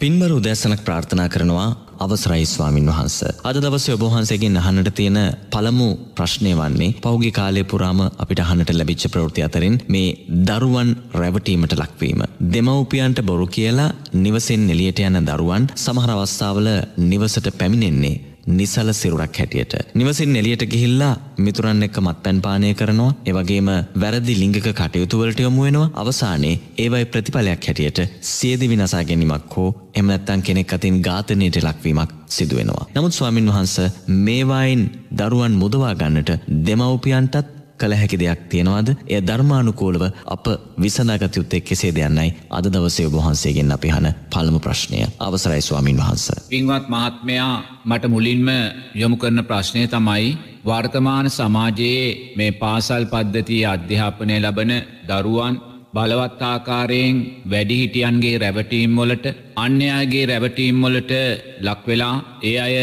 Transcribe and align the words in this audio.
පින්බර 0.00 0.32
උදැසනක් 0.32 0.80
ප්‍රාර්ථනා 0.80 1.28
කරනවා 1.28 1.66
අවසරයි 1.98 2.44
ස්වාමින් 2.46 2.86
වහන්ස. 2.86 3.16
අද 3.42 3.56
දවසේ 3.56 3.96
ඔබහන්සේගෙන් 3.96 4.56
අහන්නට 4.56 4.88
තියෙන 4.90 5.18
පළමු 5.50 5.88
ප්‍රශ්නය 6.14 6.52
වන්නේ 6.54 6.94
පෞගේ 6.98 7.32
කාලය 7.32 7.64
පුරාම 7.64 8.00
අපිට 8.16 8.40
අහන්නට 8.40 8.72
ලැබිච්ච 8.72 9.04
ප්‍රවෘත්ති 9.06 9.44
අතරින් 9.44 9.76
මේ 9.86 10.16
දරුවන් 10.46 10.90
රැවටීමට 11.14 11.74
ලක්වීම. 11.74 12.24
දෙමව්පියන්ට 12.48 13.20
බොරු 13.22 13.46
කියලා 13.48 13.90
නිවසෙන් 14.14 14.64
එලියට 14.70 15.04
යන 15.04 15.20
දරුවන් 15.22 15.68
සමහර 15.76 16.10
අවස්ථාවල 16.10 16.68
නිවසට 17.04 17.52
පැමිණෙන්නේ 17.58 18.16
නිසල 18.48 18.92
සිරුරක් 18.92 19.38
හැටියට. 19.38 19.74
නිවසින් 19.94 20.36
එලියට 20.36 20.64
ගිහිල්ලා 20.64 21.14
මිතුරන් 21.38 21.82
එක්ක 21.82 21.98
මත්පැන් 21.98 22.40
පානය 22.40 22.74
කරනවා 22.74 23.14
එවගේම 23.26 23.68
වැරදි 23.96 24.38
ලිංගික 24.40 24.68
කටයුතුවලට 24.72 25.40
යොමු 25.40 25.62
වෙනවා 25.62 25.90
අවසානයේ 25.94 26.60
ඒවයි 26.78 27.04
ප්‍රතිඵලයක් 27.06 27.66
හැටියට 27.66 28.00
සියදි 28.22 28.68
විනසා 28.68 29.04
ගැනීමක් 29.04 29.56
හෝ 29.56 29.68
එම 29.94 30.06
නැත්තම් 30.06 30.42
කෙනෙක් 30.42 30.72
අතින් 30.72 31.02
ඝාතනයට 31.02 31.62
ලක්වීමක් 31.62 32.10
සිදු 32.28 32.56
වෙනවා. 32.56 32.86
නමුත් 32.94 33.12
ස්වාමින් 33.12 33.48
වහන්සේ 33.48 33.92
මේවායින් 34.18 34.84
දරුවන් 35.18 35.52
මුදවා 35.54 35.94
ගන්නට 35.94 36.30
දෙමව්පියන්ටත් 36.66 37.59
කළ 37.80 37.94
හැකි 37.94 38.18
දෙයක් 38.18 38.42
තියෙනවාද? 38.48 38.88
එය 39.06 39.20
ධර්මානුකූලව 39.22 40.04
අප 40.26 40.44
විසඳාගත 40.78 41.36
යුත්තේ 41.36 41.60
කෙසේ 41.62 41.92
දෙයන්නයි? 41.92 42.34
අද 42.50 42.66
දවසේ 42.66 43.06
ඔබ 43.06 43.14
වහන්සේගෙන් 43.14 43.72
අපි 43.72 43.88
හන 43.88 44.06
පළමු 44.30 44.60
ප්‍රශ්නය. 44.60 45.00
අවසරයි 45.20 45.62
ස්වාමින් 45.62 45.98
වහන්ස. 45.98 46.26
පින්වත් 46.48 46.86
මහත්මයා 46.88 47.54
මට 47.84 48.04
මුලින්ම 48.08 48.48
යොමු 48.94 49.16
කරන 49.16 49.44
ප්‍රශ්නය 49.44 49.86
තමයි 49.88 50.36
වර්තමාන 50.64 51.26
සමාජයේ 51.30 52.36
මේ 52.36 52.52
පාසල් 52.54 53.04
පද්ධතිය 53.06 53.64
අධ්‍යාපනය 53.66 54.36
ලබන 54.38 54.72
දරුවන් 55.08 55.54
බලවත්තාකාරයෙන් 55.94 57.16
වැඩිහිටියන්ගේ 57.50 58.36
රැවටීම් 58.38 58.92
වලට 58.96 59.26
අන්‍යයාගේ 59.56 60.26
රැවටීම් 60.26 60.76
වලට 60.82 61.12
ලක්වෙලා 61.60 62.16
ඒ 62.42 62.56
අය 62.58 62.76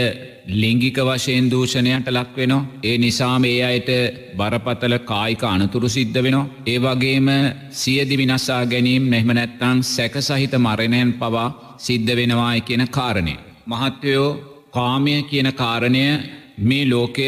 ලිංගික 0.47 0.97
වශයෙන් 0.97 1.51
දූෂණයට 1.51 2.07
ලක්වෙනවා. 2.07 2.65
ඒ 2.83 2.97
නිසාම 2.97 3.43
ඒ 3.43 3.63
අයට 3.63 3.89
බරපතල 4.37 4.97
කායික 5.05 5.43
අනතුරු 5.43 5.89
සිද්ධ 5.89 6.19
වෙනවා. 6.23 6.49
ඒ 6.65 6.79
වගේම 6.79 7.27
සියදි 7.71 8.17
විනස්සා 8.17 8.65
ගැනීම් 8.65 9.09
නැහම 9.09 9.29
නැත්තං 9.29 9.83
සැක 9.85 10.15
සහිත 10.19 10.53
මරණයන් 10.57 11.13
පවා 11.13 11.75
සිද්ධ 11.77 12.15
වෙනවායි 12.15 12.61
කියන 12.61 12.87
කාරණය. 12.89 13.35
මහත්වයෝ 13.67 14.29
කාමය 14.71 15.23
කියන 15.23 15.53
කාරණය 15.53 16.03
මේ 16.59 16.85
ලෝකය 16.85 17.27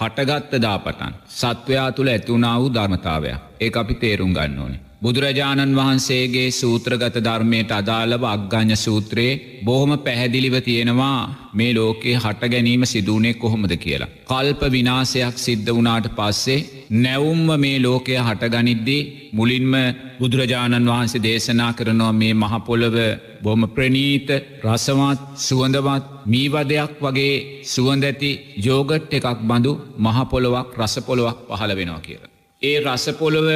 හටගත්ත 0.00 0.62
දාපටන්. 0.62 1.12
සත්වයා 1.30 1.92
තුළ 1.92 2.08
ඇතුුණා 2.08 2.58
වූ 2.60 2.74
ධර්මතාවයක් 2.74 3.40
ඒ 3.60 3.70
අපි 3.74 3.94
තේරුම් 3.96 4.32
ගන්න 4.34 4.58
ඕනේ. 4.58 4.80
බුදුරජාණන් 5.02 5.74
වහන්සේගේ 5.74 6.50
සූත්‍රගත 6.52 7.16
ධර්මයට 7.18 7.72
අදාළව 7.72 8.22
අග්ගඥ 8.26 8.76
සූත්‍රයේ 8.76 9.40
බොහොම 9.64 9.90
පැහැදිලිව 9.98 10.54
තියෙනවා 10.60 11.18
මේ 11.52 11.74
ලෝකයේ 11.74 12.14
හට 12.16 12.42
ගැනීම 12.46 12.84
සිදුවනේ 12.84 13.34
කොහොමද 13.34 13.72
කියලා. 13.76 14.08
කල්ප 14.24 14.62
විනාසයක් 14.70 15.36
සිද්ධ 15.38 15.70
වනාට 15.70 16.06
පස්සේ 16.10 16.66
නැවුම්ම 16.98 17.48
මේ 17.56 17.78
ලෝකය 17.78 18.14
හටගනිද්දී 18.18 19.02
මුලින්ම 19.32 19.74
බුදුරජාණන් 20.18 20.88
වහන්සේ 20.88 21.22
දේශනා 21.22 21.72
කරනවා 21.72 22.12
මේ 22.12 22.32
මහපොළව 22.34 22.96
බොහොම 23.42 23.62
ප්‍රනීත 23.70 24.28
රසවත් 24.64 25.20
සුවඳවත් 25.38 26.04
මීවදයක් 26.26 26.94
වගේ 27.00 27.34
සුවඳැති 27.64 28.30
යෝගට් 28.64 29.12
එකක් 29.12 29.42
බඳු 29.42 29.72
මහපොළොවක් 29.98 30.72
රසපොළොවක් 30.78 31.38
පහළ 31.50 31.76
වෙනවා 31.76 32.00
කියලා. 32.00 32.32
ඒ 32.62 32.76
රසපොළොව 32.80 33.48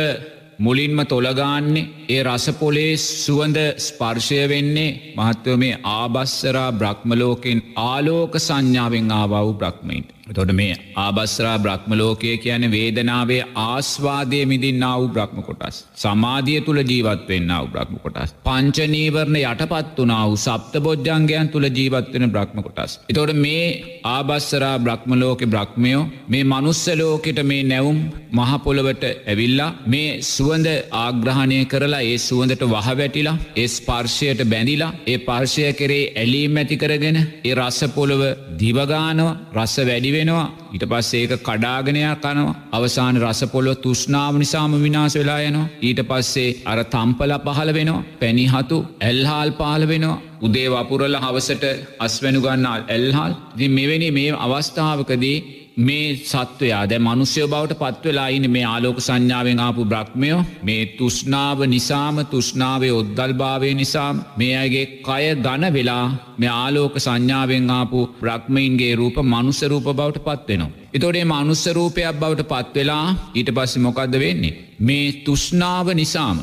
මුලින්ම 0.60 0.98
තොළගාන්නේ 1.06 1.88
ඒ 2.08 2.22
රසපොලේ 2.22 2.92
සුවඳ 2.96 3.58
ස්පර්ශය 3.78 4.40
වෙන්නේ 4.48 4.90
මහත්ව 5.16 5.56
මේ 5.56 5.80
ආබස්සරා 5.90 6.70
බ්‍රහ්මලෝකෙන් 6.74 7.60
ආලෝක 7.84 8.34
සංඥාවෙන් 8.38 9.12
ආවව් 9.12 9.52
බ්‍රහ්මයින්ට. 9.54 10.19
තොට 10.30 10.52
මේ 10.52 10.74
ආබස්්‍රා 10.96 11.56
බ්‍රහ්මලෝකය 11.64 12.32
කියන 12.44 12.64
වේදනාවේ 12.74 13.40
ආස්වාදය 13.62 14.40
මිදින්න 14.44 14.84
වූ 14.92 15.08
බ්‍රහ්ම 15.08 15.40
කොටස්. 15.48 15.76
සමාධිය 15.96 16.60
තුළ 16.66 16.80
ජීවත්වෙන්න 16.82 17.52
වූ 17.52 17.70
බ්‍රහ්ම 17.74 17.96
කොටස්. 18.04 18.34
පංචනීවරණ 18.46 19.38
යටපත් 19.42 19.98
වනා 19.98 20.22
වූ 20.26 20.38
සප්ත 20.46 20.74
බොජ්ජන්ගයන් 20.86 21.50
තුළ 21.54 21.68
ජීවත්වෙන 21.70 22.26
බ්‍රහ්ම 22.36 22.62
කොටස්. 22.66 22.92
එතොට 23.08 23.34
මේ 23.36 23.64
ආබස්සරා 24.06 24.76
බ්‍රහ්මලෝක 24.78 25.42
බ්‍රහ්මයෝ 25.46 26.02
මේ 26.28 26.44
මනුස්සලෝකට 26.44 27.40
මේ 27.42 27.62
නැවුම් 27.64 28.00
මහපොළවට 28.32 29.04
ඇවිල්ලා 29.04 29.70
මේ 29.86 30.08
සුවඳ 30.24 30.68
ආග්‍රහණය 31.04 31.60
කරලා 31.64 32.02
ඒ 32.02 32.18
සුවඳට 32.20 32.64
වහවැටිලා 32.74 33.36
ඒ 33.56 33.68
ස්පර්ශයට 33.68 34.42
බැඳිලා 34.52 34.92
ඒ 35.06 35.18
පර්ශය 35.26 35.66
කරේ 35.72 36.04
ඇලීම් 36.14 36.56
ඇති 36.56 36.76
කරගෙන 36.76 37.18
ඒ 37.20 37.54
රස්සපොළොව 37.58 38.22
දිවගානව 38.62 39.28
රස 39.56 39.76
වැඩිව 39.88 40.19
වෙනවා. 40.20 40.48
ඊට 40.74 40.84
පස්සේ 40.84 41.22
ඒක 41.22 41.34
කඩාගෙනයක් 41.40 42.24
කනවා. 42.24 42.56
අවසාන 42.72 43.20
රසපොලො 43.22 43.74
තුෂ්නාව 43.76 44.34
නිසාම 44.36 44.72
විනාස 44.78 45.14
වෙලා 45.14 45.40
යනවා. 45.42 45.70
ඊට 45.82 46.00
පස්සේ 46.08 46.56
අර 46.66 46.78
තම්පල 46.86 47.32
පහළ 47.46 47.70
වෙනවා. 47.74 48.06
පැණිහතු 48.20 48.76
ඇල්හාල් 49.00 49.50
පාල 49.52 49.82
වෙනවා. 49.88 50.18
උදේ 50.42 50.68
වපුරල 50.68 51.16
හවසට 51.16 51.64
අස්වැනු 52.00 52.40
ගන්නාල් 52.40 52.82
ඇල්හල්. 52.88 53.32
දි 53.58 53.66
මෙවැනි 53.70 54.10
මේ 54.10 54.30
අවස්ථාවකදී 54.38 55.38
මේ 55.78 56.16
සත්වයා 56.24 56.82
දැ 56.88 56.98
මනුස්්‍යය 56.98 57.46
බවට 57.46 57.78
පත්වෙලායින 57.78 58.46
මේ 58.50 58.64
ආලෝක 58.64 58.98
සංඥාවෙන් 58.98 59.60
ආපු 59.60 59.84
බ්‍රහ්මයෝ 59.84 60.40
මේ 60.62 60.82
තුෂ්නාව 60.98 61.58
නිසාම 61.66 62.16
තුෂ්නාවේ 62.26 62.92
ඔද්දල් 62.92 63.32
භාවය 63.34 63.72
නිසාම් 63.74 64.22
මේ 64.36 64.54
අගේ 64.56 64.86
කය 65.00 65.24
ගන 65.38 65.64
වෙලා 65.72 66.04
මේ 66.38 66.52
ආලෝක 66.54 66.94
සංඥාවෙන් 66.98 67.70
ආපු 67.70 67.98
බ්‍රහ්මයින්ගේ 68.20 68.94
රූප 68.94 69.16
මනුස්සරූප 69.24 69.86
බවට 69.90 70.24
පත්වෙනවා. 70.26 70.70
එතොඩේ 70.92 71.24
මනුස්සරූපයක් 71.24 72.20
බවට 72.20 72.48
පත්වෙලා 72.52 73.04
ඊට 73.34 73.50
පස්සෙ 73.50 73.78
මොකක්ද 73.78 74.14
වෙන්නේ. 74.18 74.56
මේ 74.80 75.06
තුෂ්නාව 75.24 75.86
නිසාම 75.94 76.38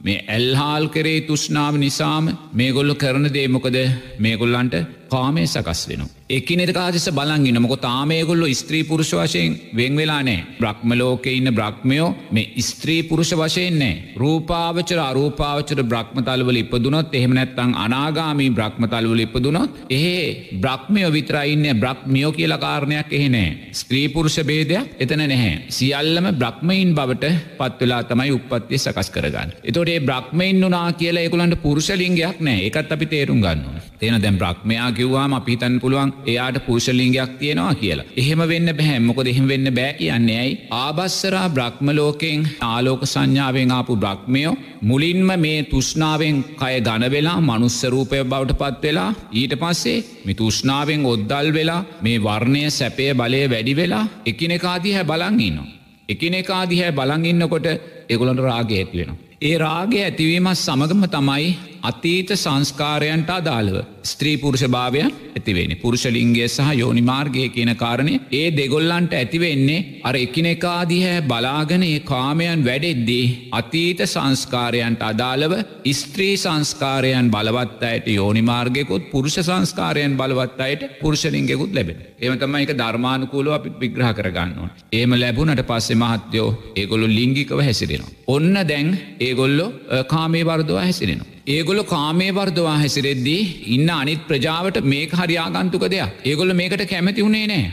මේ 0.00 0.18
ඇල්හාල් 0.28 0.84
කරේ 0.88 1.20
තුෂ්නාව 1.22 1.74
නිසාම 1.76 2.24
මේගොල්ල 2.52 2.92
කරන 2.94 3.26
දේමොකද 3.30 3.78
මේගොල්ලන්ට 4.18 4.74
කාමය 5.08 5.46
සකස් 5.46 5.80
වෙනවා. 5.88 6.12
එකිනෙට 6.28 6.72
කාදෙස 6.74 7.04
බලන්ගන්න 7.08 7.58
මොක 7.62 7.78
තාමයගොල්ලො 7.78 8.46
ස්ත්‍රී 8.52 8.82
පුරුෂ 8.82 9.10
වශයෙන් 9.12 9.52
වෙන් 9.72 9.92
වෙලා 9.94 10.22
නෑ 10.22 10.56
බ්‍රහ්මලෝක 10.58 11.26
ඉන්න 11.28 11.50
බ්‍රහ්මයෝ 11.54 12.08
මේ 12.32 12.62
ස්ත්‍රී 12.68 13.04
පුරුෂ 13.04 13.30
වශයෙන්නේ 13.32 14.16
රූපාවචර 14.16 14.98
අරූපාවචර 15.00 15.80
බ්‍රහ්මතල්වල 15.84 16.58
ඉපදුනොත් 16.62 17.14
එහෙම 17.14 17.32
නැත්තං 17.32 17.76
අනාගාමී 17.76 18.50
බ්‍රහ්මතල්වල 18.50 19.22
ඉපදුනොත් 19.26 19.78
එහේ 19.90 20.24
බ්‍රහ්මයෝ 20.56 21.12
විතරයින්න 21.12 21.64
බ්‍රහ්මියෝ 21.76 22.32
කියල 22.32 22.56
කාරණයක් 22.56 23.12
එහෙනෑ 23.12 23.70
ස්ත්‍රී 23.74 24.08
පුරුෂ 24.08 24.40
බේදයක් 24.42 24.98
එතන 24.98 25.22
නැහැ. 25.24 25.54
සියල්ලම 25.70 26.26
බ්‍රහ්මයින් 26.34 26.90
බවට 26.92 27.32
පත්වෙලා 27.56 28.02
තමයි 28.04 28.32
උපත්තිය 28.32 28.78
සකස් 28.78 29.10
කරගන්න. 29.10 29.54
එතොටේ 29.62 30.02
බ්‍රහ්මයින් 30.02 30.58
වනා 30.60 30.92
කියලා 30.94 31.22
එකුලන්ට 31.22 31.62
පුරුෂලින්ගයක් 31.62 32.42
නෑ 32.42 32.66
එකත් 32.66 32.92
අපි 32.92 33.06
තේරුම් 33.06 33.40
ගන්න. 33.40 33.80
තියෙන 33.96 34.22
දැම් 34.22 34.36
බ්‍රහ්මයා 34.36 34.92
කිව්වාම 34.92 35.32
අපිතන් 35.34 35.80
පුළුවන් 35.80 36.15
එයාට 36.26 36.58
පුරුෂලිංගයක් 36.66 37.32
තියෙනවා 37.40 37.74
කියලා. 37.74 38.06
එහෙම 38.16 38.42
වෙන්න 38.52 38.70
බැහැ 38.78 38.98
මොකද 38.98 39.28
එහෙම 39.32 39.46
වෙන්න 39.48 39.68
බෑ 39.78 39.92
කියන්නේ 39.92 40.38
ඇයි. 40.38 40.58
ආබස්සරා 40.78 41.46
බ්‍රහ්මලෝකෙන් 41.48 42.46
ආලෝක 42.62 43.02
සංඥාවෙන් 43.04 43.74
ආපු 43.78 43.96
බ්‍රහ්මයෝ 43.96 44.54
මුලින්ම 44.82 45.30
මේ 45.36 45.60
තුෂ්නාවෙන් 45.64 46.42
කය 46.60 46.74
ගනවෙලා 46.80 47.38
මනුස්සරූපය 47.40 48.22
බවට 48.24 48.58
පත් 48.58 48.82
වෙලා 48.82 49.10
ඊට 49.32 49.54
පස්සේ 49.62 50.04
මි 50.24 50.34
තුෂ්නාවෙන් 50.34 51.06
ඔද්දල් 51.06 51.52
වෙලා 51.52 51.82
මේ 52.02 52.18
වර්ණය 52.18 52.64
සැපය 52.70 53.10
බලය 53.14 53.42
වැඩි 53.50 53.76
වෙලා 53.76 54.04
එකනෙකාදිහැ 54.26 55.04
බලංඉන්නවා. 55.04 55.68
එකනෙකාදිහැ 56.08 56.90
බලංඉන්නකොට 56.92 57.66
එගොලට 58.08 58.40
රාග 58.40 58.70
ඇතිවෙනවා. 58.72 59.22
ඒ 59.42 59.56
රාගය 59.58 59.96
ඇතිවීමත් 60.00 60.56
සමගම 60.56 61.02
තමයි 61.06 61.48
අතීත 61.82 62.30
සංස්කාරයන්ට 62.34 63.30
අදාළව 63.30 63.76
ස්ත්‍රී 64.04 64.36
පුරුෂ 64.36 64.64
භාවයන් 64.68 65.10
ඇතිවෙන 65.36 65.72
පුරුෂලින්ගේ 65.76 66.48
සහ 66.48 66.70
යෝනිමාර්ගය 66.74 67.44
කියන 67.48 67.72
කාරණය 67.74 68.14
ඒ 68.32 68.46
දෙගොල්ලන්ට 68.50 69.12
ඇතිවෙන්නේ 69.12 69.84
අර 70.04 70.14
එකිනෙකාදිහැ 70.16 71.16
බලාගන 71.22 71.82
ඒ 71.82 72.00
කාමයන් 72.02 72.64
වැඩෙද්දී 72.64 73.50
අතීත 73.52 74.00
සංස්කාරයන්ට 74.06 75.02
අදාළව 75.02 75.54
ස්ත්‍රී 75.92 76.36
සංස්කාරයන් 76.36 77.30
බලවත් 77.30 77.82
අයට 77.82 78.08
යෝනිමාර්ගයකුත් 78.10 79.10
පුරුෂ 79.10 79.38
සංස්කාරයන් 79.40 80.16
බලවත් 80.16 80.60
අයට 80.60 80.82
පුරුෂලින්ගෙකුත් 81.00 81.74
ලැබෙන 81.74 82.02
එමතම 82.20 82.56
එක 82.56 82.74
ධර්මානුකූලව 82.74 83.52
අපි 83.52 83.70
විග්‍රහ 83.80 84.12
කරගන්නවා. 84.12 84.70
ඒම 84.92 85.12
ලැබුණට 85.14 85.62
පස්සේ 85.62 85.96
මහත්යෝ 85.96 86.50
ඒගොලු 86.76 87.06
ලිංගිකව 87.08 87.60
හැසිරෙනවා. 87.60 88.14
ඔන්න 88.28 88.54
දැන් 88.64 88.88
ඒගොල්ලො 89.20 89.66
කාමේ 90.08 90.44
වර්දවා 90.44 90.84
හැසිරෙනවා. 90.84 91.35
ඒගොල 91.54 91.80
කාමේ 91.90 92.30
වර්දවා 92.36 92.76
හැසිරෙද්දී 92.80 93.42
ඉන්න 93.74 93.90
අනිත් 93.96 94.22
ප්‍රජාවට 94.28 94.78
මේක 94.92 95.10
හරියාගන්තුක 95.20 95.84
දෙයක්. 95.92 96.14
ඒගොල්ල 96.30 96.52
මේකට 96.60 96.82
කැමති 96.92 97.24
වුණේ 97.26 97.46
නෑ 97.50 97.66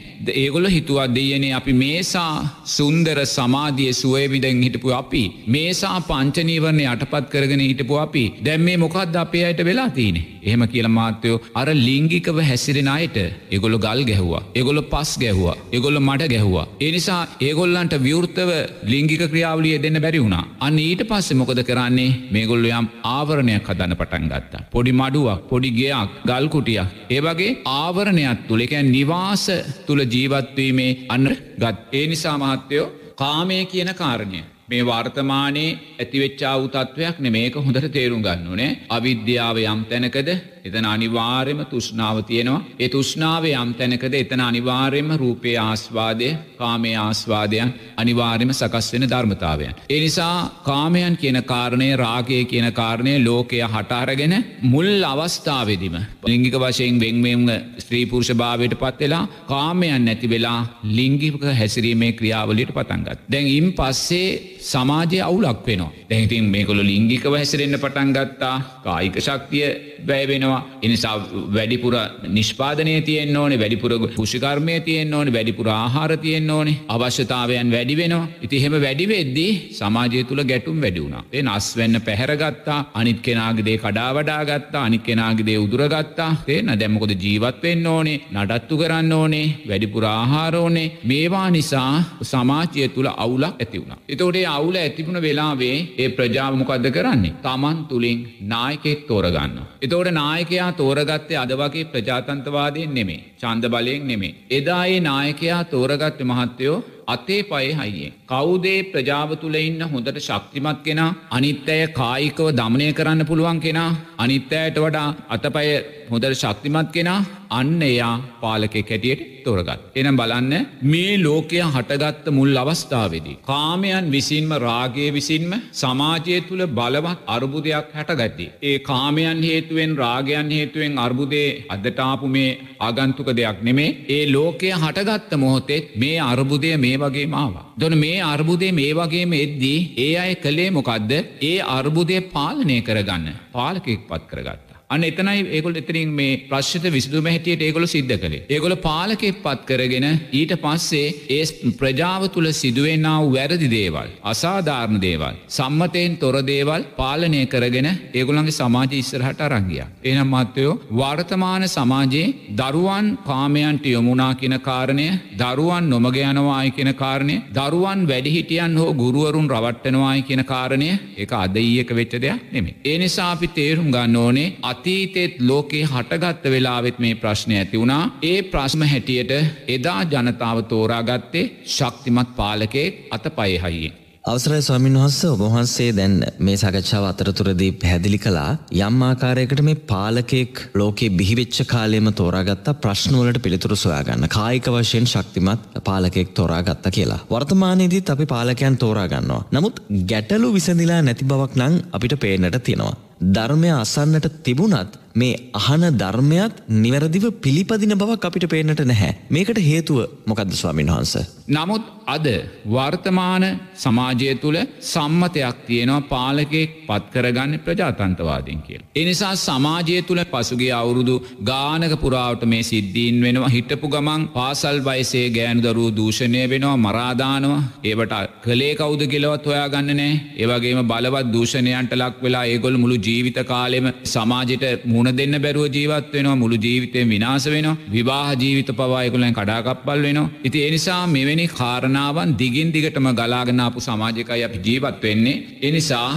ඒගොල්ල 0.44 0.68
හිතුවත් 0.76 1.16
දෙයනේ 1.16 1.54
අපි 1.60 1.74
මේසා 1.74 2.34
සුන්දර 2.76 3.18
සමාධිය 3.36 3.94
සුවයවිදැන් 4.02 4.62
හිටපු 4.66 4.94
අපි. 5.00 5.24
මේසා 5.56 5.96
පංචනීවරණය 6.10 6.86
අටපත් 6.92 7.26
කරගෙන 7.34 7.64
හිටපු 7.70 7.98
අපි. 8.06 8.24
දැම් 8.46 8.62
මේ 8.62 8.78
මොකක්ද 8.78 9.18
අපේ 9.24 9.44
අයට 9.48 9.66
වෙලා 9.70 9.90
තියනෙ 9.98 10.22
එහෙම 10.44 10.64
කියල 10.74 10.88
මාත්‍යයෝ 10.98 11.42
අර 11.62 11.68
ලිංගිකව 11.88 12.40
හැසිරෙන 12.50 12.92
අයට 12.98 13.18
ඒගොල්ල 13.18 13.78
ගල් 13.86 14.04
ගැහවා. 14.12 14.44
ඒගොල්ල 14.56 14.82
පස් 14.94 15.12
ගැහවා. 15.24 15.58
ඒගොල්ල 15.76 16.00
මට 16.00 16.30
ගැහවා. 16.36 16.68
එනිසා 16.88 17.22
ඒගොල්ලන්ට 17.48 17.98
විවෘත්තව 18.08 18.52
ලිංගික 18.94 19.26
ක්‍රියාවලිය 19.34 19.82
දෙන්න 19.88 20.02
බැරි 20.06 20.24
වුණා. 20.26 20.46
අන්න 20.60 20.80
ඊට 20.80 21.04
පස්සේ 21.12 21.40
මොකද 21.42 21.64
කරන්නේ? 21.72 22.10
මේගොල්ල 22.38 22.72
යම් 22.72 22.90
ආවරණයක් 23.16 23.63
හදන්න 23.70 23.96
පටන් 23.96 24.28
ගත්තා. 24.28 24.64
පොඩි 24.72 24.92
මඩුවක් 24.92 25.44
පොඩි 25.50 25.70
ගයක් 25.72 26.10
ගල්කුටියක් 26.26 26.88
ඒවගේ 27.10 27.52
ආවරණයක් 27.74 28.48
තුළ 28.48 28.66
එකැන් 28.66 28.92
නිවාස 28.92 29.46
තුළ 29.88 30.02
ජීවත්වීමේ 30.06 30.92
අන්න 31.10 31.30
ගත් 31.62 31.78
ඒ 31.94 32.06
නිසා 32.08 32.38
මහත්තයෝ 32.38 32.88
කාමය 33.16 33.66
කියන 33.66 33.92
කාරණය. 33.96 34.42
මේ 34.68 34.86
වර්තමානයේ 34.86 35.78
ඇතිවෙච්චා 36.00 36.56
වූ 36.60 36.70
තත්ත්වයක් 36.70 37.20
නෙමේක 37.20 37.56
හොඳට 37.58 37.92
තේරුම් 37.92 38.22
ගන්න 38.22 38.48
ඕනේ. 38.48 38.72
අවිද්‍යාව 38.90 39.58
යම් 39.64 39.82
තැනකද 39.86 40.30
එතන 40.64 40.86
අනිවාර්යම 40.86 41.60
තුෂ්ණාව 41.66 42.18
තියෙනවා. 42.24 42.64
ඒ 42.80 42.90
තුෂ්ණාව 42.90 43.44
යම් 43.46 43.74
තැනකද 43.74 44.14
එතන 44.14 44.42
අනිවාර්යම 44.42 45.10
රූපයේ 45.14 45.58
ආස්වාදය 45.60 46.30
කාමයේ 46.58 46.96
ආස්වාදයන් 46.98 47.74
අනිවාර්යම 47.98 48.54
සකස් 48.54 48.88
වෙන 48.94 49.06
ධර්මතාවයන්. 49.06 49.74
ඒ 49.90 50.00
නිසා 50.00 50.38
කාමයන් 50.64 51.18
කියන 51.18 51.40
කාරණය 51.44 51.90
රාගය 51.96 52.40
කියන 52.46 52.68
කාරණය 52.74 53.16
ලෝකය 53.20 53.60
හටාරගෙන 53.66 54.36
මුල් 54.66 54.90
අවස්ථාවේදීම 55.04 56.00
ලිංගික 56.26 56.56
වශයෙන් 56.56 57.00
වෙන්වෙන්ම 57.00 57.46
ස්ත්‍රී 57.78 58.06
පුරුෂ 58.06 58.32
භාවයට 58.34 58.78
පත් 58.78 59.00
වෙලා 59.02 59.28
කාමයන් 59.46 60.06
නැති 60.06 60.28
වෙලා 60.30 60.60
ලිංගික 60.92 61.44
හැසිරීමේ 61.52 62.14
ක්‍රියාවලියට 62.14 62.74
පටන්ගත් 62.74 63.20
දැන් 63.28 63.48
ඉන් 63.50 63.68
පස්සේ 63.74 64.28
සමාජය 64.64 65.20
අවුලක් 65.22 65.66
වෙනවා. 65.68 65.92
දැහිතින් 66.10 66.46
මේකොළ 66.54 66.82
ලිංගිකව 66.84 67.34
හැසිරෙන්න්න 67.36 67.80
පටන් 67.80 68.14
ගත්තා. 68.16 68.56
කායික 68.84 69.18
ශක්තිය 69.20 69.66
වැෑවෙනවා 70.08 70.60
එනිසා 70.82 71.16
වැඩිපුර 71.56 71.96
නිෂ්පාදනය 72.30 72.96
තියෙන් 73.02 73.38
ඕනේ 73.38 73.60
වැඩිපුර 73.60 73.92
පුෂිකර්මය 74.16 74.80
තියෙන් 74.82 75.14
ඕන 75.14 75.34
වැඩිපුර 75.34 75.68
ආහාර 75.72 76.12
තියෙන් 76.18 76.50
ඕනේ. 76.50 76.78
අවශ්‍යතාවයන් 76.90 77.72
වැඩි 77.72 77.98
වෙනවා. 77.98 78.28
ඉතිහෙම 78.44 78.76
වැඩිවෙද්දී 78.84 79.52
සමාජය 79.74 80.24
තුළ 80.24 80.44
ගැටුම් 80.44 80.78
වැඩිුණා 80.84 81.24
ඒ 81.34 81.44
නස් 81.44 81.68
වෙන්න 81.78 82.02
පැහැරගත්තා 82.08 82.80
අනිත් 82.94 83.20
කෙනාගේදේ 83.22 83.78
කඩාවඩාගත්තා 83.78 84.84
අනිත් 84.84 85.04
කෙනාගේදේ 85.04 85.58
උදුරගත්තා 85.58 86.30
තේන 86.48 86.74
දැම්මකොද 86.80 87.14
ජීවත් 87.18 87.62
වෙන්න 87.64 87.88
ඕනේ 87.88 88.18
නඩත්තු 88.34 88.78
කරන්න 88.78 89.14
ඕනේ 89.14 89.46
වැඩිපුර 89.70 90.06
ආහාරෝනේ 90.08 90.88
මේවා 91.04 91.48
නිසා 91.50 91.92
සමාජය 92.24 92.88
තුළ 92.90 93.10
අවුලක් 93.16 93.56
ඇති 93.56 93.82
වුණා. 93.82 94.00
එතෝටේ 94.10 94.46
අවුල 94.56 94.78
ඇතිබුණ 94.80 95.20
වෙලාවේ 95.26 95.76
ඒ 95.98 96.10
ප්‍රජාවමොකක්ද 96.18 96.88
කරන්නේ 96.96 97.36
තමන් 97.46 97.78
තුළින් 97.90 98.20
නායකෙක් 98.54 99.02
තෝරගන්න. 99.10 99.58
එතෝට 99.82 100.12
නායකයා 100.20 100.72
තෝරගත්තේ 100.82 101.42
අද 101.44 101.54
වගේ 101.62 101.90
ප්‍රජාතන්තවාදයෙන් 101.94 102.96
නෙමේ 102.98 103.22
චන්ද 103.42 103.72
බලයෙන් 103.76 104.08
නෙමේ. 104.12 104.36
එදායේ 104.50 105.06
නායකයා 105.10 105.62
තෝරගත්ත 105.74 106.20
මහත්තයෝ 106.32 106.78
අතේ 107.08 107.42
පය 107.44 107.66
හයිියෙන්. 107.74 108.14
කවුදේ 108.28 108.80
ප්‍රජාව 108.92 109.36
තුළ 109.42 109.56
ඉන්න 109.56 109.82
හොඳට 109.84 110.20
ශක්තිමත් 110.20 110.84
කෙනා 110.84 111.12
අනිත් 111.32 111.70
ඇය 111.70 111.88
කායිකව 111.94 112.48
දමනය 112.52 112.88
කරන්න 112.94 113.26
පුළුවන් 113.26 113.60
කෙනා 113.60 113.92
අනිත්තෑයට 114.18 114.78
වඩා 114.78 115.08
අතපය 115.30 115.70
හොඳට 116.12 116.36
ශක්තිමත් 116.36 116.92
කෙනා 116.92 117.20
අන්න 117.52 117.82
එයා 117.84 118.14
පාලකෙ 118.42 118.82
කැටියට 118.82 119.22
තොරගත්. 119.46 119.82
එනම් 119.96 120.18
බලන්න 120.20 120.54
මේ 120.84 121.18
ලෝකය 121.18 121.60
හටගත්ත 121.66 122.28
මුල් 122.32 122.56
අවස්ථාවේදී. 122.56 123.38
කාමයන් 123.44 124.06
විසින්ම 124.12 124.52
රාගය 124.60 125.06
විසින්ම 125.18 125.52
සමාජය 125.74 126.38
තුළ 126.48 126.64
බලවත් 126.70 127.20
අර්බුදයක් 127.28 127.88
හැටගැති. 127.94 128.48
ඒ 128.62 128.78
කාමයන් 128.80 129.44
හේතුවෙන් 129.44 129.98
රාගයන් 129.98 130.50
හේතුවෙන් 130.52 130.98
අර්බුදේ 130.98 131.50
අදටාපු 131.70 132.28
මේ 132.28 132.52
ආගන්තුක 132.80 133.30
දෙයක් 133.40 133.60
නෙමේ 133.62 133.90
ඒ 134.10 134.24
ලෝකය 134.32 134.72
හටගත්ත 134.74 135.34
මොහොතෙත් 135.36 135.96
මේ 135.96 136.18
අර්බුදය 136.22 136.72
මේ 136.78 136.93
වගේ 136.98 137.28
මාවා. 137.28 137.66
දොන 137.80 137.98
මේ 137.98 138.20
අර්බුදේ 138.24 138.72
මේ 138.72 138.94
වගේම 138.94 139.34
එද්දී 139.34 139.80
ඒ 139.98 140.12
අය 140.18 140.36
කළේ 140.36 140.70
මොකක්ද 140.72 141.12
ඒ 141.42 141.58
අර්බුදය 141.78 142.22
පාලනය 142.36 142.82
කරගන්න 142.82 143.34
පාලකෙක් 143.52 144.08
පත් 144.08 144.24
කරගත්ත. 144.28 144.73
අන්න 144.90 145.04
එතනයි 145.04 145.44
ඒගොල් 145.50 145.76
එතරින් 145.76 146.10
මේ 146.12 146.40
ප්‍රශ්ත 146.50 146.86
විසිදුම 146.96 147.26
හැටියට 147.26 147.62
ඒගොල 147.62 147.86
සිද්ධ 147.88 148.16
කළේ. 148.24 148.44
ඒගොල 148.48 148.76
පාලකෙක් 148.88 149.40
පත් 149.44 149.66
කරගෙන 149.70 150.08
ඊට 150.32 150.54
පස්සේ 150.64 151.08
ඒ 151.30 151.72
ප්‍රජාව 151.74 152.24
තුළ 152.34 152.50
සිදුවෙන්නාව 152.54 153.24
වැරදි 153.36 153.70
දේවල්. 153.70 154.10
අසාධාරණ 154.24 155.00
දේවල්. 155.02 155.36
සම්මතයෙන් 155.50 156.18
තොර 156.18 156.36
දේවල් 156.44 156.86
පාලනය 156.98 157.42
කරගෙන 157.46 157.90
ඒගොළන්ගේ 158.14 158.58
සමාජ 158.60 158.94
ඉස්සරහට 158.94 159.42
අරංගිය. 159.42 159.84
එනම් 160.04 160.36
මත්වයෝ 160.36 160.80
වර්තමාන 160.94 161.66
සමාජයේ 161.68 162.34
දරුවන් 162.54 163.08
කාමයන්ට 163.26 163.86
යොමුණා 163.88 164.32
කියන 164.36 164.58
කාරණය 164.60 165.08
දරුවන් 165.36 165.90
නොමග 165.90 166.20
යනවායි 166.24 166.76
කියන 166.78 166.92
කාරණය 166.96 167.36
දරුවන් 167.52 168.06
වැඩිහිටියන් 168.08 168.78
හෝ 168.78 168.92
ගුරුවරුන් 168.96 169.50
රවට්ටනවායි 169.50 170.28
කියන 170.30 170.44
කාරණය 170.46 170.92
එක 171.18 171.34
අදඊයක 171.34 171.90
වෙච්ච 171.92 172.16
දෙයක් 172.22 172.54
නෙමේ. 172.54 172.78
ඒ 172.84 172.98
නිසා 172.98 173.32
අපි 173.32 173.48
තේරුම් 173.50 173.92
ගන්න 173.92 174.16
ඕනේ 174.18 174.48
අතීතෙත් 174.74 175.42
ලෝකේ 175.42 175.84
හටගත්ත 175.86 176.54
වෙලාවෙත් 176.54 177.00
මේ 177.00 177.16
ප්‍රශ්නය 177.16 177.58
ඇති 177.58 177.82
වුණා 177.82 178.04
ඒ 178.24 178.38
ප්‍රශ්ම 178.52 178.86
හැටියට 178.92 179.34
එදා 179.70 180.00
ජනතාව 180.06 180.64
තෝරාගත්තේ 180.70 181.50
ශක්තිමත් 181.74 182.32
පාලකෙක් 182.38 183.04
අත 183.12 183.36
පයහයියෙන්. 183.36 184.00
අවසරයි 184.24 184.62
ස්වාමින් 184.62 184.94
වහන්ස 184.96 185.18
ඔබහන්සේ 185.28 185.88
දැන් 185.98 186.14
මේ 186.40 186.56
සකච්ඡාව 186.56 187.06
අතරතුරදී 187.08 187.72
පැහැදිලි 187.74 188.20
කලා 188.26 188.52
යම් 188.80 189.02
ආකාරයකට 189.08 189.62
මේ 189.68 189.82
පාලකෙක් 189.90 190.62
ලෝකේ 190.76 191.10
බිහිවෙච්ච 191.12 191.58
කාලයම 191.68 192.08
තෝරාගත්ත 192.14 192.70
ප්‍රශ්නවලට 192.84 193.42
පිළිතුරු 193.44 193.76
සොයාගන්න 193.76 194.28
කායික 194.30 194.70
වශයෙන් 194.76 195.10
ශක්තිමත් 195.14 195.66
පාලකෙක් 195.84 196.32
තෝරාගත්ත 196.34 196.88
කියලා. 196.90 197.20
වර්තමානයේදීත් 197.30 198.14
අපි 198.16 198.26
පාලකයන් 198.26 198.78
තෝරාගන්නවා. 198.78 199.42
නමුත් 199.52 199.84
ගැටලු 200.12 200.54
විසඳලා 200.54 201.02
නැති 201.02 201.26
බවක් 201.26 201.60
නම් 201.60 201.76
අපිට 201.92 202.16
පේනට 202.20 202.64
තියෙනවා. 202.64 202.96
ධර්මය 203.20 203.72
අසන්නට 203.74 204.28
තිබුණත් 204.44 205.00
මේ 205.14 205.34
අහන 205.54 205.84
ධර්මයත් 205.94 206.56
නිවැරදිව 206.76 207.26
පිළිපදින 207.38 207.94
බවක් 207.96 208.24
අපිට 208.24 208.46
පේනට 208.50 208.82
නැහැ. 208.84 209.12
මේකට 209.30 209.60
හේතුව 209.62 210.00
මොකක්ද 210.26 210.54
ස්වාමින් 210.54 210.90
වහන්ස. 210.90 211.14
නමුත් 211.48 211.84
අද 212.08 212.28
වර්තමාන 212.68 213.46
සමාජය 213.76 214.30
තුළ 214.36 214.58
සම්මතයක් 214.84 215.60
තියෙනවා 215.68 216.02
පාලකෙක් 216.04 216.72
පත්කරගන්න 216.88 217.54
ප්‍රජාතන්තවාදයෙන් 217.60 218.62
කියල. 218.62 218.82
එනිසා 218.96 219.34
සමාජය 219.38 219.98
තුළ 220.02 220.24
පසුගේ 220.26 220.72
අවුරුදු 220.72 221.16
ගානක 221.44 221.94
පුරාවට 221.98 222.46
මේ 222.46 222.64
සිද්ධීන් 222.64 223.22
වෙනවා 223.22 223.50
හිටපු 223.50 223.88
ගමන් 223.88 224.28
පාසල් 224.30 224.80
වයිසේ 224.82 225.26
ගෑනුදරූ 225.30 225.90
දූෂණය 225.92 226.44
වෙනවා 226.50 226.78
මරාදානවා 226.80 227.62
ඒවට 227.84 228.18
කළේ 228.44 228.74
කෞද 228.76 229.02
කෙලවත් 229.08 229.46
හොයා 229.46 229.70
ගන්න 229.70 229.98
නෑ 229.98 230.20
ඒවගේම 230.38 230.82
බලවත් 230.86 231.34
දූෂණයන්ට 231.34 231.94
ලක් 231.94 232.16
වෙලා 232.24 232.46
ඒගොල් 232.48 232.78
මුළු 232.78 233.00
ජීවිත 233.14 233.40
කාලෙම 233.46 233.88
සමාජයට 234.06 234.86
මුණ 234.86 235.12
දෙන්න 235.14 235.38
බැරුව 235.40 235.68
ජීවත් 235.70 236.14
වෙනවා 236.14 236.36
මුළු 236.36 236.60
ජීවිතයෙන් 236.60 237.10
විනාස 237.10 237.48
වෙනවා 237.48 237.80
විවාහ 237.92 238.30
ජීවිත 238.36 238.72
පවායකුලෙන් 238.74 239.34
කඩාකප්පල් 239.34 240.06
වෙනවා 240.06 240.30
ඉති 240.44 240.68
එනිසා 240.68 241.02
මෙවැනි 241.08 241.48
කාරණාවන් 241.54 242.38
දිගින් 242.40 242.72
දිගටම 242.74 243.10
ගලාගෙනාපු 243.14 243.80
සමාජකයි 243.82 244.44
අපි 244.44 244.64
ජීවත් 244.66 245.04
වෙන්නේ 245.04 245.42
එනිසා 245.64 246.08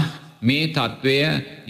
මේ 0.42 0.64
තත්ත්වය 0.68 1.18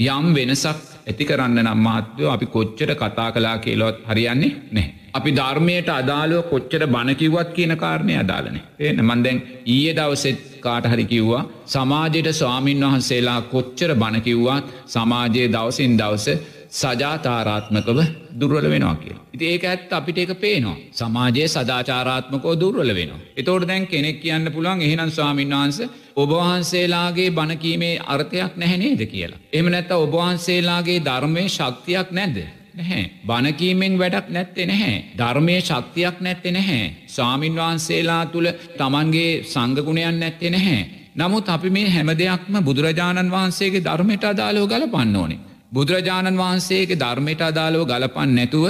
යම් 0.09 0.27
වෙනසක් 0.35 0.79
ඇති 1.07 1.25
කරන්න 1.25 1.59
නම් 1.63 1.81
මහත්වයෝ 1.81 2.31
අපි 2.31 2.47
කොච්චර 2.49 2.91
කතා 2.95 3.31
කලා 3.33 3.59
කියලොත් 3.59 3.99
හරියන්නේ 4.05 4.53
නෑ. 4.73 4.89
අපි 5.17 5.31
ධර්මයට 5.33 5.89
අදාළුව 5.93 6.43
කොච්චර 6.45 6.83
බණකිව්වත් 6.89 7.51
කියන 7.53 7.73
කාරණය 7.77 8.17
අදාලනේ 8.17 8.65
එන 8.83 9.01
මන්දැන් 9.03 9.39
ඊය 9.67 9.95
දවසෙත් 9.95 10.43
කාට 10.61 10.87
හරි 10.87 11.07
කිව්වා 11.07 11.47
සමාජයට 11.69 12.29
ස්වාමීන් 12.33 12.85
වහන්සේලා 12.85 13.41
කොච්චර 13.47 13.91
බණකිව්වත් 13.95 14.77
සමාජයේ 14.89 15.49
දවසින් 15.49 15.99
දවස 15.99 16.29
සජාතාරාත්මකව 16.73 17.99
දුර්වල 18.33 18.67
වෙනවා 18.71 18.95
කියලා. 18.97 19.23
ඉති 19.33 19.47
ඒක 19.47 19.65
ඇත් 19.65 19.93
අපිට 19.93 20.19
එක 20.19 20.33
පේනවා. 20.37 20.77
සමාජයේ 20.93 21.49
සදාචාරාත්මකෝ 21.49 22.55
දුර්වල 22.55 22.91
වෙනවා. 22.95 23.21
එතෝට 23.37 23.69
දැන් 23.69 23.87
කෙනෙක් 23.87 24.21
කියන්න 24.21 24.53
පුළුවන් 24.53 24.83
එහෙනම් 24.83 25.11
ස්වාමීන් 25.11 25.51
වහන්ස 25.51 25.79
ඔබවහන්සේලාගේ 26.17 27.31
බණකීමේ 27.31 27.95
අර්ථයක් 28.07 28.53
නැහැනේද 28.57 29.03
කියලා. 29.07 29.41
එම 29.53 29.67
නැත්ත 29.67 29.91
ඔබවහන්සේලාගේ 29.97 30.99
ධර්මය 31.01 31.49
ශක්තියක් 31.49 32.11
නැද්ද. 32.11 32.39
නැහැ. 32.77 33.05
බණකීමෙන් 33.27 33.99
වැඩක් 33.99 34.29
නැත්තෙ 34.29 34.67
නැහැ. 34.67 34.95
ධර්මය 35.19 35.57
ශක්තියක් 35.61 36.21
නැත්තෙ 36.21 36.51
නැහැ. 36.51 36.93
ස්වාමින් 37.07 37.55
වහන්සේලා 37.55 38.25
තුළ 38.27 38.49
තමන්ගේ 38.79 39.43
සංගගුණයන් 39.45 40.21
නැත්තෙ 40.21 40.51
නැහැ. 40.51 40.81
නමුත් 41.17 41.49
අපි 41.49 41.71
මේ 41.71 41.91
හැම 41.91 42.11
දෙයක්ම 42.15 42.55
බුදුරජාණන් 42.63 43.31
වහන්සේගේ 43.31 43.85
ධර්මයට 43.85 44.25
අදාලෝ 44.25 44.67
ගල 44.67 44.89
පන්න 44.89 45.17
ඕනේ. 45.17 45.45
බුදුරජාණන් 45.73 46.39
වහන්සේගේ 46.39 46.99
ධර්මයට 46.99 47.43
අදාළව 47.43 47.83
ගලපන් 47.85 48.31
නැතුව 48.35 48.67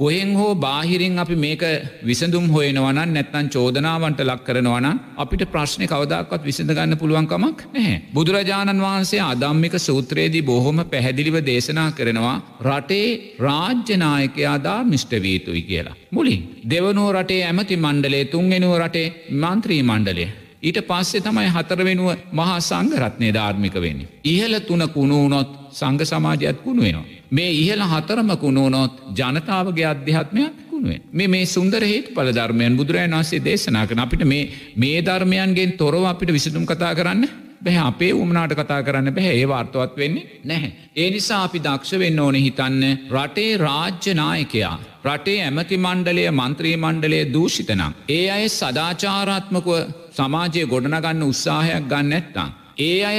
කොහෙන් 0.00 0.30
හෝ 0.34 0.52
බාහිරින් 0.56 1.18
අපි 1.18 1.36
මේක 1.36 1.62
විසඳුම් 2.02 2.44
හොයනවන 2.48 3.00
නැත්තන් 3.08 3.48
චෝදනාවන්ට 3.54 4.20
ලක් 4.22 4.40
කරනවන 4.46 4.86
අපිට 5.16 5.42
ප්‍රශ්නය 5.54 5.86
කවදක්වත් 5.86 6.42
විසඳගන්න 6.42 6.96
පුළුවන්කමක් 6.96 7.58
නැහැ. 7.74 7.96
බුදුරජාණන් 8.14 8.84
වහන්සේ 8.86 9.20
අදම්මික 9.22 9.76
සූත්‍රයේදී 9.78 10.42
බොහොම 10.42 10.80
පැහැදිලිව 10.86 11.36
දේශනා 11.42 11.88
කරනවා 11.92 12.36
රටේ 12.68 13.08
රාජ්‍යනායකයා 13.40 14.56
ධර්මිෂ්ට 14.60 15.14
වීතුයි 15.18 15.62
කියලා. 15.62 15.96
මුලින් 16.10 16.42
දෙවනුව 16.70 17.08
රටේ 17.12 17.42
ඇමති 17.44 17.76
මණ්ඩලේ 17.78 18.24
තුන්ගෙනුව 18.26 18.74
රටේ 18.78 19.06
මන්ත්‍රී 19.36 19.82
මණ්ඩලේ. 19.82 20.30
ඊට 20.62 20.80
පස්සේ 20.88 21.20
තමයි 21.20 21.48
හතර 21.50 21.80
වෙනුව 21.84 22.10
මහා 22.32 22.58
සංගරත්නය 22.62 23.28
ධාර්මික 23.32 23.76
වෙන්නේ. 23.76 24.12
ඉහල 24.26 24.54
තුන 24.62 24.82
කුණුවනොත් 24.90 25.50
සංග 25.72 26.00
සමාජයත් 26.06 26.58
කුණු 26.64 26.82
වෙනවා. 26.82 27.19
මේ 27.30 27.50
ඉහල 27.56 27.82
හතරම 27.84 28.30
කුණුවනොත් 28.36 28.94
ජනතාවගේ 29.12 29.86
අධ්‍යාත්මයක් 29.86 30.56
කුණුවෙන් 30.70 31.02
මේ 31.12 31.28
මේ 31.28 31.44
සුන්දර 31.46 31.82
හේතු 31.84 32.14
පල 32.14 32.32
ධර්මයන් 32.32 32.76
බුදුරජන් 32.76 33.14
වන්සේ 33.14 33.44
දේශනා 33.44 33.86
කන 33.86 34.00
අපිට 34.00 34.24
මේ 34.24 34.50
මේ 34.76 34.98
ධර්මයන්ගෙන් 35.02 35.72
තොරව 35.74 36.04
අපිට 36.04 36.32
විසිදුම් 36.32 36.66
කතා 36.66 36.92
කරන්න 36.94 37.24
බැහැ 37.62 37.84
අපේ 37.84 38.12
උමනාට 38.14 38.54
කතා 38.54 38.80
කරන්න 38.82 39.14
බැහැ 39.14 39.34
ඒ 39.34 39.48
වාර්තවත් 39.48 39.96
වෙන්නේ 39.96 40.40
නැහැ. 40.44 40.70
ඒ 40.96 41.08
නිසා 41.10 41.40
අපි 41.44 41.58
දක්ෂ 41.60 41.98
වෙන්න 41.98 42.20
ඕන 42.20 42.36
හිතන්න 42.36 42.84
රටේ 43.10 43.50
රාජ්‍යනායකයා. 43.58 44.76
රටේ 45.06 45.38
ඇමති 45.42 45.76
මණ්ඩලය 45.78 46.24
මන්ත්‍රී 46.32 46.76
මණ්ඩලය 46.76 47.20
දූෂිතනම්. 47.32 47.92
ඒ 48.10 48.24
අය 48.30 48.48
සදාචාරාත්මකව 48.50 49.68
සමාජය 50.12 50.64
ගොඩනගන්න 50.66 51.22
උත්සාහයක් 51.24 51.86
ගන්න 51.86 52.12
ඇත්තං. 52.12 52.50
ඒ 52.80 52.98
අය 53.04 53.18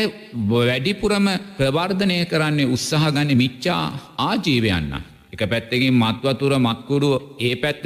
වැඩිපුරම 0.49 1.27
ප්‍රවර්ධනය 1.57 2.17
කරන්නේ 2.25 2.71
උත්සාහ 2.75 3.03
ගන්න 3.07 3.31
මිච්චා 3.35 3.83
ආජීවයන්න. 4.19 4.91
එක 5.33 5.41
පැත්තකින් 5.45 5.95
මත්වතුර 5.95 6.53
මත්කුඩුව 6.59 7.13
ඒ 7.39 7.55
පැත්ත 7.55 7.85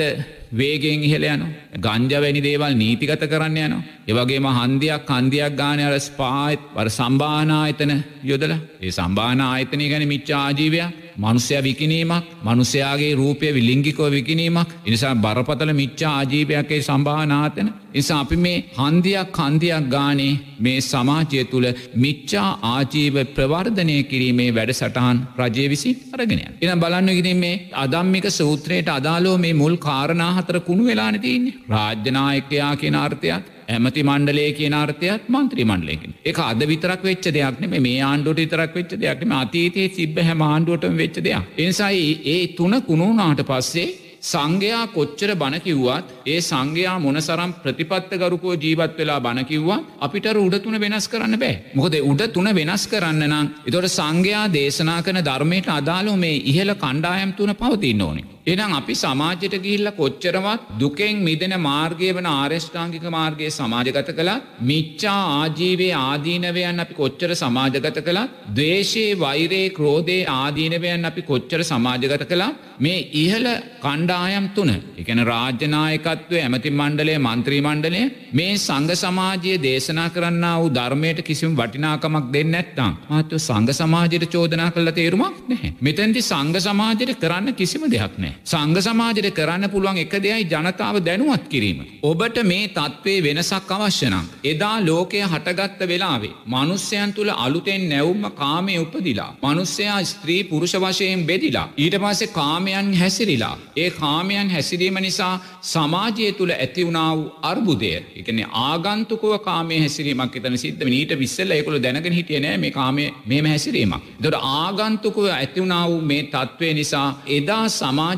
වේගෙන් 0.51 1.03
ඉහල 1.03 1.25
යන 1.25 1.45
ගංජවැනි 1.79 2.41
දේවල් 2.41 2.73
නීතිගත 2.75 3.23
කරන්න 3.25 3.57
යන. 3.59 3.73
ඒවගේම 4.05 4.47
හන්දියක් 4.51 5.05
කන්දියක් 5.05 5.55
ගානය 5.55 5.83
අර 5.83 5.95
ස්පායිත් 5.99 6.61
වර 6.73 6.89
සම්බානායතන 6.89 7.95
යොදල 8.23 8.53
ඒ 8.53 8.91
සම්බාන 8.91 9.41
ආයතනය 9.43 9.89
ගැන 9.89 10.07
මිච්ච 10.07 10.29
ආජීවයක් 10.33 11.01
මනුස්්‍යය 11.17 11.61
විකිනීමක් 11.61 12.27
මනුසයාගේ 12.43 13.13
රූපය 13.13 13.53
විලිංගිකෝ 13.53 14.09
විකිනීමක් 14.09 14.69
එනිසා 14.85 15.15
බරපතල 15.15 15.71
මිච්චා 15.73 16.11
ආජීවයක්ගේ 16.13 16.81
සම්භානාතන 16.81 17.69
නිසා 17.93 18.19
අපි 18.19 18.37
මේ 18.37 18.57
හන්දියක් 18.77 19.31
කන්දියක් 19.31 19.85
ගානේ 19.89 20.33
මේ 20.59 20.79
සමාජය 20.81 21.43
තුළ 21.45 21.67
මිච්චා 21.95 22.49
ආජීව 22.71 23.17
ප්‍රවර්ධනය 23.35 23.97
කිරීමේ 24.03 24.49
වැඩ 24.51 24.73
සටහන් 24.73 25.19
රජය 25.39 25.65
විසි 25.69 25.91
අරගෙනය. 26.13 26.43
එන 26.61 26.79
බලන්න 26.79 27.11
ගෙන 27.19 27.31
මේ 27.37 27.61
අදම්මික 27.75 28.27
සූත්‍රයට 28.31 28.89
අදාලෝ 28.89 29.37
මේ 29.37 29.53
මුල් 29.53 29.77
කාරණා 29.79 30.31
හතර 30.35 30.59
කුණු 30.61 30.85
වෙලාන 30.85 31.19
තියන්නේ 31.19 31.57
රාජ්‍යනායකයා 31.69 32.71
කියෙන 32.75 32.97
අර්ථයක් 32.97 33.51
ඇමති 33.67 34.01
මණ්ඩලේ 34.03 34.49
කියන 34.53 34.75
අර්ථයත් 34.75 35.29
මන්ත්‍රී 35.29 35.65
මණ්ඩලයකින් 35.65 36.15
එක 36.25 36.39
අද 36.41 36.63
විතරක් 36.65 37.03
වෙච්ච 37.03 37.27
දෙයක්න 37.31 37.67
මේ 37.77 37.99
ආණ්ඩුවට 38.03 38.41
විතරක් 38.41 38.73
වෙච්ච 38.73 38.95
දෙයක්ම 38.99 39.31
අතීතයේ 39.33 39.93
සිබ්බ 39.95 40.17
හැම 40.21 40.41
ආණ්ඩුවටම 40.43 40.97
වෙච්ච 40.97 41.19
දෙයක්. 41.19 41.53
එනිසයි 41.57 42.09
ඒ 42.27 42.41
තුන 42.55 42.75
කුණුනාට 42.81 43.41
පස්සේ 43.43 43.87
සංඝයා 44.23 44.83
කොච්චර 44.89 45.31
බණකිව්වත් 45.35 46.13
ඒ 46.25 46.37
සංඝයා 46.41 46.95
මොනසරම් 46.99 47.51
ප්‍රතිපත්ත 47.63 48.13
ගරුකෝ 48.15 48.55
ජීවත් 48.55 48.93
වෙලා 48.99 49.19
බණකිව්වා 49.19 49.79
අපිට 49.99 50.29
උඩ 50.35 50.55
තුන 50.59 50.79
වෙනස් 50.79 51.07
කරන්න 51.07 51.39
බෑ. 51.39 51.55
මොකද 51.75 51.97
උඩ 52.03 52.23
තුන 52.29 52.49
වෙනස් 52.51 52.85
කරන්න 52.87 53.27
නම් 53.27 53.51
එතොට 53.67 53.89
සංඝයා 53.89 54.45
දේශනා 54.51 55.01
කන 55.01 55.21
ධර්මයට 55.21 55.69
අදාලෝ 55.71 56.17
මේ 56.17 56.41
ඉහළ 56.45 56.73
කණ්ඩායම් 56.75 57.33
තුන 57.33 57.53
පවතින්න 57.55 58.01
ඕනේ. 58.01 58.25
එනම් 58.45 58.73
අපි 58.73 58.93
සමාජයට 58.95 59.55
ගිහිල්ල 59.63 59.89
කොච්චරවත් 59.91 60.65
දුකෙන් 60.81 61.21
මිදෙන 61.27 61.53
මාර්ගය 61.59 62.09
වන 62.09 62.27
ආර්ෂ්ඨාංගික 62.31 63.05
මාර්ගයේ 63.09 63.51
සමාජගත 63.51 64.11
කළත් 64.11 64.43
මිච්චා 64.61 65.15
ආජීවේ 65.37 65.93
ආදීනවයන් 65.99 66.83
අපි 66.83 66.93
කොච්චර 66.93 67.31
සමාජගත 67.35 67.97
කළත් 67.99 68.35
දේශයේ 68.55 69.17
වෛරේ 69.17 69.63
ක්‍රෝධේ 69.69 70.21
ආදීනවයන් 70.35 71.09
අපි 71.11 71.23
කොච්චර 71.23 71.61
සමාජගත 71.63 72.25
කළා 72.25 72.51
මේ 72.79 72.99
ඉහළ 73.15 73.49
කණ්ඩායම් 73.81 74.47
තුන 74.55 74.71
එකන 75.01 75.21
රාජ්‍යනායකත්වය 75.23 76.37
ඇමති 76.41 76.71
මණ්ඩලේ 76.71 77.17
මන්ත්‍රී 77.19 77.61
මණ්ඩලය 77.61 78.03
මේ 78.33 78.53
සංග 78.59 78.91
සමාජයේ 78.95 79.57
දේශනා 79.59 80.07
කරන්න 80.09 80.47
වූ 80.53 80.71
ධර්මයට 80.71 81.21
කිසිම 81.23 81.53
වටිනාකමක් 81.55 82.31
දෙන්න 82.31 82.55
ඇත්තම් 82.55 82.95
මාත්ව 83.09 83.37
සංග 83.39 83.69
සමාජයට 83.73 84.29
චෝදනා 84.29 84.71
කළ 84.71 84.91
තේරුමක් 84.93 85.43
නැහැ. 85.49 85.75
මෙතැන්ති 85.81 86.21
සංග 86.23 86.55
සමාජයට 86.61 87.19
කරන්න 87.21 87.55
කිසිම 87.55 87.85
දෙයක් 87.89 88.17
නෑ 88.17 88.34
සංග 88.43 88.77
සමාජයට 88.79 89.29
කරන්න 89.31 89.69
පුළුවන් 89.69 89.97
එක 89.97 90.15
දෙයයි 90.17 90.47
ජනතාව 90.47 90.99
දැනුවත් 91.01 91.45
කිරීම 91.47 91.79
ඔබට 92.03 92.37
මේ 92.43 92.67
තත්ත්වේ 92.69 93.23
වෙනසක් 93.23 93.71
අවශ්‍යනම් 93.71 94.29
එදා 94.45 94.75
ලෝකය 94.81 95.21
හටගත්ත 95.23 95.81
වෙලාවේ 95.85 96.33
මනුස්්‍යයන් 96.47 97.13
තුළ 97.13 97.31
අලුතෙන් 97.37 97.85
නැවුම්ම 97.85 98.25
කාමය 98.33 98.77
උපදිලා 98.77 99.31
මනුස්්‍යයා 99.43 99.99
ස්ත්‍රී 100.05 100.41
පුරුෂ 100.45 100.75
වශයෙන් 100.77 101.25
බෙදිලා 101.25 101.67
ඊට 101.77 101.97
පස්සේ 101.97 102.31
කාමයන් 102.31 102.93
හැසිරිලා 102.95 103.55
ඒ 103.75 103.89
කාමයන් 103.93 104.49
හැසිරීම 104.49 104.99
නිසා 104.99 105.33
සමාජය 105.65 106.31
තුළ 106.33 106.53
ඇති 106.53 106.85
වුණාව 106.85 107.19
අර්බුදය 107.43 107.93
එකන 108.15 108.39
ආගන්තුකව 108.63 109.33
කාමය 109.41 109.79
හැසිරීමක් 109.79 110.35
එතන 110.35 110.57
සිද්ධ 110.57 110.85
නීට 110.87 111.11
විස්සල්ල 111.17 111.51
එකුළු 111.53 111.79
දැනගෙන 111.81 112.13
හිටිය 112.13 112.39
නෑ 112.39 112.57
මේ 112.57 112.71
කාමය 112.71 113.05
මෙම 113.25 113.45
හැසිරීමක්. 113.45 114.01
දොට 114.19 114.37
ආගන්තුකව 114.55 115.25
ඇතිවුණාව 115.29 115.91
මේ 116.03 116.23
තත්ත්වය 116.25 116.69
නිසා 116.73 117.07
එදා 117.29 117.63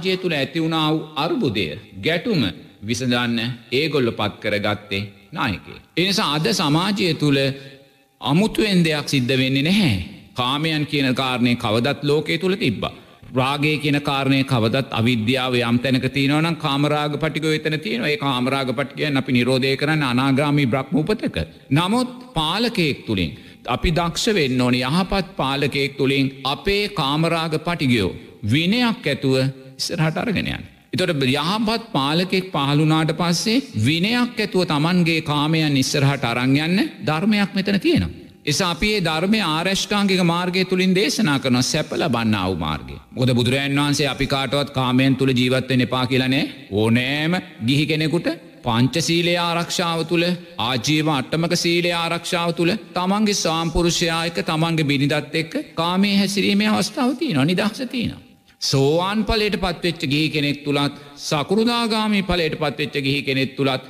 සමාජය 0.08 0.18
තුළ 0.18 0.34
ඇතිවුණාව 0.34 0.96
අර්බුදය 1.16 1.66
ගැටුම 2.06 2.42
විසඳන්න 2.82 3.40
ඒගොල්ල 3.72 4.10
පත් 4.20 4.34
කර 4.42 4.56
ගත්තේ 4.60 5.02
නායකේ. 5.32 5.80
එනිසා 5.98 6.30
අද 6.36 6.48
සමාජය 6.52 7.08
තුළ 7.16 7.40
අමුතුවෙන් 8.22 8.80
දෙයක් 8.86 9.08
සිද්ධ 9.08 9.34
වෙන්නේ 9.34 9.64
නැහැ. 9.64 9.96
කාමයන් 10.36 10.86
කියන 10.86 11.10
කාරණය 11.14 11.56
කවදත් 11.56 12.00
ලෝකයේ 12.04 12.38
තුළ 12.38 12.56
තිබ්බා. 12.56 12.94
රාගේ 13.34 13.76
කියන 13.78 14.00
කාරණය 14.02 14.40
කවදත් 14.44 14.88
අවිද්‍යාව 14.92 15.58
යම් 15.62 15.80
තැනක 15.80 16.08
තියනවනම් 16.10 16.56
කාමරාග 16.58 17.20
පටික 17.24 17.46
වෙතන 17.46 17.78
තියෙන 17.80 18.06
ඒ 18.06 18.18
කාමරාග 18.18 18.72
පටිකයන් 18.72 19.20
අපි 19.22 19.38
නිරෝධය 19.38 19.76
කරන්න 19.76 20.06
අනාගාමී 20.06 20.72
බ්‍රහ්ම 20.74 20.96
උපතක. 21.02 21.38
නමුත් 21.72 22.10
පාලකයෙක් 22.34 23.04
තුළින්. 23.08 23.32
අපි 23.68 23.90
දක්ෂ 23.92 24.34
වෙන්න 24.34 24.62
ඕනි 24.62 24.80
යහපත් 24.84 25.36
පාලකයෙක් 25.36 26.00
තුළින් 26.00 26.34
අපේ 26.46 26.84
කාමරාග 26.92 27.54
පටිගයෝ 27.68 28.12
විනයක් 28.44 29.06
ඇතුව 29.06 29.36
ඉස්සරහට 29.78 30.18
අරගෙනයන්. 30.18 30.64
එතොට 30.94 31.24
යහපත් 31.24 31.92
පාලකෙක් 31.92 32.48
පහළුනාට 32.52 33.12
පස්සේ 33.14 33.64
විනයක් 33.82 34.38
ඇතුව 34.38 34.64
තමන්ගේ 34.66 35.22
කාමයන් 35.24 35.78
ඉස්සරහට 35.78 36.24
අරංයන්න 36.26 36.80
ධර්මයක් 37.04 37.54
මෙතන 37.54 37.80
තියෙනවා. 37.80 38.28
එසා 38.46 38.72
අපේ 38.72 38.98
ධර්මය 39.02 39.40
ආරෂ්ඨාංගික 39.44 40.22
මාර්ගය 40.26 40.66
තුළින් 40.66 40.94
දේශනා 40.94 41.40
කරන 41.40 41.58
සැපල 41.64 42.04
බන්නාව 42.08 42.54
මාර්ගය. 42.58 42.98
මොද 43.12 43.30
බුදුරජන් 43.32 43.78
වහන්සේ 43.78 44.08
අපි 44.08 44.28
කාටවත් 44.28 44.70
කාමයන් 44.72 45.16
තුළ 45.16 45.32
ජීවත්වෙන 45.32 45.82
එපා 45.82 46.06
කියලනේ 46.06 46.44
ඕනෑම 46.74 47.34
ගිහි 47.66 47.86
කෙනෙකුට 47.86 48.30
පංචසීලේ 48.64 49.38
ආරක්ෂාව 49.40 50.00
තුළ 50.06 50.26
ආජීව 50.60 51.10
අට්ටමක 51.10 51.54
සීලේ 51.56 51.96
ආරක්ෂාව 51.96 52.54
තුළ 52.54 52.72
තමන්ගේ 52.94 53.42
සාම්පුරුෂයායක 53.42 54.40
තමන්ගේ 54.44 54.90
බිනිදත් 54.92 55.36
එක්ක 55.36 55.54
කාමේ 55.76 56.16
හැසිරීමේ 56.18 56.70
අවස්ථාවතිී 56.70 57.34
නො 57.34 57.44
නිදහසතින. 57.44 58.16
සෝවාන් 58.62 59.24
පලට 59.24 59.58
පත්වෙච්ච 59.58 60.02
ගිහි 60.04 60.30
කෙනෙක් 60.30 60.64
තුළත් 60.64 60.94
සකරුදාගාමී 61.18 62.24
පලට 62.24 62.58
පත්වෙච්ච 62.58 62.96
ගිහි 63.00 63.22
කෙනෙක් 63.24 63.56
තුළත් 63.56 63.82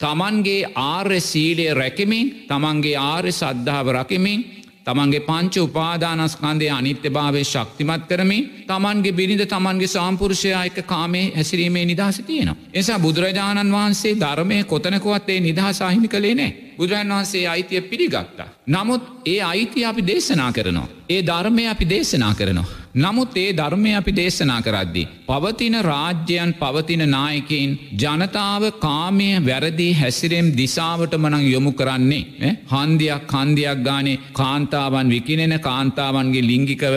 තමන්ගේ 0.00 0.72
ආර්ය 0.74 1.20
සීලය 1.22 1.66
රැකමින් 1.72 2.46
තමන්ගේ 2.48 2.96
ආර්ය 2.96 3.32
සද්ධාව 3.32 3.88
රකිමින් 3.92 4.44
තමන්ගේ 4.84 5.20
පංච 5.20 5.54
උපාදානස්කන්දය 5.58 6.68
අනිත්‍ය 6.70 7.10
භාවය 7.10 7.44
ශක්තිමත් 7.44 8.08
කරමින් 8.08 8.44
තමන්ගේ 8.66 9.12
බිරිඳ 9.12 9.44
තමන්ගේ 9.44 9.88
සාම්පුරුෂයා 9.88 10.64
එක 10.64 10.78
කාමේ 10.84 11.32
හැසිරීමේ 11.36 11.84
නිදහස 11.84 12.20
තියෙනවා. 12.20 12.56
එසා 12.72 12.98
බුදුරජාණන් 12.98 13.72
වහන්සේ 13.72 14.14
ධර්මය 14.16 14.64
කොතනකොවත්තේ 14.64 15.40
නිදහසාහිමි 15.40 16.08
කළේ 16.08 16.34
නෑ. 16.34 16.65
බුදුරන් 16.78 17.10
වහන්සේ 17.10 17.46
අයිතිය 17.46 17.80
පිළිගත්තා. 17.82 18.48
නමුත් 18.68 19.02
ඒ 19.26 19.40
අයිතිය 19.42 19.84
අපි 19.84 20.02
දේශනා 20.04 20.50
කරනවා. 20.52 20.88
ඒ 21.08 21.20
ධර්මය 21.22 21.64
අපි 21.66 21.86
දේශනා 21.86 22.34
කරනවා. 22.34 22.66
නමුත් 22.96 23.36
ඒ 23.36 23.50
ධර්මය 23.52 23.90
අපි 23.94 24.12
දේශනා 24.12 24.60
කරද්දි. 24.62 25.02
පවතින 25.26 25.76
රාජ්‍යයන් 25.82 26.54
පවතින 26.54 27.02
නායකයින් 27.10 27.72
ජනතාව 27.94 28.62
කාමය 28.78 29.28
වැරදි 29.40 29.88
හැසිරෙම් 29.92 30.46
දිසාවට 30.56 31.14
මනං 31.14 31.44
යොමු 31.46 31.72
කරන්නේ. 31.72 32.52
හන්දියක් 32.66 33.26
කන්දියක් 33.26 33.82
ගානේ 33.82 34.20
කාන්තාවන් 34.32 35.08
විකිනෙන 35.08 35.54
කාන්තාවන්ගේ 35.60 36.46
ලිංගිකව 36.50 36.94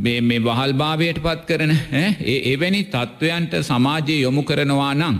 මේ 0.00 0.40
වහල්භාවයට 0.40 1.22
පත් 1.22 1.40
කරන 1.48 1.72
එවැනි 2.46 2.82
තත්ත්වයන්ට 2.86 3.52
සමාජය 3.62 4.16
යොමු 4.18 4.42
කරනවා 4.42 4.94
නං. 4.94 5.16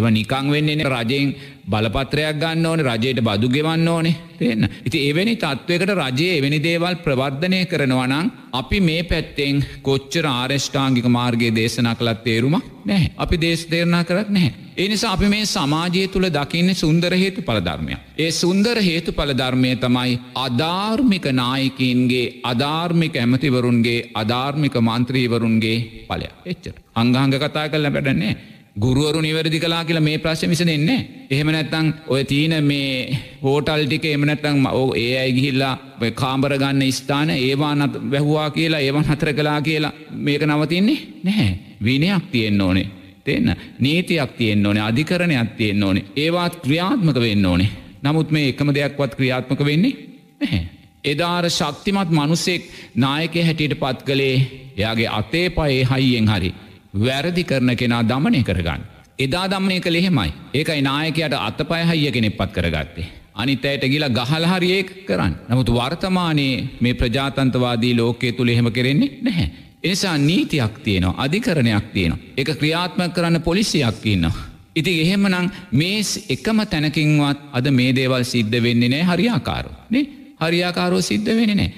එව 0.00 0.10
නිකං 0.10 0.50
වෙන්නේ 0.50 0.90
රජයෙන් 0.90 1.34
බලපත්‍රයක් 1.66 2.38
ගන්න 2.38 2.66
ඕන 2.66 2.80
රජයට 2.82 3.20
බදු 3.22 3.48
ගෙවන්න 3.48 3.88
ඕනේ 3.88 4.16
තියන්න. 4.38 4.68
ඉති 4.84 4.98
එවැනි 5.08 5.36
තත්ත්වයකට 5.36 5.92
රජයේ 5.94 6.38
එවැනි 6.38 6.58
දේවල් 6.60 6.96
ප්‍රවර්ධනය 7.04 7.60
කරනවනං 7.66 8.30
අපි 8.52 8.80
මේ 8.80 9.02
පැත්තෙන් 9.04 9.62
කොච්චර 9.82 10.26
ආරෂ්ඨාංගික 10.28 11.06
මාර්ගයේ 11.08 11.54
දේශනා 11.54 11.94
කළත් 11.94 12.24
තේරුමක් 12.24 12.66
නෑ 12.84 13.10
අපි 13.16 13.36
දේශ 13.38 13.64
දේරනා 13.70 14.04
කරත් 14.04 14.30
නැහැ. 14.30 14.52
එනිසා 14.78 15.12
අපි 15.12 15.28
මේ 15.28 15.46
සමාජය 15.46 16.04
තුළ 16.08 16.28
දකින්නේ 16.30 16.74
සුන්දර 16.74 17.12
හේතු 17.14 17.42
පලධර්මය. 17.42 17.96
ඒ 18.18 18.30
සුන්දර 18.32 18.76
හේතු 18.80 19.12
පලධර්මය 19.12 19.72
තමයි 19.76 20.14
අධාර්මික 20.36 21.26
නායකන්ගේ 21.32 22.26
අධාර්මික 22.44 23.16
ඇමතිවරුන්ගේ 23.16 23.98
අධාර්මික 24.14 24.78
මන්ත්‍රීවරුන්ගේ 24.80 26.06
පලය 26.08 26.30
එච්චර. 26.46 26.74
අංගහංග 26.94 27.36
කතා 27.36 27.68
කල්ල 27.68 27.90
පැඩන්නේ. 27.90 28.34
ගුරුවරු 28.82 29.20
නිවැරදි 29.20 29.60
කලා 29.60 29.84
කියලා 29.84 30.06
මේ 30.08 30.18
ප්‍රශ්න 30.18 30.50
විසඳෙන්නේ. 30.50 30.98
එහෙම 31.30 31.48
නැත්තං 31.48 31.88
ඔය 32.08 32.22
තියන 32.24 32.54
මේ 32.64 33.18
හෝටල් 33.42 33.84
ටික 33.86 34.04
එමනැත්තං 34.06 34.66
ඕ 34.72 34.86
ඒ 34.96 35.10
අයි 35.18 35.32
ගිහිල්ලා 35.32 35.74
කාම්බර 36.14 36.54
ගන්න 36.62 36.92
ස්ථාන 36.92 37.30
ඒවා 37.30 37.74
නත් 37.76 37.92
වැැහවා 38.04 38.48
කියලා 38.50 38.80
ඒවන් 38.80 39.04
හතර 39.04 39.32
කලා 39.34 39.58
කියලා 39.62 39.92
මේක 40.20 40.42
නවතින්නේ 40.44 40.98
නැහැ. 41.24 41.52
විනයක් 41.84 42.24
තියෙන්න්න 42.32 42.60
ඕනේ. 42.60 42.88
තියන්න 43.24 43.56
නීතියක් 43.78 44.32
තියෙන් 44.36 44.66
ඕනේ 44.66 44.82
අධිකරණයක් 44.82 45.50
තියෙන් 45.56 45.82
ඕනේ 45.82 46.04
ඒවාත් 46.16 46.56
ක්‍රියාත්මක 46.56 47.20
වෙන්න 47.20 47.46
ඕනේ. 47.46 47.70
නමුත් 48.02 48.30
මේ 48.30 48.48
එකම 48.48 48.72
දෙයක්වත් 48.74 49.14
ක්‍රියාත්මක 49.14 49.64
වෙන්නේ 49.64 49.94
නැහැ. 50.40 50.62
එදාර 51.04 51.50
ශක්තිමත් 51.50 52.10
මනුස්සෙක් 52.10 52.62
නායකය 52.96 53.42
හැටියට 53.42 53.78
පත් 53.82 54.02
කළේ 54.02 54.36
එයාගේ 54.76 55.08
අතේ 55.10 55.46
පයේ 55.50 55.86
හයියෙන් 55.92 56.28
හරි. 56.28 56.54
වැරදි 56.94 57.44
කරන 57.44 57.76
කෙනා 57.76 58.02
දමනය 58.02 58.42
කරගන්න. 58.42 58.82
එදා 59.18 59.46
දම්නය 59.48 59.80
කළ 59.80 59.94
එහෙමයි 59.94 60.32
ඒකයි 60.54 60.82
නායකයට 60.82 61.34
අතපය 61.38 61.80
හයිය 61.86 62.12
කෙනෙක් 62.12 62.36
පත් 62.36 62.52
කරගත්තේ. 62.52 63.08
අනිත් 63.34 63.64
ඇයට 63.64 63.84
ගිල 63.88 64.04
ගහලහරිඒ 64.10 64.82
කරන්න. 65.06 65.34
නමුත් 65.48 65.70
වර්තමානයේ 65.70 66.68
මේ 66.80 66.94
ප්‍රජාතන්තවාදී 66.94 67.96
ලෝකයේ 67.96 68.32
තුළ 68.32 68.48
එහෙම 68.48 68.72
කෙරෙන්නේ 68.72 69.18
නැහැ. 69.22 69.50
එනිසා 69.82 70.18
නීතියක් 70.18 70.78
තියනවා 70.84 71.14
අධිකරණයක් 71.18 71.92
තියෙනවා. 71.92 72.24
එක 72.36 72.48
ක්‍රියාත්ම 72.58 73.02
කරන්න 73.10 73.42
පොලිසියක් 73.42 74.06
ඉන්නවා. 74.06 74.50
ඉති 74.76 75.00
එහෙමනම් 75.00 75.50
මේ 75.72 76.00
එකම 76.28 76.58
තැනකින්වත් 76.66 77.38
අද 77.52 77.70
මේ 77.70 77.94
දේවල් 77.94 78.24
සිද්ධ 78.24 78.62
වෙන්නේ 78.62 78.88
නෑ 78.88 79.04
හරියාකාරු. 79.04 79.70
නේ 79.90 80.04
හරියාකාරෝ 80.40 81.00
සිද්ධ 81.02 81.30
වෙන 81.36 81.56
නෑ. 81.56 81.70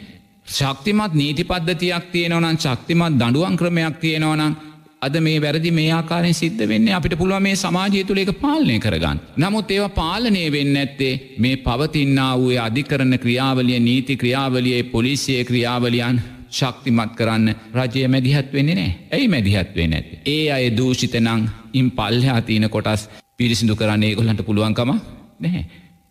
ශක්තිමත් 0.49 1.15
නීති 1.15 1.45
පද්ධතියක් 1.45 2.05
තියෙනවනම් 2.13 2.57
ශක්තිමත් 2.59 3.19
දඩුවන් 3.21 3.57
ක්‍රමයක් 3.57 3.97
තියෙනවනම් 4.01 4.72
අද 5.03 5.17
මේ 5.21 5.39
වැරදි 5.41 5.71
මේ 5.71 5.91
ආකාරයෙන් 5.93 6.37
සිද්ධ 6.41 6.61
වෙන්න 6.71 6.89
අපිට 6.97 7.15
පුළුව 7.21 7.41
මේ 7.47 7.57
සමාජය 7.57 8.03
තුළ 8.09 8.21
එක 8.23 8.31
පාලනය 8.43 8.77
කරගන්න. 8.79 9.19
නමුත් 9.37 9.71
ඒව 9.71 9.87
පාලනය 9.97 10.43
වෙන්න 10.57 10.77
ඇත්තේ 10.77 11.15
මේ 11.39 11.57
පවතින්නා 11.65 12.33
වූ 12.39 12.53
අධිකරන 12.67 13.15
ක්‍රියාවලිය 13.25 13.81
නීති 13.81 14.17
ක්‍රියාවලියේ 14.17 14.83
පොලිසිය 14.93 15.41
ක්‍රියාවලියන් 15.49 16.21
ශක්තිමත් 16.51 17.17
කරන්න 17.19 17.49
රජය 17.79 18.05
මැදිහත් 18.09 18.53
වෙන්නේ 18.57 18.77
නෑ 18.79 18.93
ඇයි 19.15 19.29
මැදිහත් 19.29 19.73
වෙන 19.77 19.97
ඇති. 19.99 20.21
ඒ 20.27 20.45
අය 20.57 20.69
දූෂිතනං 20.77 21.49
ඉම් 21.81 21.89
පල්හා 21.93 22.41
තියන 22.43 22.69
කොටස් 22.71 23.09
පිරිසිදු 23.37 23.77
කරන්නේ 23.77 24.11
ඒගොල්ලන්ට 24.11 24.45
පුළුවන්කම 24.49 24.93
නැහැ. 25.41 25.65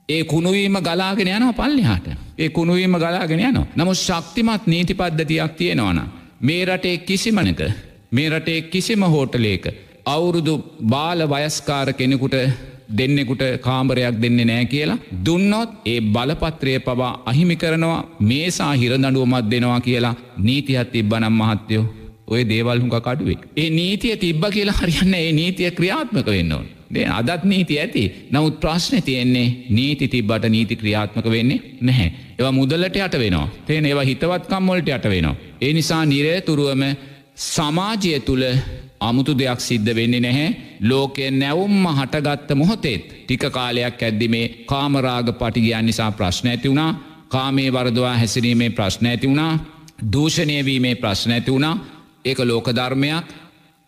ඒ 0.10 0.24
කුණුවීම 0.24 0.76
ගලාගෙන 0.88 1.30
යන 1.30 1.46
පල්ලිහාට 1.54 2.10
ඒ 2.38 2.50
කුණුවීම 2.50 3.00
ගලාගෙන 3.04 3.40
යනවා. 3.42 3.70
නමුත් 3.76 3.98
ශක්තිමත් 3.98 4.68
නීති 4.68 4.94
පද්ධතියක් 4.96 5.56
තියෙනවන. 5.60 6.02
මේ 6.42 6.66
රටේ 6.66 6.98
කිසිමනක 7.08 7.64
මේ 8.12 8.28
රටේ 8.30 8.60
කිසිම 8.64 9.04
හෝටලේක 9.06 9.66
අවුරුදු 10.06 10.54
බාල 10.86 11.22
වයස්කාර 11.28 11.88
කෙනෙකුට 11.94 12.36
දෙන්නෙකුට 12.98 13.44
කාම්බරයක් 13.62 14.18
දෙන්නේ 14.22 14.46
නෑ 14.46 14.66
කියලා 14.66 15.00
දුන්නොත් 15.26 15.72
ඒ 15.86 16.00
බලපත්‍රය 16.10 16.74
පවා 16.80 17.14
අහිමි 17.26 17.56
කරනවා 17.56 18.02
මේසා 18.22 18.74
හිරදඩුවමත් 18.74 19.50
දෙනවා 19.52 19.80
කියලා 19.82 20.16
නීතිහත් 20.40 20.92
තිබ්බනම් 20.92 21.36
මහත්තයෝ 21.36 21.86
ඔය 22.28 22.42
දේවල් 22.44 22.80
හුඟ 22.80 22.98
කඩුවේ. 22.98 23.40
ඒ 23.58 23.70
නීතිය 23.70 24.16
තිබ්බ 24.18 24.44
කියලා 24.50 24.78
හරියන්න 24.82 25.16
ඒ 25.16 25.32
නීතිය 25.32 25.72
ක්‍රියාත්මක 25.72 26.28
වෙන්න 26.28 26.52
ඕන. 26.52 26.68
දේ 26.94 27.06
අදත් 27.10 27.44
නීති 27.44 27.80
ඇති 27.80 28.04
නමුත් 28.32 28.60
ප්‍රශ්න 28.60 29.02
තියෙන්නේ 29.02 29.48
නීති 29.70 30.08
තිබ්බට 30.08 30.46
නීති 30.50 30.76
ක්‍රියාත්මක 30.76 31.28
වෙන්නේ 31.28 31.60
නැහැ. 31.82 32.10
ඒවා 32.38 32.52
මුදලට 32.52 32.98
යට 32.98 33.16
වෙනවා. 33.16 33.48
තේන 33.68 33.86
ඒවා 33.86 34.04
හිතවත්කම්මොලට 34.04 34.90
යට 34.90 35.08
වෙනවා. 35.14 35.36
ඒ 35.62 35.74
නිසා 35.74 36.04
නිරේතුරුවම 36.06 36.84
සමාජය 37.42 38.20
තුළ 38.20 38.44
අමුතු 39.00 39.34
දෙයක් 39.40 39.60
සිද්ධ 39.60 39.92
වෙන්නේ 39.98 40.20
නැහැ. 40.20 40.50
ලෝකය 40.82 41.32
නැවුම්ම 41.32 41.86
හටගත්ත 41.98 42.50
මොහොතේත් 42.56 43.06
ටික 43.26 43.44
කාලයක් 43.56 44.02
ඇද්දිමේ 44.02 44.46
කාමරාග 44.70 45.28
පටිගයන් 45.40 45.86
නිසා 45.86 46.12
ප්‍රශ්න 46.12 46.48
ඇති 46.48 46.70
වුණා. 46.70 46.92
කාමේ 47.30 47.70
වරදවා 47.74 48.16
හැසිරීමේ 48.18 48.70
ප්‍රශ්න 48.70 49.06
ඇති 49.06 49.28
වුණා. 49.28 49.54
දූෂණයවීමේ 50.14 50.96
ප්‍රශ්න 50.96 51.32
ඇති 51.32 51.52
වුණා. 51.52 51.76
ඒක 52.26 52.40
ලෝකධර්මයක් 52.40 53.26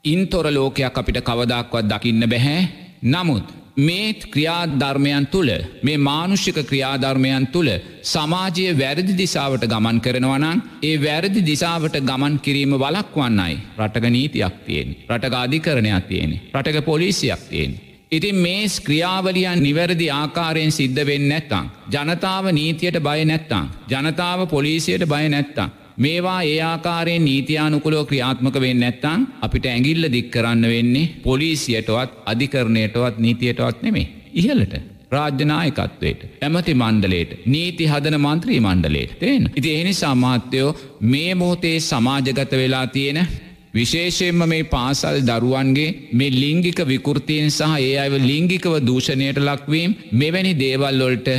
ඉන්තොර 0.04 0.48
ලෝකයක් 0.54 0.98
අපිට 0.98 1.22
කවදක්වත් 1.22 1.86
දකින්න 1.90 2.30
බැහැ. 2.30 2.62
නමුත් 3.04 3.46
මේ 3.78 4.14
ක්‍රියාධර්මයන් 4.26 5.28
තුළ 5.28 5.50
මේ 5.82 5.98
මානුෂික 6.00 6.58
ක්‍රියාධර්මයන් 6.64 7.48
තුළ 7.48 7.70
සමාජය 8.04 8.66
වැරදි 8.74 9.14
දිසාවට 9.14 9.66
ගමන් 9.66 10.00
කරනවනං 10.00 10.62
ඒ 10.84 10.98
වැරදි 10.98 11.42
දිසාවට 11.44 11.98
ගමන් 12.02 12.40
කිරීම 12.40 12.76
වලක්වන්නයි 12.76 13.56
රටක 13.78 14.06
නීතියක් 14.10 14.60
තියෙන් 14.66 14.96
රටක 15.10 15.34
අධිකරණයක් 15.36 16.06
තියෙන 16.08 16.40
රටක 16.54 16.86
පොලිසියක් 16.86 17.50
තියෙන්. 17.50 17.74
ඉතින් 18.12 18.36
මේ 18.38 18.68
ක්‍රියාවලියන් 18.80 19.64
නිවැරදි 19.64 20.08
ආකාරයෙන් 20.12 20.72
සිද්ධ 20.72 21.06
වෙන්න 21.06 21.28
නැත්තං. 21.28 21.70
ජනතාව 21.90 22.46
නීතියට 22.52 23.00
බය 23.00 23.26
නැත්තං. 23.26 23.72
ජනතාව 23.90 24.48
පොලිසියට 24.48 25.06
බය 25.06 25.30
නැත්තං. 25.30 25.72
මේවා 25.98 26.42
ඒ 26.44 26.60
ආකාරයෙන් 26.62 27.26
නීතියානුකුලෝ 27.26 28.06
ක්‍රියාත්මක 28.06 28.56
වෙන්න 28.62 28.80
නැත්තං 28.80 29.28
අපිට 29.42 29.66
ඇගිල්ල 29.66 30.08
දික් 30.12 30.32
කරන්න 30.32 30.66
වෙන්නේ 30.68 31.12
පොලිසියටවත් 31.24 32.18
අධිකරණයටවත් 32.26 33.16
නීතියටවත් 33.18 33.82
නෙමේ. 33.82 34.08
ඉහලට. 34.34 34.76
රාජ්‍යනායකත්වයට 35.12 36.22
ඇමති 36.42 36.74
මණ්ඩලේට 36.74 37.32
නීති 37.46 37.88
හදන 37.88 38.18
මන්ත්‍රී 38.20 38.60
මණ්ඩලේට 38.60 39.18
තේෙන්. 39.20 39.50
ඉති 39.56 39.76
එනි 39.76 39.94
සමාත්‍යයෝ 39.94 40.76
මේ 41.02 41.36
මොහොතේ 41.36 41.80
සමාජගත 41.82 42.52
වෙලා 42.54 42.88
තියෙන 42.88 43.28
විශේෂයෙන්ම 43.74 44.42
මේ 44.46 44.64
පාසල් 44.66 45.20
දරුවන්ගේ 45.30 45.90
මේ 46.14 46.32
ලිංගික 46.34 46.80
විකෘතියෙන් 46.86 47.52
සහ 47.52 47.76
ඒ 47.80 47.94
අව 47.98 48.16
ලිංගිකව 48.22 48.74
දූෂණයට 48.88 49.40
ලක්වීම් 49.40 49.96
මෙවැනි 50.14 50.54
දේවල්ලොල්ට 50.56 51.30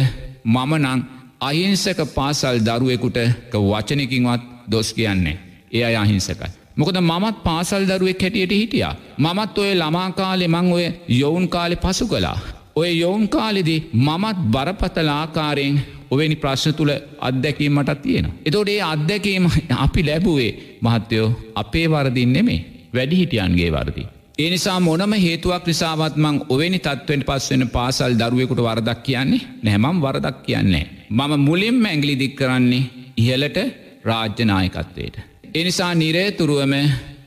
මමනං 0.46 1.04
අහිංසක 1.40 2.00
පාසල් 2.14 2.58
දරුවෙකුට 2.60 3.18
වචනකින්වත් 3.52 4.42
දොස් 4.70 4.92
කියන්නේ. 4.92 5.38
ඒ 5.72 5.84
අය 5.84 5.96
අහිංසකයි. 5.96 6.50
මොකද 6.76 6.96
මමත් 7.00 7.36
පාසල් 7.44 7.84
දරුවෙක් 7.86 8.22
හැටියට 8.22 8.52
හිටියා. 8.52 8.94
මමත් 9.18 9.58
ඔය 9.58 9.72
ළමාකාලෙ 9.74 10.46
මං 10.48 10.72
ඔය 10.72 10.86
යොවුන් 11.10 11.48
කාලෙ 11.48 11.76
පසු 11.76 12.06
කලා. 12.06 12.38
ඔය 12.76 12.90
යොවුන් 12.98 13.28
කාලෙදි 13.28 13.76
මමත් 13.94 14.38
බරපතල 14.50 15.10
ආකාරයෙන් 15.10 15.76
ඔවැනි 16.10 16.36
ප්‍රශ්න 16.36 16.74
තුළ 16.74 16.92
අත්දැකීම 17.20 17.72
මටත් 17.72 18.02
තියෙන. 18.02 18.26
එතෝට 18.44 18.68
ඒ 18.68 18.82
අත්දැකීම 18.84 19.46
අපි 19.78 20.02
ලැබුවේ 20.02 20.52
මහත්තයෝ 20.80 21.28
අපේ 21.54 21.86
වරදින් 21.90 22.32
නෙමේ 22.32 22.60
වැඩි 22.94 23.16
හිටියන්ගේ 23.16 23.70
වරදි. 23.72 24.06
ඒ 24.38 24.50
නිසා 24.50 24.80
මොනම 24.80 25.12
හේතුවක් 25.18 25.66
නිසාවත් 25.66 26.16
මං 26.16 26.36
ඔවැනි 26.48 26.78
තත්වෙන් 26.78 27.22
පස්වෙන 27.22 27.68
පාසල් 27.68 28.14
දරුවෙකුට 28.14 28.60
වරදක් 28.60 29.02
කියන්නේ 29.02 29.42
නැමම් 29.62 30.02
වරදක් 30.02 30.42
කියන්නේ. 30.42 30.84
මම 31.10 31.32
මුලින් 31.40 31.74
මැංගලි 31.76 32.18
දික් 32.18 32.36
කරන්නේ 32.36 32.90
ඉහලට 33.16 33.58
රාජ්‍යනායකත්වයට. 34.04 35.16
එනිසා 35.54 35.94
නිරේතුරුවම 35.94 36.74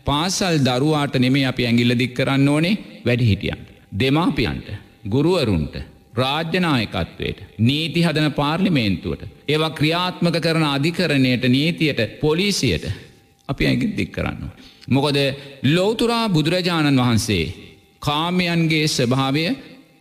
පාසල් 0.06 0.58
දරුවාට 0.60 1.16
නෙමේ 1.16 1.46
අපි 1.46 1.66
ඇගිල්ල 1.66 2.00
දික් 2.00 2.14
කරන්න 2.14 2.48
ඕනේ 2.48 2.78
වැඩි 3.06 3.26
හිටියන්. 3.26 3.60
දෙමාපියන්ට 4.00 4.68
ගුරුවරුන්ට 5.10 5.76
රාජ්‍යනායකත්වයට 6.14 7.40
නීති 7.60 8.02
හදන 8.02 8.32
පාර්ලිමේන්තුවට 8.32 9.22
ඒවා 9.48 9.70
ක්‍රියාත්මක 9.72 10.40
කරන 10.42 10.66
අධිකරණයට 10.66 11.44
නීතියට 11.48 12.20
පොලිසියට 12.22 12.86
අපි 13.50 13.66
ඇගි 13.66 13.94
දික් 13.98 14.12
කරන්න. 14.12 14.50
මොකොද 14.88 15.18
ලෝතුරා 15.66 16.30
බුදුරජාණන් 16.30 17.00
වහන්සේ 17.00 17.46
කාමයන්ගේ 18.00 18.88
ස්වභාවය 18.88 19.46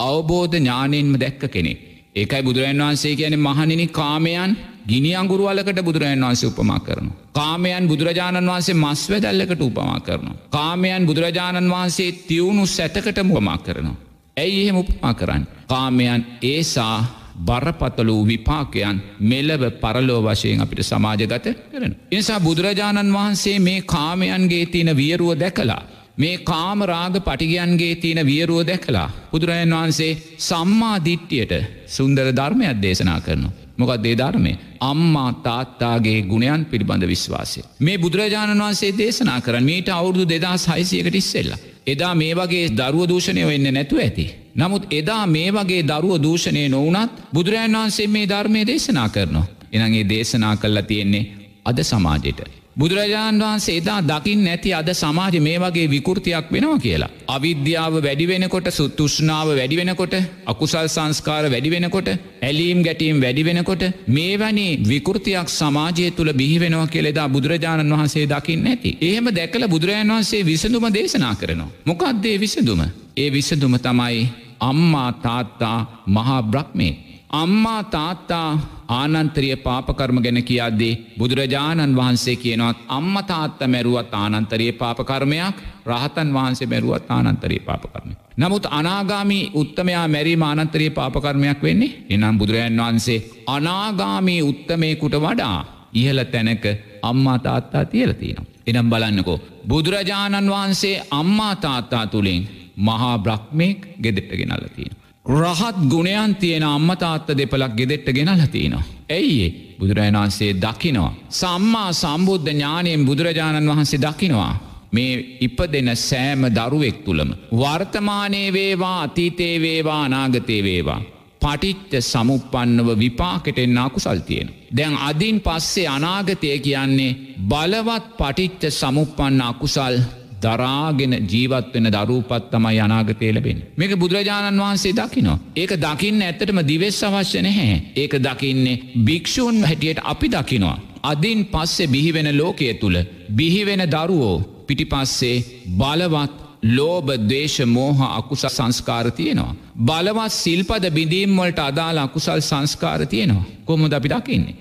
අවබෝධ 0.00 0.56
ඥානයෙන්ම 0.56 1.20
දැක්ක 1.20 1.44
කෙනෙක්. 1.50 1.95
ඒකයි 2.16 2.42
බුදුරන් 2.42 2.80
වහන්සේ 2.80 3.14
කියන 3.16 3.34
මහනිනි 3.38 3.86
කාමයන් 3.90 4.56
ගිනි 4.86 5.10
අංගුරුවලකට 5.14 5.80
බුදුරජන් 5.82 6.22
වහන්සේ 6.22 6.48
උපමා 6.48 6.80
කරනු. 6.80 7.10
කාමයන් 7.32 7.88
බුදුරජාණන් 7.88 8.50
වහන්සේ 8.50 8.76
මස් 8.76 9.02
වැදල්ලකට 9.10 9.62
උපමා 9.62 10.00
කරනු. 10.00 10.32
කාමයන් 10.50 11.06
බුදුරජාණන් 11.06 11.70
වහන්සේ 11.70 12.10
තියවුණු 12.28 12.66
සැතකට 12.68 13.18
මුවමා 13.24 13.58
කරනවා. 13.58 13.96
ඇයි 14.36 14.62
එහෙම 14.62 14.76
උපමා 14.76 15.14
කරන්න. 15.14 15.46
කාමයන් 15.68 16.26
ඒසා 16.44 16.96
බරපතල 17.40 18.08
වූ 18.08 18.26
විපාකයන් 18.26 19.02
මෙලව 19.22 19.62
පරලෝ 19.74 20.20
වශයෙන් 20.22 20.60
අපිට 20.60 20.82
සමාජගත 20.82 21.46
කරන. 21.72 21.92
එනිසා 22.12 22.40
බුදුරජාණන් 22.40 23.12
වහන්සේ 23.12 23.58
මේ 23.60 23.80
කාමයන්ගේ 23.84 24.66
තියෙන 24.66 24.96
වියරුව 24.96 25.34
දැකලා. 25.36 25.82
මේ 26.18 26.38
කාමරාග 26.40 27.16
පටිගයන්ගේ 27.20 27.94
තියෙන 27.96 28.26
වියරුව 28.26 28.60
දැකලා. 28.62 29.10
බුදුරජන් 29.32 29.72
වහන්සේ 29.72 30.18
සම්මා 30.40 30.96
දිට්ටියට 31.04 31.54
සුන්දර 31.88 32.26
ධර්මයක් 32.32 32.82
දේශනා 32.82 33.20
කරනු. 33.20 33.48
මොකක් 33.78 34.02
දේ 34.02 34.16
ධර්මය 34.16 34.52
අම්මා 34.82 35.30
තාත්තාගේ 35.40 36.18
ගුණයන් 36.22 36.64
පිළිබඳ 36.64 37.04
විශ්වාසය. 37.04 37.60
මේ 37.80 37.98
බුදුරජාණන් 37.98 38.62
වහන්සේ 38.62 38.92
දේශනා 38.94 39.40
කරන්න 39.40 39.64
මීට 39.64 39.88
අවුරුදු 39.90 40.24
දෙදස් 40.26 40.66
හයිසියකට 40.68 41.14
ඉස්සෙල්ලා. 41.14 41.58
එදා 41.86 42.14
මේ 42.14 42.34
වගේ 42.34 42.66
දරුව 42.70 43.08
දූෂණය 43.08 43.46
වෙන්න 43.46 43.74
නැතු 43.74 43.96
ඇති. 43.98 44.26
නමුත් 44.54 44.84
එදා 44.90 45.24
මේ 45.28 45.50
වගේ 45.52 45.82
දරුව 45.84 46.22
දූෂණය 46.22 46.68
නොවනත් 46.68 47.12
බුදුරජන් 47.34 47.76
වහන්සේ 47.76 48.06
මේ 48.08 48.26
ධර්මය 48.26 48.66
දේශනා 48.66 49.08
කරනවා. 49.08 49.46
එනගේ 49.72 50.08
දේශනා 50.08 50.56
කල්ලා 50.56 50.82
තියෙන්නේ 50.82 51.24
අද 51.64 51.78
සමාජයට. 51.82 52.40
බුදුරජාණන් 52.76 53.42
වහන්සේ 53.42 53.74
එදා 53.74 54.00
දකිින් 54.02 54.40
නැති 54.44 54.70
අද 54.74 54.88
සමාජ 54.92 55.36
මේ 55.40 55.58
වගේ 55.58 55.86
විකෘතියක් 55.86 56.50
වෙනවා 56.50 56.78
කියලා. 56.78 57.10
අවිද්‍යාව 57.28 57.94
වැඩි 57.98 58.26
වෙනකොට 58.26 58.68
සුත්තුෂ්නාව 58.70 59.48
වැඩි 59.50 59.78
වෙනකොට 59.80 60.14
අකුසල් 60.46 60.88
සංස්කාර 60.88 61.44
වැඩි 61.46 61.70
වෙනකොට 61.70 62.08
ඇලීම් 62.42 62.80
ගැටීම් 62.82 63.22
වැඩි 63.22 63.46
වෙනකොට 63.48 63.84
මේ 64.08 64.34
වැනි 64.36 64.66
විකෘතියක් 64.84 65.48
සමාජය 65.50 66.10
තුළ 66.10 66.32
බිහිවෙනවා 66.32 66.86
කියලෙදා 66.88 67.26
බුදුරජාණන් 67.28 67.94
වහන්සේ 67.94 68.26
දකිින් 68.26 68.64
නැති. 68.64 68.96
එහෙම 69.00 69.26
දැකල 69.30 69.68
බුදුරජාණන් 69.68 70.14
වහන්සේ 70.14 70.44
විසඳුම 70.44 70.86
දේශනා 70.90 71.34
කරනවා. 71.34 71.72
මොකක්දේ 71.84 72.36
විසඳුම. 72.38 72.82
ඒ 73.16 73.28
විසඳුම 73.30 73.74
තමයි 73.80 74.22
අම්මා 74.60 75.10
තාත්තා 75.20 75.78
මහා 76.08 76.42
බ්‍රහ්මේ. 76.44 76.94
අම්මා 77.34 77.82
තාත්තා 77.86 78.75
ආනන්තරිය 78.88 79.56
පාපකර්ම 79.56 80.18
ගැන 80.22 80.42
කියද්දී 80.44 81.14
බුදුරජාණන් 81.18 81.96
වහන්සේ 81.96 82.36
කියනවත් 82.36 82.78
අම්ම 82.88 83.16
තාත්ත 83.26 83.60
මැරුවත් 83.66 84.14
ආනන්තරයේ 84.14 84.72
පාපකර්මයක් 84.72 85.56
රහතන් 85.86 86.34
වහන්සේ 86.34 86.66
මැරුවත් 86.66 87.10
ආනන්තරයේ 87.10 87.60
පාපකර්මය. 87.60 88.12
නමුත් 88.36 88.66
අනාගාමී 88.70 89.50
උත්තමයා 89.54 90.08
මැරීම 90.08 90.42
ආනන්තරයේ 90.42 90.90
පාපකර්මයක් 90.90 91.62
වෙන්නේ 91.62 92.04
එනම් 92.10 92.38
බුදුරජන් 92.38 92.80
වහන්සේ 92.80 93.24
අනාගාමී 93.46 94.42
උත්තමයකුට 94.42 95.16
වඩා 95.16 95.58
ඉහල 95.92 96.24
තැනක 96.24 96.64
අම්මා 97.02 97.38
තාත්තා 97.38 97.84
තියලතිනවා. 97.84 98.44
එනම් 98.66 98.90
බලන්නකෝ. 98.90 99.40
බුදුරජාණන් 99.68 100.50
වහන්සේ 100.50 101.02
අම්මා 101.10 101.56
තාත්තා 101.56 102.06
තුළින් 102.06 102.48
මහා 102.78 103.18
බ්‍රහ්මයෙක් 103.18 103.80
ගෙදෙට්ට 104.02 104.36
ගෙනල්ලතියෙන. 104.36 105.05
රහත් 105.26 105.76
ගුණයන් 105.88 106.36
තියෙන 106.36 106.62
අම්මතාත්ත 106.64 107.28
දෙපලක් 107.30 107.72
ගෙදෙට්ට 107.74 108.12
ගෙනල්ලතිනවා. 108.12 108.82
ඇයිඒ 109.10 109.76
බුදුරජාණන් 109.78 110.18
වහන්සේ 110.18 110.52
දකිනවා. 110.56 111.14
සම්මා 111.30 111.92
සම්බුද්ධ 111.92 112.48
ඥානයෙන් 112.48 113.06
බුදුරජාණන් 113.06 113.68
වහන්සේ 113.68 114.00
දකිනවා. 114.00 114.54
මේ 114.92 115.36
ඉප 115.40 115.58
දෙන 115.72 115.90
සෑම 115.98 116.46
දරුවෙක් 116.50 116.98
තුළම. 117.04 117.30
වර්තමානයේ 117.52 118.52
වේවා 118.52 119.02
අතීතේ 119.02 119.60
වේවා 119.60 120.04
අනාගතය 120.04 120.62
වේවා. 120.62 121.00
පටිච්ච 121.42 121.92
සමුපන්නව 122.02 122.88
විපාකෙටෙන් 122.98 123.78
අකුසල් 123.78 124.20
තියෙන. 124.20 124.48
දැන් 124.76 124.94
අදින් 125.00 125.40
පස්සේ 125.40 125.88
අනාගතය 125.88 126.58
කියන්නේ 126.58 127.16
බලවත් 127.48 128.06
පටිච්ච 128.18 128.70
සමුපන්න 128.72 129.40
අකුසල් 129.42 129.96
දරාගෙන 130.42 131.12
ජීවත් 131.24 131.74
වෙන 131.74 131.88
දරූපත් 131.92 132.50
තමයි 132.50 132.80
අනාගතය 132.80 133.32
ලැබෙන. 133.32 133.58
මේක 133.76 133.92
බුදුරජාණන් 133.96 134.62
වහන්සේ 134.62 134.92
දකිනවා. 134.92 135.38
ඒක 135.56 135.72
දකින්න 135.78 136.22
ඇත්තටම 136.22 136.60
දිවෙස් 136.62 136.98
අවශ්‍ය 137.02 137.42
නැහැ. 137.42 137.76
ඒක 137.96 138.14
දකින්නේ 138.20 138.80
භික්‍ෂූන් 139.06 139.62
හැටියට 139.64 140.00
අපි 140.04 140.28
දකිනවා. 140.28 140.78
අදින් 141.02 141.40
පස්සේ 141.46 141.86
බිහිවෙන 141.86 142.28
ලෝකය 142.38 142.74
තුළ 142.74 142.98
බිහිවෙන 143.30 143.82
දරුවෝ 143.86 144.36
පිටිපස්සේ 144.66 145.44
බලවත් 145.78 146.32
ලෝබ 146.68 147.08
දේශ 147.28 147.58
මෝහ 147.66 147.98
අකුස 148.10 148.44
සංස්කාර 148.48 149.10
තියෙනවා. 149.12 149.56
බලවත් 149.78 150.32
සිල්පද 150.34 150.84
බිඳීම්වලට 150.90 151.58
අදාළ 151.60 151.98
අකුසල් 151.98 152.40
සංස්කාර 152.42 153.06
තියෙනවා. 153.06 153.46
කොමද 153.64 153.92
අපි 153.92 154.08
දකින්නේ. 154.08 154.56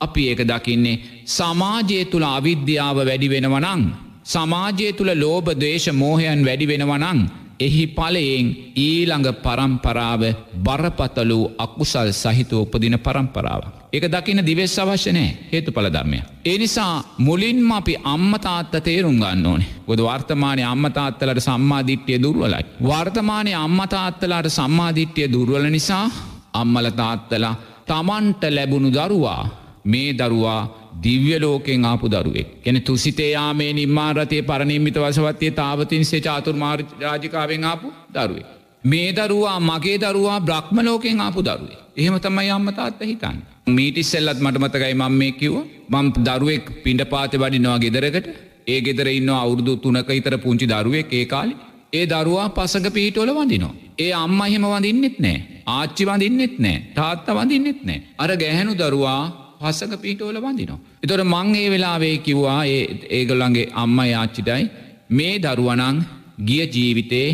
අපි 0.00 0.22
ඒක 0.28 0.40
දකින්නේ 0.42 1.00
සමාජය 1.26 1.98
තුළ 2.04 2.26
අවිද්‍යාව 2.28 2.96
වැඩි 3.00 3.28
වෙනවනං 3.28 3.82
සමාජය 4.24 4.92
තුළ 4.92 5.12
ලෝබ 5.16 5.46
දේශ 5.58 5.88
මෝහයන් 5.92 6.44
වැඩි 6.44 6.66
වෙනවනං 6.66 7.20
එහි 7.60 7.84
පලයෙන් 7.88 8.46
ඊළඟ 8.76 9.28
පරම්පරාව 9.36 10.22
බරපතලු 10.58 11.38
අකුසල් 11.58 12.10
සහිත 12.12 12.52
උපදින 12.54 12.96
පරම්පරාව. 12.98 13.62
එක 13.92 14.04
දකින 14.06 14.40
දිවෙස් 14.40 14.78
අවශ්‍යනෑ 14.78 15.30
හේතු 15.52 15.70
පලධර්මය. 15.70 16.18
ඒ 16.44 16.56
නිසා 16.58 16.94
මුලින්ම 17.18 17.70
අපි 17.72 17.94
අම්මතාත්ත 18.04 18.74
තේරුම් 18.80 19.16
ගන්න 19.16 19.46
ඕනේ 19.46 19.70
ගොද 19.86 20.00
වර්තමානය 20.00 20.62
අම්මතාත්තලට 20.64 21.40
සම්මාධිට්්‍යය 21.40 22.18
දුර්වලයි. 22.18 22.62
වර්තමානය 22.82 23.52
අම්මතාත්තලාට 23.56 24.48
සම්මාධිට්්‍යය 24.50 25.26
දුර්වල 25.28 25.66
නිසා 25.68 26.06
අම්මල 26.54 26.88
තාත්තලා 26.92 27.54
තමන්ට 27.86 28.42
ලැබුණු 28.50 28.90
දරුවා 28.90 29.61
මේ 29.84 30.12
දරුවා 30.12 30.60
දිව්‍ය 31.02 31.38
ලෝකෙන් 31.40 31.84
ආපු 31.84 32.08
දරුවෙක්. 32.08 32.48
එන 32.66 32.82
තුසිතේයාමේ 32.82 33.72
නිර්මාරතය 33.72 34.42
පරණින්මිත 34.42 34.96
වසවත්තේ 34.96 35.50
තාවතින් 35.52 36.04
සේ 36.04 36.20
චාතුර් 36.20 36.56
රාජිකාවෙන් 37.00 37.64
ආපු 37.64 37.92
දරුවේ. 38.14 38.46
මේ 38.84 39.12
දරුවා 39.12 39.58
මගේ 39.60 39.98
දරුවා 39.98 40.40
බ්‍රහ්ම 40.40 40.78
ලෝකෙන් 40.82 41.20
ආපු 41.20 41.40
දරුවේ. 41.42 41.78
එහෙම 41.96 42.20
තමයි 42.20 42.50
අම්මතාත්ත 42.50 43.02
හිතන්න. 43.02 43.36
මීටිස්සෙල්ලත් 43.68 44.40
මට 44.40 44.58
මතකයි 44.58 44.94
මං 44.94 45.12
මේ 45.12 45.32
කිව්ව 45.32 45.56
මං 45.90 46.06
දරුවෙක් 46.20 46.64
පිඩ 46.84 47.02
පාත 47.04 47.34
වඩිනවා 47.34 47.78
ගෙදරකට 47.78 48.26
ඒ 48.66 48.80
ගෙදර 48.80 49.08
ඉන්න 49.08 49.30
අවුරුදු 49.34 49.76
තුනක 49.76 50.10
ඉතර 50.10 50.34
පුංචි 50.38 50.66
දරුවෙක් 50.66 51.12
ඒ 51.12 51.26
කාලි 51.26 51.54
ඒ 51.92 52.04
දරුවා 52.06 52.48
පසක 52.48 52.86
පිහිටොල 52.90 53.30
වඳිනවා. 53.30 53.74
ඒ 53.98 54.12
අම්ම 54.14 54.40
එහෙම 54.40 54.64
වඳින්නෙත් 54.64 55.16
නෑ 55.18 55.38
ආච්චි 55.68 56.04
වඳින්නෙත් 56.04 56.54
නෑ 56.58 56.78
තාත්ත 56.94 57.26
වඳින්නෙත් 57.28 57.80
නෑ. 57.84 58.02
අර 58.18 58.30
ගැහැනු 58.36 58.74
දරුවා 58.74 59.22
පස්සක 59.62 59.92
පිහිටෝල 59.96 60.38
වඳිනවා. 60.38 60.80
එතොට 61.02 61.24
මං 61.24 61.54
ඒ 61.54 61.68
වෙලාවේ 61.70 62.16
කිව්වා 62.18 62.60
ඒ 62.66 62.82
ඒගොල්ලන්ගේ 63.10 63.66
අම්ම 63.74 63.98
යාච්චිටයි 64.04 64.62
මේ 65.10 65.34
දරුවනං 65.38 65.98
ගිය 66.40 66.62
ජීවිතේ 66.68 67.28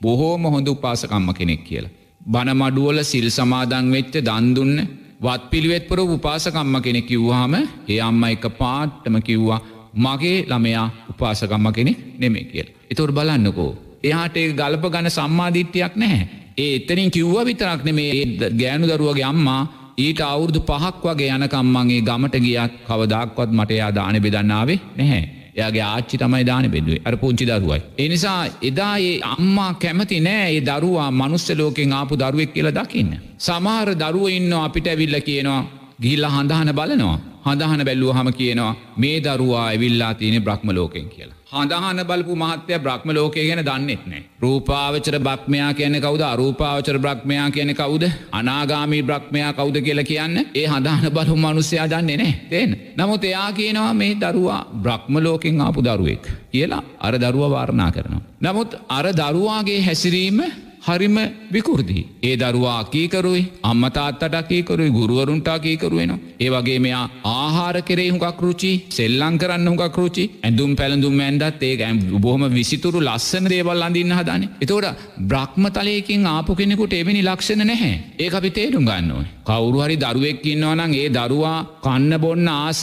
බොහෝම 0.00 0.44
හොඳ 0.46 0.68
උපාසකම්ම 0.68 1.28
කෙනෙක් 1.32 1.62
කියලා. 1.64 1.94
බනමඩුවල 2.26 2.98
සිල් 3.04 3.28
සමාදං 3.30 3.86
වෙච්ච 3.90 4.14
දන්දුන්න 4.20 4.76
වත් 5.20 5.42
පිළිවෙත්පුර 5.50 6.00
උපාසකම්ම 6.08 6.76
කෙනෙක් 6.80 7.06
කිව්වාම 7.06 7.54
ඒ 7.88 8.00
අම්ම 8.00 8.22
එක 8.26 8.46
පාට්ටම 8.58 9.16
කිව්වා 9.20 9.60
මගේ 9.96 10.38
ළමයා 10.44 10.86
උපාසකම්ම 11.10 11.66
කෙනෙක් 11.72 11.98
නෙමේ 12.18 12.44
කියල. 12.44 12.68
එතොට 12.90 13.12
බලන්නකෝ. 13.12 13.72
එයාට 14.02 14.36
ඒ 14.36 14.52
ගල්ප 14.52 14.84
ගන 14.88 15.10
සම්මාධිට්්‍යයක් 15.10 15.94
නැහැ. 15.96 16.28
ඒ 16.56 16.74
එතනින් 16.76 17.10
කිව්ව 17.10 17.36
විතරක් 17.44 17.80
නෙමේ 17.84 18.10
ගෑනු 18.52 18.86
දරුවගේ 18.88 19.24
අම්මා 19.24 19.62
ඊට 19.98 20.20
අවුරදු 20.24 20.60
පහක් 20.60 21.04
වගේ 21.04 21.30
යනකම්මන්ගේ 21.30 22.02
ගමට 22.02 22.36
ගියත් 22.44 22.72
කවදක්වත් 22.88 23.50
මට 23.50 23.70
එයා 23.70 23.90
දාන 23.92 24.16
බෙදන්නාවේ 24.20 24.78
නැහැ. 24.96 25.22
එයාගේ 25.56 25.84
ආච්චි 25.84 26.18
තමයි 26.18 26.44
දාන 26.44 26.66
බෙදුවේ 26.70 27.02
අර 27.04 27.14
පුංචි 27.16 27.46
දරුවයි. 27.46 27.80
එනිසා 27.98 28.40
එදා 28.62 28.94
ඒ 29.00 29.14
අම්මා 29.26 29.70
කැමති 29.74 30.18
නෑ 30.20 30.48
ඒ 30.48 30.60
දරුවා 30.62 31.10
මනුස්ස 31.12 31.46
ලෝකෙන් 31.52 31.92
ආපු 31.92 32.18
දරුවෙක් 32.18 32.52
කියලා 32.54 32.76
දකින්න. 32.80 33.12
සමහර 33.38 33.90
දරුව 33.94 34.26
ඉන්න 34.30 34.52
අපිට 34.60 34.86
ඇවිල්ල 34.86 35.16
කියනවා 35.20 35.62
ගිල්ල 36.00 36.26
හඳහන 36.26 36.72
බලනවා. 36.72 37.18
හඳහන 37.46 37.84
බැල්ලුව 37.84 38.16
හම 38.16 38.28
කියනවා 38.32 38.74
මේ 38.96 39.16
දරුවා 39.20 39.64
ඇවිල්ලා 39.68 40.12
තියෙන 40.14 40.42
බ්‍රහ්ම 40.42 40.68
ලෝකෙන් 40.70 41.08
කියලා. 41.08 41.38
හඳහන 41.54 42.00
බලපු 42.04 42.34
මහත්‍යය 42.36 42.78
බ්‍රහ්ම 42.78 43.08
ලෝකය 43.12 43.46
ගැන 43.48 43.62
දන්නෙත් 43.64 44.02
නෑ. 44.06 44.22
රූපාවචර 44.40 45.16
බ්‍රහ්මයා 45.18 45.70
කියන 45.74 45.96
කවුද 46.00 46.22
අරූපාවචර 46.22 46.98
බ්‍රහ්මයා 46.98 47.48
කියන 47.50 47.74
කවුද 47.74 48.04
අනාගාමී 48.32 49.02
බ්‍රහ්මයා 49.02 49.52
කවුද 49.52 49.76
කියලා 49.80 50.04
කියන්න 50.04 50.36
ඒ 50.54 50.66
හඳහන 50.66 51.08
බලු 51.10 51.36
මනුස්්‍යයා 51.36 51.88
දන්නේ 51.88 52.16
නෑ 52.16 52.34
තේන. 52.50 52.76
නමුත් 52.96 53.24
එයා 53.24 53.50
කියනවා 53.52 53.94
මේ 53.94 54.12
දරුවා 54.16 54.60
බ්‍රහ්ම 54.82 55.14
ලෝකෙන් 55.18 55.60
ආපු 55.60 55.80
දරුවෙක් 55.82 56.24
කියලා 56.50 56.82
අර 57.00 57.14
දරුව 57.16 57.50
වාරණා 57.50 57.90
කරනවා. 57.92 58.22
නමුත් 58.42 58.70
අර 58.88 59.06
දරුවාගේ 59.12 59.80
හැසිරීම 59.80 60.40
හරිම 60.86 61.16
විකෘති. 61.54 61.98
ඒ 62.22 62.34
දරුවා 62.36 62.80
කීකරුයි 62.94 63.42
අම්මතාත්තට 63.62 64.36
කීකරුයි 64.50 64.90
ගුරුවරුන්ට 64.90 65.48
කීකරුවෙනවා. 65.64 66.18
ඒ 66.40 66.50
වගේ 66.54 66.78
මෙයා 66.86 67.04
ආහාර 67.34 67.76
කෙරේ 67.82 68.08
හුකක් 68.10 68.42
රුචි 68.46 68.72
සෙල්ලං 68.90 69.38
කරන්න 69.42 69.70
හුකක් 69.72 69.98
රුචි 70.02 70.24
ඇඳුම් 70.42 70.72
පැළඳුම් 70.80 71.16
ඇන්දත් 71.20 71.62
ඒ 71.62 71.74
ඇම් 71.82 72.02
බොහොම 72.18 72.44
විසිතුරු 72.58 73.00
ලස්සන 73.00 73.48
දේවල් 73.54 73.86
අඳන්න 73.88 74.12
හදන. 74.18 74.44
එතෝට 74.60 75.06
බ්‍රහ්ම 75.30 75.64
තලයකින් 75.76 76.28
ආපු 76.34 76.58
කෙනෙකුට 76.60 77.00
එවැනි 77.00 77.22
ලක්ෂණ 77.22 77.66
නැහැ 77.66 77.94
ඒ 78.18 78.30
අපි 78.40 78.50
තේරුම් 78.50 78.86
ගන්නවා. 78.90 79.33
කවුරු 79.46 79.78
හරි 79.80 79.96
දරුවෙක් 79.96 80.44
ඉන්නවනං 80.44 80.92
ඒ 80.94 81.08
දරුවා 81.10 81.56
කන්න 81.82 82.12
බොන්න 82.18 82.48
ආස 82.50 82.82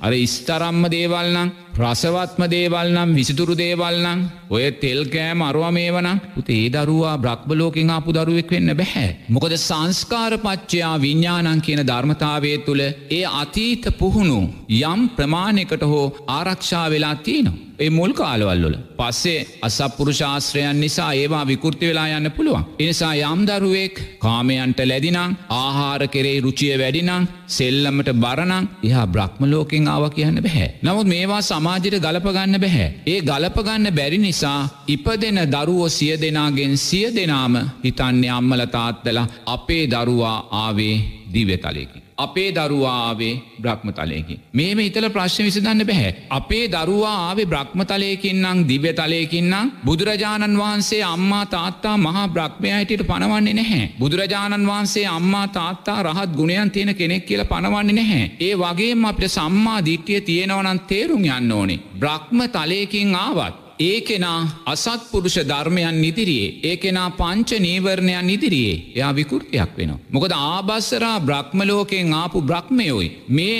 අර 0.00 0.12
ස්තරම්ම 0.26 0.82
දේවල්නම් 0.90 1.52
රසවත්ම 1.74 2.42
දේවල් 2.46 2.88
නම් 2.90 3.14
විසිතුරු 3.14 3.54
දේවල් 3.54 3.96
නම් 3.98 4.20
ඔය 4.50 4.64
තෙල් 4.74 5.00
කෑම 5.06 5.40
අරුව 5.40 5.66
මේවනම් 5.70 6.20
උතේ 6.36 6.66
දරුවා 6.68 7.16
බ්‍රක්්බලෝකින් 7.16 7.90
ආපු 7.90 8.12
දරුවෙක් 8.12 8.50
වෙන්න 8.50 8.72
බැහැ. 8.72 9.08
මොකද 9.30 9.54
සංස්කාරපච්චයා 9.58 10.94
විඤ්ඥානන් 10.98 11.64
කියන 11.66 11.82
ධර්මතාවය 11.82 12.52
තුළ 12.66 12.82
ඒ 13.10 13.24
අතීත 13.34 13.84
පුහුණු 13.98 14.40
යම් 14.82 15.00
ප්‍රමාණයකට 15.16 15.84
හෝ 15.84 16.06
ආරක්ෂා 16.30 16.86
වෙලා 16.90 17.16
තියනවා. 17.18 17.71
ඒ 17.78 17.90
මුල් 17.90 18.12
කාලවල්ලොල 18.12 18.76
පස්සේ 18.98 19.46
අසපුරුෂාශ්‍රයන් 19.62 20.80
නිසා 20.80 21.10
ඒවා 21.14 21.44
විකෘති 21.46 21.86
වෙලා 21.86 22.08
යන්න 22.08 22.30
පුළුවන්. 22.30 22.64
එනිසා 22.78 23.12
යම් 23.24 23.40
දරුවෙක් 23.48 23.96
කාමයන්ට 24.18 24.80
ලැදිනං 24.82 25.18
ආහාර 25.52 26.02
කෙරේ 26.08 26.40
රුචිය 26.40 26.74
වැඩිනං 26.78 27.28
සෙල්ලමට 27.48 28.10
බරනං 28.14 28.68
එහා 28.82 29.06
බ්‍රහ්මලෝකෙන් 29.06 29.88
ආව 29.88 30.04
කියන්න 30.10 30.38
බැහැ. 30.38 30.68
නමුත් 30.82 31.06
මේවා 31.06 31.42
සමාජයට 31.42 31.98
ගලපගන්න 31.98 32.60
බැහැ. 32.60 32.88
ඒ 33.06 33.18
ගලපගන්න 33.22 33.88
බැරි 33.92 34.18
නිසා 34.18 34.60
ඉපදෙන 34.88 35.40
දරුවෝ 35.46 35.88
සිය 35.90 36.14
දෙනාගෙන් 36.16 36.76
සිය 36.78 37.08
දෙනාම 37.10 37.56
හිතන්නේ 37.84 38.30
අම්මල 38.30 38.64
තාත්තලා 38.68 39.26
අපේ 39.46 39.84
දරුවා 39.86 40.38
ආවේ 40.62 40.96
දිවතලයකි. 41.34 41.98
අපේ 42.24 42.48
දරුවාවේ 42.52 43.34
බ්‍රහ්මතලයකින්. 43.62 44.40
මේම 44.52 44.78
ඉතල 44.80 45.06
ප්‍රශ්න 45.08 45.44
විසඳන්න 45.44 45.86
බැහැ. 45.86 46.12
අපේ 46.30 46.64
දරුවා 46.68 47.16
ආවේ 47.20 47.46
බ්‍රහ්මතලයකින්නම් 47.46 48.64
දිව්‍ය 48.68 48.92
තලයකින්නම් 48.92 49.72
බුදුරජාණන් 49.84 50.58
වහන්සේ 50.58 51.02
අම්මා 51.04 51.44
තාත්තා 51.46 51.96
මහා 51.98 52.26
බ්‍රහ්මයහිටට 52.28 53.06
පනවන්නේ 53.06 53.54
නැහැ. 53.54 53.90
බුදුරජාණන් 53.98 54.68
වහන්සේ 54.68 55.06
අම්මා 55.08 55.46
තාත්තා 55.50 55.98
රහත් 56.02 56.36
ගුණයන් 56.36 56.70
තියෙන 56.70 56.94
කෙනෙක් 56.94 57.26
කියල 57.26 57.44
පනවන්නේ 57.44 57.98
නැහැ. 57.98 58.30
ඒ 58.40 58.54
වගේම 58.56 59.04
අපට 59.04 59.28
සම්මා 59.30 59.80
දිට්ටිය 59.84 60.20
තියෙනවනන් 60.22 60.80
තේරුම් 60.88 61.24
යන්න 61.30 61.52
ඕනේ. 61.52 61.82
බ්‍රහ්ම 61.98 62.38
තලයකින් 62.48 63.14
ආවත්. 63.16 63.61
ඒ 63.82 64.00
කෙනා 64.02 64.40
අසත්පුරුෂ 64.66 65.36
ධර්මයන් 65.42 65.98
ඉදිරියේ 66.04 66.48
ඒ 66.62 66.76
කෙනා 66.76 67.08
පංච 67.12 67.50
නීවරණයන් 67.58 68.30
ඉදිරියේ 68.30 68.76
එයා 68.96 69.12
විකෘතියක් 69.12 69.72
වෙනවා. 69.78 70.00
මොකද 70.10 70.32
ආබස්සරා 70.34 71.16
බ්‍රහ්මලෝකෙන් 71.20 72.12
ආපු 72.12 72.38
බ්‍රහ්මයෝයි. 72.42 73.08
මේ 73.30 73.58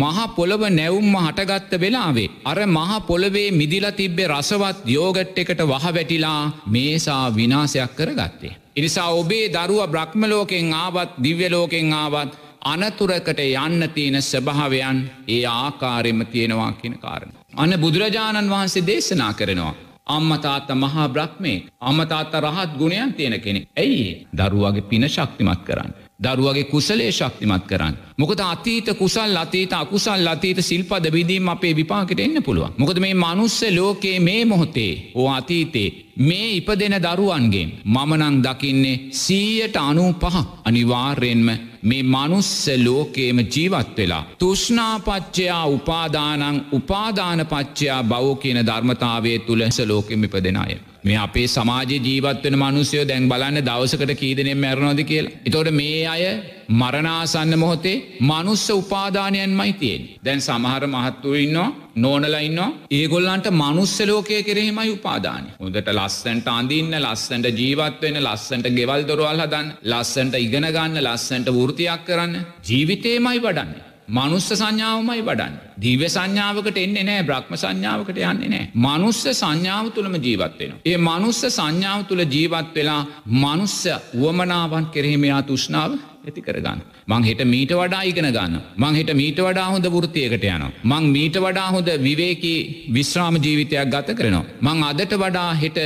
මහ 0.00 0.18
පොළොව 0.36 0.62
නැවුම්ම 0.70 1.14
හටගත්ත 1.18 1.72
වෙලාවේ. 1.76 2.28
අර 2.44 2.58
මහ 2.68 2.90
පොළොවේ 3.08 3.50
මිදිල 3.52 3.86
තිබ්බේ 3.92 4.30
රසවත් 4.30 4.78
යෝගට් 4.88 5.38
එකට 5.38 5.62
වහ 5.64 5.86
වැටිලා 5.88 6.40
මේසා 6.68 7.24
විනාසයක් 7.32 7.96
කරගත්තේ. 7.96 8.56
එනිසා 8.76 9.08
ඔබේ 9.12 9.46
දරුව 9.50 9.80
බ්‍රහ්මලෝකෙන් 9.88 10.74
ආවත් 10.74 11.10
දිව්‍යලෝකෙන් 11.18 11.92
ආවත් 11.94 12.32
අනතුරකට 12.62 13.40
යන්න 13.40 13.90
තියෙන 13.94 14.22
ස්වභාවයන් 14.22 15.10
ඒ 15.28 15.44
ආකාරෙම 15.46 16.26
තියෙනවා 16.26 16.72
කියන 16.72 16.98
කාරණ. 16.98 17.32
අන්න 17.56 17.80
බුදුරජාණන් 17.80 18.50
වහන්සේ 18.50 18.86
දේශනා 18.86 19.32
කරනවා. 19.32 19.74
අම්මතාත්ත 20.06 20.68
මහා 20.74 21.08
බ්‍රහ්මේ 21.08 21.62
අමතාත්ත 21.80 22.34
රහත් 22.36 22.78
ගුණයන් 22.78 23.14
තියෙන 23.14 23.40
කෙනෙ. 23.40 23.66
ඇයි 23.76 24.26
දරුවගේ 24.36 24.82
පින 24.82 25.08
ශක්තිමත් 25.08 25.64
කරන්න. 25.64 25.94
දරුවගේ 26.20 26.64
කුසලේ 26.64 27.12
ශක්තිමත් 27.12 27.66
කරන්න. 27.66 27.94
මොකද 28.16 28.40
අතීත 28.42 28.88
කුසල් 28.94 29.36
අතීත 29.36 29.72
අකුසල් 29.72 30.26
අතීත 30.26 30.58
සිල්පද 30.60 31.04
විදීම 31.12 31.48
අපේ 31.48 31.76
විපාකට 31.76 32.20
එන්න 32.20 32.42
පුළුවන්. 32.42 32.72
මොකද 32.76 32.98
මේ 32.98 33.14
මනුස්ස 33.14 33.62
ලෝකයේ 33.70 34.20
මේ 34.20 34.44
මොහොතේ 34.44 35.12
ඕ 35.14 35.28
අතීතේ 35.30 35.88
මේ 36.18 36.56
ඉපදෙන 36.56 36.96
දරුවන්ගෙන් 36.98 37.70
මමනං 37.86 38.42
දකින්නේ 38.44 39.00
සීයට 39.12 39.76
අනූ 39.78 40.12
පහ 40.14 40.36
අනිවාර්යෙන්ම 40.64 41.46
මේ 41.82 42.02
මනුස්ස 42.04 42.66
ලෝකේම 42.78 43.38
ජීවත් 43.46 43.96
වෙලා. 43.96 44.24
තුෂ්නාපච්චයා 44.38 45.64
උපාදානං 45.68 46.64
උපාදානපච්චයා 46.72 48.02
බවෝ 48.04 48.34
කියන 48.36 48.66
ධර්මතාවය 48.66 49.38
තුළ 49.38 49.62
ලෝකෙම 49.86 50.24
ඉපදෙනය. 50.24 50.87
මේ 51.04 51.18
අපේ 51.18 51.46
සමාජ 51.48 51.90
ජීවත්වන 52.00 52.56
මනුසයෝ 52.56 53.04
දැන් 53.04 53.28
බලන්න 53.28 53.64
දවසකට 53.64 54.12
කීදනෙන් 54.14 54.58
මැරණෝද 54.58 55.00
කියලා. 55.04 55.34
එතොට 55.46 55.70
මේ 55.72 56.06
අය 56.06 56.24
මරණාසන්න 56.70 57.54
මොහොතේ 57.56 57.96
මනුස්ස 58.22 58.64
උපාදානයන් 58.72 59.52
මයිතියෙන්. 59.52 60.02
දැන් 60.24 60.40
සමහර 60.40 60.84
මහත්තුව 60.88 61.34
ඉන්නවා 61.36 61.68
නෝනලයින්න 61.96 62.60
ඒගොල්ලන්ට 62.90 63.48
මනුස්ස 63.52 63.96
ලෝකය 64.02 64.42
කෙරෙහිමයි 64.42 64.90
උපාදානය. 64.90 65.48
හොදට 65.60 65.90
ලස්සන්ට 65.90 66.48
අඳන්න 66.50 66.94
ලස්සන්ට 67.00 67.58
ජීවත්වෙන 67.60 68.22
ලස්සන්ට 68.22 68.70
ගෙවල් 68.70 69.02
දොරවල් 69.04 69.44
හදන්න 69.44 69.74
ලස්සන්ට 69.84 70.34
ඉගෙන 70.38 70.68
ගන්න 70.68 71.04
ලස්සන්ට 71.04 71.54
වෘතියක් 71.58 72.02
කරන්න 72.06 72.34
ජීවිතේමයි 72.68 73.38
වඩන්න. 73.40 73.87
මනුස්ස 74.08 74.48
සංඥාවමයි 74.52 75.22
වඩන්න. 75.22 75.54
දීව 75.80 76.02
සංඥාවකට 76.08 76.78
එන්නේ 76.78 77.04
නෑ 77.04 77.22
බ්‍රහ්ම 77.22 77.54
සංඥාවකට 77.54 78.20
යන්නේ 78.24 78.52
නෑ. 78.54 78.68
මනුස්ස 78.74 79.24
සංඥාව 79.40 79.90
තුළම 79.96 80.14
ජීවත්වෙන. 80.26 80.76
ඒ 80.84 80.96
මනුස්ස 80.98 81.42
සංඥාව 81.48 82.06
තුළ 82.08 82.22
ජීවත් 82.26 82.70
වෙලා 82.74 83.02
මනුස්ස 83.42 83.80
වුවමනාවන් 84.14 84.86
කෙරෙහිමයා 84.94 85.42
තුෂ්නාව 85.42 85.98
ඇති 86.26 86.40
කරගන්න. 86.40 86.80
මං 87.06 87.22
හිට 87.24 87.42
මීට 87.44 87.74
වඩා 87.80 88.02
ඉගෙන 88.02 88.30
ගන්න. 88.30 88.56
මං 88.76 88.94
හිට 88.94 89.12
මීට 89.20 89.42
වඩා 89.46 89.68
හොඳ 89.72 89.90
වෘතියකට 89.96 90.48
යන. 90.54 90.64
මං 90.84 91.04
මීට 91.16 91.36
වඩා 91.44 91.68
හොඳ 91.74 91.92
විවේකී 92.06 92.58
විශ්‍රාම 92.96 93.36
ජීවිතයක් 93.44 93.92
ගත 93.94 94.16
කරනවා. 94.18 94.44
මං 94.60 94.82
අදට 94.90 95.14
වඩා 95.22 95.52
හිට 95.62 95.78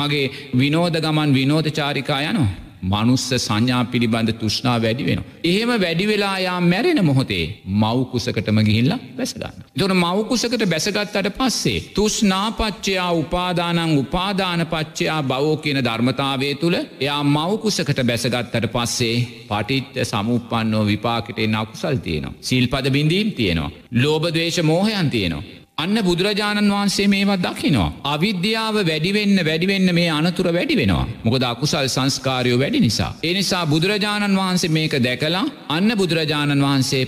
මගේ 0.00 0.26
විනෝද 0.56 1.00
ගමන් 1.00 1.34
විනෝධ 1.34 1.70
චාරිකා 1.70 2.20
යනවා. 2.30 2.63
මනුස්ස 2.84 3.26
සංඥා 3.38 3.82
පිළිබඳ 3.86 4.30
තුෂ්නා 4.34 4.76
වැඩි 4.78 5.06
වෙන. 5.06 5.20
එහෙම 5.44 5.70
වැඩි 5.76 6.06
වෙලා 6.06 6.36
යා 6.38 6.58
මැරෙන 6.62 7.00
මොහොතේ 7.04 7.44
මවකුසකටම 7.74 8.58
ගිහිල්ලා 8.60 8.98
බැසගන්න. 9.16 9.64
තොට 9.74 9.94
මවකුසකට 9.94 10.64
බැසගත්තට 10.66 11.30
පස්සේ. 11.38 11.78
තුෂ්නාපච්චයා 11.94 13.10
උපාදානං 13.14 13.98
උපාදානපච්චයා 13.98 15.20
බවෝ 15.24 15.56
කියන 15.58 15.80
ධර්මතාවය 15.80 16.54
තුළ 16.56 16.78
එයා 17.00 17.22
මවකුසකට 17.26 18.04
බැසගත්තට 18.04 18.70
පස්සේ 18.74 19.16
පටිත්ත 19.48 20.00
සමුපන්නෝ 20.04 20.86
විපාකටේ 20.86 21.48
අකුසල් 21.56 21.96
තියෙනවා. 21.98 22.38
සිල්පද 22.42 22.86
බිඳීම් 22.90 23.32
තියෙනවා. 23.32 23.70
ලෝබදවේශ 23.94 24.62
මෝහයන් 24.62 25.10
තියෙනවා. 25.10 25.63
අන්න 25.78 25.96
බුදුරජාණන් 26.04 26.70
වහන්සේ 26.70 27.06
මේවත් 27.08 27.40
දකිනවා. 27.42 27.92
අවිද්‍යාව 28.04 28.76
වැඩිවෙන්න 28.86 29.38
වැඩිවෙන්න 29.44 29.88
මේ 29.94 30.10
අනතුර 30.10 30.46
වැඩි 30.52 30.76
වෙනවා. 30.76 31.06
මොකද 31.24 31.42
අකුසල් 31.42 31.88
සංස්කාරයෝ 31.88 32.58
වැඩි 32.58 32.80
නිසා. 32.80 33.10
එනිසා 33.22 33.64
බුදුරජාණන් 33.66 34.38
වහන්සේ 34.38 34.68
මේක 34.68 34.94
දැකලා 34.98 35.44
අන්න 35.68 35.90
බුදුරජාණන් 35.96 36.64
වහන්සේ 36.66 37.02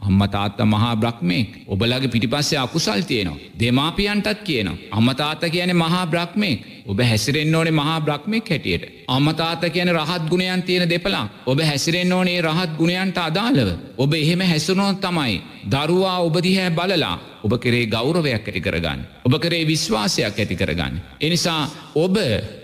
පනවනවා 0.00 0.20
අම්මතාත්ත 0.20 0.58
මහා 0.60 0.96
බ්‍රහ්මෙක් 0.96 1.64
ඔබලගේ 1.66 2.08
පිටිපස්සේ 2.08 2.58
අකුසල් 2.58 3.02
තියෙනවා. 3.02 3.38
දෙමාපියන්ටත් 3.58 4.44
කියනවා. 4.44 4.76
අම්මතාත්ත 4.90 5.40
කියන 5.42 5.76
මහා 5.76 6.06
බ්‍රහ්මෙක් 6.06 6.60
ඔබ 6.86 6.98
හැසිරෙන් 7.00 7.54
ඕනේ 7.54 7.72
මහා 7.72 8.00
බ්‍රහ්මෙක් 8.00 8.50
හැටියට. 8.50 8.84
අම්මතාත 9.08 9.62
කියන 9.66 9.88
රහත් 9.90 10.28
ගුණයන් 10.28 10.62
තියෙන 10.62 10.88
දෙපලා 10.88 11.28
ඔබ 11.46 11.60
හැසිරෙන් 11.60 12.12
ඕනේ 12.12 12.40
රහත් 12.40 12.76
ගුණයන්ට 12.78 13.18
අදාළව. 13.18 13.68
ඔබ 13.96 14.12
එහෙම 14.14 14.40
හැසුනොත් 14.42 15.00
තමයි. 15.00 15.42
දරුවා 15.66 16.18
ඔබදිහැ 16.18 16.70
බලලා 16.70 17.18
ඔබ 17.44 17.52
කරේ 17.54 17.86
ගෞරවයක් 17.86 18.48
ඇති 18.48 18.60
කරගන්න. 18.60 19.00
ඔබ 19.24 19.34
කරේ 19.34 19.66
විශ්වාසයක් 19.66 20.38
ඇති 20.38 20.56
කරගන්න. 20.56 21.00
එනිසා 21.20 21.68
ඔබ 21.94 22.16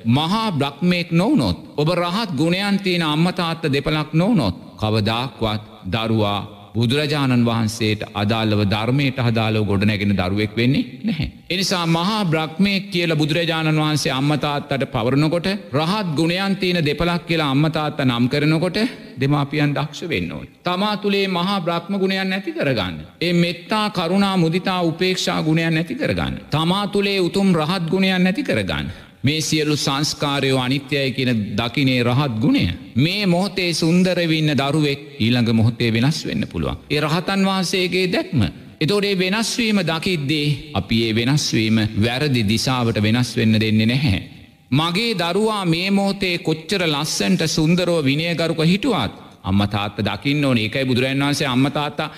මහා 0.07 0.53
බ්‍රක්්මයෙක් 0.53 1.13
නොවනොත් 1.13 1.57
ඔබ 1.77 1.89
රහත් 1.91 2.31
ගුණයන් 2.33 2.79
තියෙන 2.79 3.03
අම්මතාත්ත 3.05 3.63
දෙපලක් 3.69 4.13
නොවනොත් 4.15 4.57
කවදක්වත් 4.77 5.63
දරුවා 5.87 6.56
බුදුරජාණන් 6.77 7.45
වහන්සේට 7.45 8.03
අදාළව 8.15 8.61
ධර්මයට 8.67 9.19
හදාලව 9.21 9.65
ගොඩනැගෙන 9.65 10.13
දරුවෙක් 10.15 10.53
වෙන්නේ 10.57 10.85
නැහැ. 11.05 11.29
එනිසා 11.51 11.85
මහා 11.89 12.21
බ්‍රහ්මයක් 12.27 12.91
කියල 12.91 13.17
බුදුරජාණන් 13.17 13.81
වහන්සේ 13.81 14.13
අම්මතාත්තට 14.13 14.85
පවරනකොට 14.93 15.49
රහත් 15.75 16.09
ගුණයන් 16.15 16.57
තියෙන 16.57 16.85
දෙපලක් 16.85 17.27
කියලා 17.27 17.51
අම්මතාත්ත 17.51 18.05
නම් 18.05 18.29
කරනකොට 18.29 18.79
දෙමාපියන් 19.17 19.75
දක්ෂ 19.75 20.09
වෙන්න 20.09 20.33
ඕයි. 20.33 20.51
තමා 20.63 20.97
තුළේ 20.99 21.27
මහා 21.31 21.61
බ්‍රහ්ම 21.61 21.95
ගුණයන් 21.97 22.29
නැති 22.29 22.53
කරගන්න. 22.53 23.01
ඒ 23.21 23.33
මෙත්තා 23.35 23.87
කරුණා 23.91 24.37
මුදිතා 24.37 24.81
උපේක්ෂා 24.83 25.41
ගුණයන් 25.43 25.75
නැති 25.75 25.95
කරගන්න. 25.95 26.39
තමා 26.51 26.87
තුළේ 26.89 27.19
උතුම් 27.21 27.55
රහත් 27.55 27.85
ගුණයන් 27.89 28.25
නැති 28.25 28.43
කරගන්න. 28.45 29.06
මේ 29.27 29.41
සියලු 29.41 29.77
සංස්කාරයෝ 29.77 30.61
අනිත්‍යය 30.61 31.09
කියන 31.13 31.31
දකිනේ 31.55 32.03
රහත් 32.03 32.35
ගුණය. 32.41 32.65
මේ 32.97 33.27
මොහොතේ 33.27 33.71
සුන්දරවින්න 33.75 34.53
දරුවෙක් 34.55 35.03
ඊළඟ 35.19 35.51
මොහොතේ 35.53 35.91
වෙනස් 35.93 36.19
වෙන්න 36.27 36.47
පුළුවන්. 36.47 36.79
ඒ 36.91 37.01
රහතන් 37.01 37.43
වහන්සේගේ 37.45 38.07
දැක්ම. 38.09 38.41
එතෝඩේ 38.81 39.15
වෙනස්වීම 39.17 39.79
දකිද්දේ 39.83 40.47
අපි 40.75 40.97
ඒ 41.03 41.13
වෙනස්වීම 41.15 41.77
වැරදි 41.99 42.43
දිසාවට 42.45 43.03
වෙනස් 43.03 43.37
වෙන්න 43.37 43.61
දෙන්නේ 43.61 43.87
නැහැ. 43.87 44.23
මගේ 44.71 45.13
දරුවා 45.17 45.65
මේ 45.67 45.91
මොහොතේ 45.91 46.39
කොච්චර 46.41 46.83
ලස්සන්ට 46.87 47.47
සුන්දරෝ 47.49 48.01
විනයගරුක 48.03 48.61
හිටුවත් 48.65 49.13
අම්ම 49.45 49.61
තාත්ත 49.69 49.99
දකින්න 50.01 50.45
ඕන 50.45 50.59
ඒකයි 50.59 50.85
බුදුරන් 50.85 51.21
වන්සේ 51.21 51.47
අම්මතාත්තා 51.47 52.09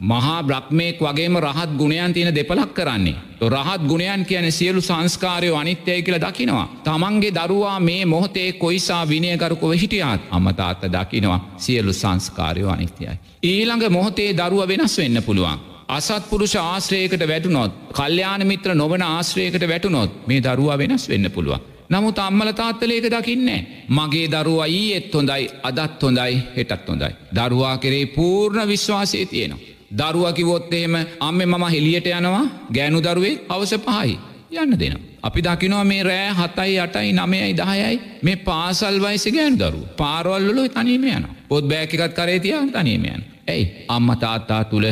මහා 0.00 0.42
බ්‍රහ්මයෙක් 0.42 1.00
වගේම 1.00 1.36
රහත් 1.38 1.70
ගුණයන් 1.76 2.12
තියෙන 2.12 2.34
දෙපලක් 2.34 2.72
කරන්නේ. 2.72 3.16
රහත් 3.42 3.82
ගුණයන් 3.82 4.24
කියන 4.24 4.52
සියලු 4.52 4.80
සංස්කාරයෝ 4.80 5.56
අනිත්‍යය 5.56 6.02
කියල 6.02 6.16
දකිනවා. 6.16 6.68
තමන්ගේ 6.84 7.32
දරුවා 7.32 7.80
මේ 7.80 8.04
මොහොතේ 8.04 8.52
කොයිසා 8.54 9.02
විනයකරුකොව 9.04 9.72
හිටියත් 9.72 10.20
අමතාත්ත 10.30 10.82
දකිනවා 10.88 11.40
සියලු 11.56 11.92
සංස්කාරයෝ 11.92 12.70
අනිත්‍යයි. 12.70 13.18
ඊළඟ 13.42 13.90
මොහොතේ 13.90 14.30
දරුව 14.32 14.68
වෙනස් 14.68 14.98
වෙන්න 14.98 15.22
පුළුවන්. 15.22 15.58
අසත්පුරුෂ 15.88 16.54
ආශ්‍රයකට 16.56 17.22
වැටුනොත් 17.28 17.72
කල්්‍යයාන 17.92 18.46
මිත්‍ර 18.46 18.74
නොවන 18.74 19.02
ආශ්‍රයකට 19.04 19.68
වැටුනොත් 19.68 20.10
මේ 20.26 20.40
දරුවා 20.40 20.78
වෙනස් 20.78 21.08
වෙන්න 21.08 21.30
පුළුවන්. 21.30 21.60
නමුත් 21.90 22.18
අම්මල 22.18 22.52
තාත්තලේක 22.52 23.06
දකින්නේ. 23.06 23.60
මගේ 23.88 24.28
දරුවා 24.28 24.66
ඊ 24.68 24.92
එත් 24.92 25.14
හොඳයි 25.14 25.50
අදත් 25.62 26.02
හොඳයි 26.02 26.36
හෙටත් 26.56 26.88
හොඳයි. 26.88 27.10
දරුවා 27.34 27.76
කෙරේ 27.78 28.06
පූර්ණ 28.08 28.68
විශ්වාසය 28.68 29.26
තියෙනවා. 29.26 29.67
දරුව 29.90 30.32
කිවොත් 30.34 30.72
එහෙම 30.72 30.94
අම්ම 31.20 31.38
මම 31.42 31.64
හෙලියට 31.66 32.06
යනවා 32.08 32.46
ගෑනු 32.72 33.00
දරුවේ 33.00 33.38
අවස 33.48 33.74
පහයි 33.76 34.18
යන්න 34.52 34.78
දෙනවා. 34.80 35.02
අපි 35.22 35.40
දකිනවා 35.42 35.84
මේ 35.84 36.02
රෑ 36.02 36.32
හතයි 36.32 36.78
අටයි 36.80 37.12
නමයයි 37.12 37.56
දහයයි 37.56 38.00
මේ 38.22 38.36
පාසල් 38.38 39.00
වයිස 39.00 39.24
ගෑන් 39.28 39.58
දරු 39.58 39.80
පාරවල්ලො 39.96 40.68
තනීම 40.68 41.04
යන 41.06 41.28
පොත් 41.48 41.64
බෑකිකත් 41.64 42.12
කරේතියන් 42.14 42.72
තනීම 42.72 43.04
යන. 43.04 43.22
ඇයි 43.48 43.86
අම්ම 43.88 44.08
තාත්තා 44.16 44.64
තුළ 44.64 44.88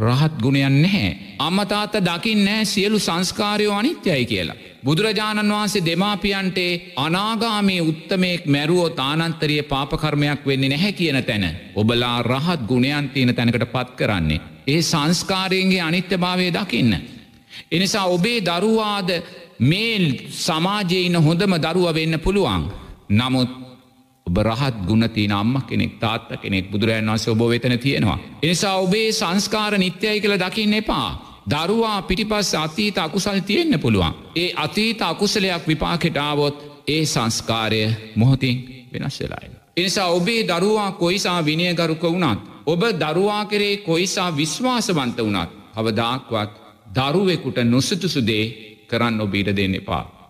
රහත් 0.00 0.34
ගුණයන් 0.42 0.82
නැහැ. 0.82 1.16
අම්මතාත්ත 1.38 1.94
දකිින් 2.00 2.44
නෑ 2.44 2.64
සියලු 2.64 2.98
සංස්කාරයෝ 2.98 3.74
අනිත්‍යයි 3.74 4.26
කියලා. 4.26 4.56
බුදුරජාණන් 4.84 5.52
වහන්සේ 5.52 5.84
දෙමාපියන්ටේ 5.84 6.92
අනාගාමී 6.96 7.80
උත්තමයෙක් 7.82 8.46
මැරුවෝ 8.46 8.90
තානන්තරිය 8.90 9.62
පාපකර්මයක් 9.64 10.46
වෙන්නේ 10.46 10.68
නැහැ 10.68 10.92
කියන 10.92 11.24
තැන. 11.24 11.44
ඔබලා 11.74 12.22
රහත් 12.24 12.60
ගුණයන් 12.68 13.08
තියෙන 13.08 13.34
තැනකට 13.34 13.66
පත් 13.66 13.88
කරන්නේ. 13.92 14.40
ඒ 14.66 14.82
සංස්කාරයෙන්ගේ 14.82 15.82
අනිත්‍ය 15.82 16.16
භාවය 16.16 16.50
දකින්න. 16.50 16.92
එනිසා 17.70 18.06
ඔබේ 18.06 18.40
දරුවාද 18.40 19.10
මේ 19.60 20.28
සමාජයන 20.38 21.16
හොඳම 21.18 21.54
දරුව 21.58 21.94
වෙන්න 21.94 22.20
පුළුවන්. 22.20 22.62
නමුත් 23.10 23.50
ඔබ 24.26 24.36
රහත් 24.38 24.76
ගුණතින 24.86 25.32
අම්ම 25.32 25.54
කෙනෙක් 25.62 25.98
තාත්ත 25.98 26.30
කෙනෙක් 26.42 26.70
බුදුරන් 26.70 27.10
වස 27.10 27.28
ඔබ 27.28 27.42
වෙතන 27.44 27.78
තියෙනවා. 27.78 28.18
එනිසා 28.42 28.76
ඔබේ 28.76 29.12
සංස්කාර 29.12 29.78
නිත්‍යයි 29.78 30.20
කළ 30.20 30.38
දකින්න 30.38 30.74
එපා. 30.74 31.29
දරුවා 31.50 32.02
පිටිපස් 32.02 32.54
අතීත 32.56 32.98
අකුසල් 32.98 33.40
තියෙන්න්න 33.40 33.80
පුළුවන්. 33.80 34.14
ඒ 34.36 34.52
අතීත 34.56 35.02
අකුසලයක් 35.02 35.66
විපාකෙටාවොත් 35.66 36.56
ඒ 36.86 37.04
සංස්කාරය 37.06 37.82
මොහොතින් 38.16 38.56
වෙනස් 38.92 39.20
වෙලායි. 39.20 39.50
එනිසා 39.76 40.08
ඔබේ 40.08 40.42
දරුවා 40.44 40.92
කොයිසා 40.92 41.44
විනියගරුක 41.44 42.02
වුණත්. 42.04 42.40
ඔබ 42.66 42.82
දරුවා 43.02 43.44
කරේ 43.46 43.76
කොයිසා 43.78 44.36
විශ්වාසවන්ත 44.36 45.18
වුණත්. 45.18 45.50
අවදාක්වත් 45.76 46.50
දරුවෙකුට 46.96 47.58
නොසතුසුදේ 47.64 48.44
කරන්න 48.88 49.20
ඔබීට 49.20 49.56
දෙන්න 49.56 49.74
එපා. 49.74 50.20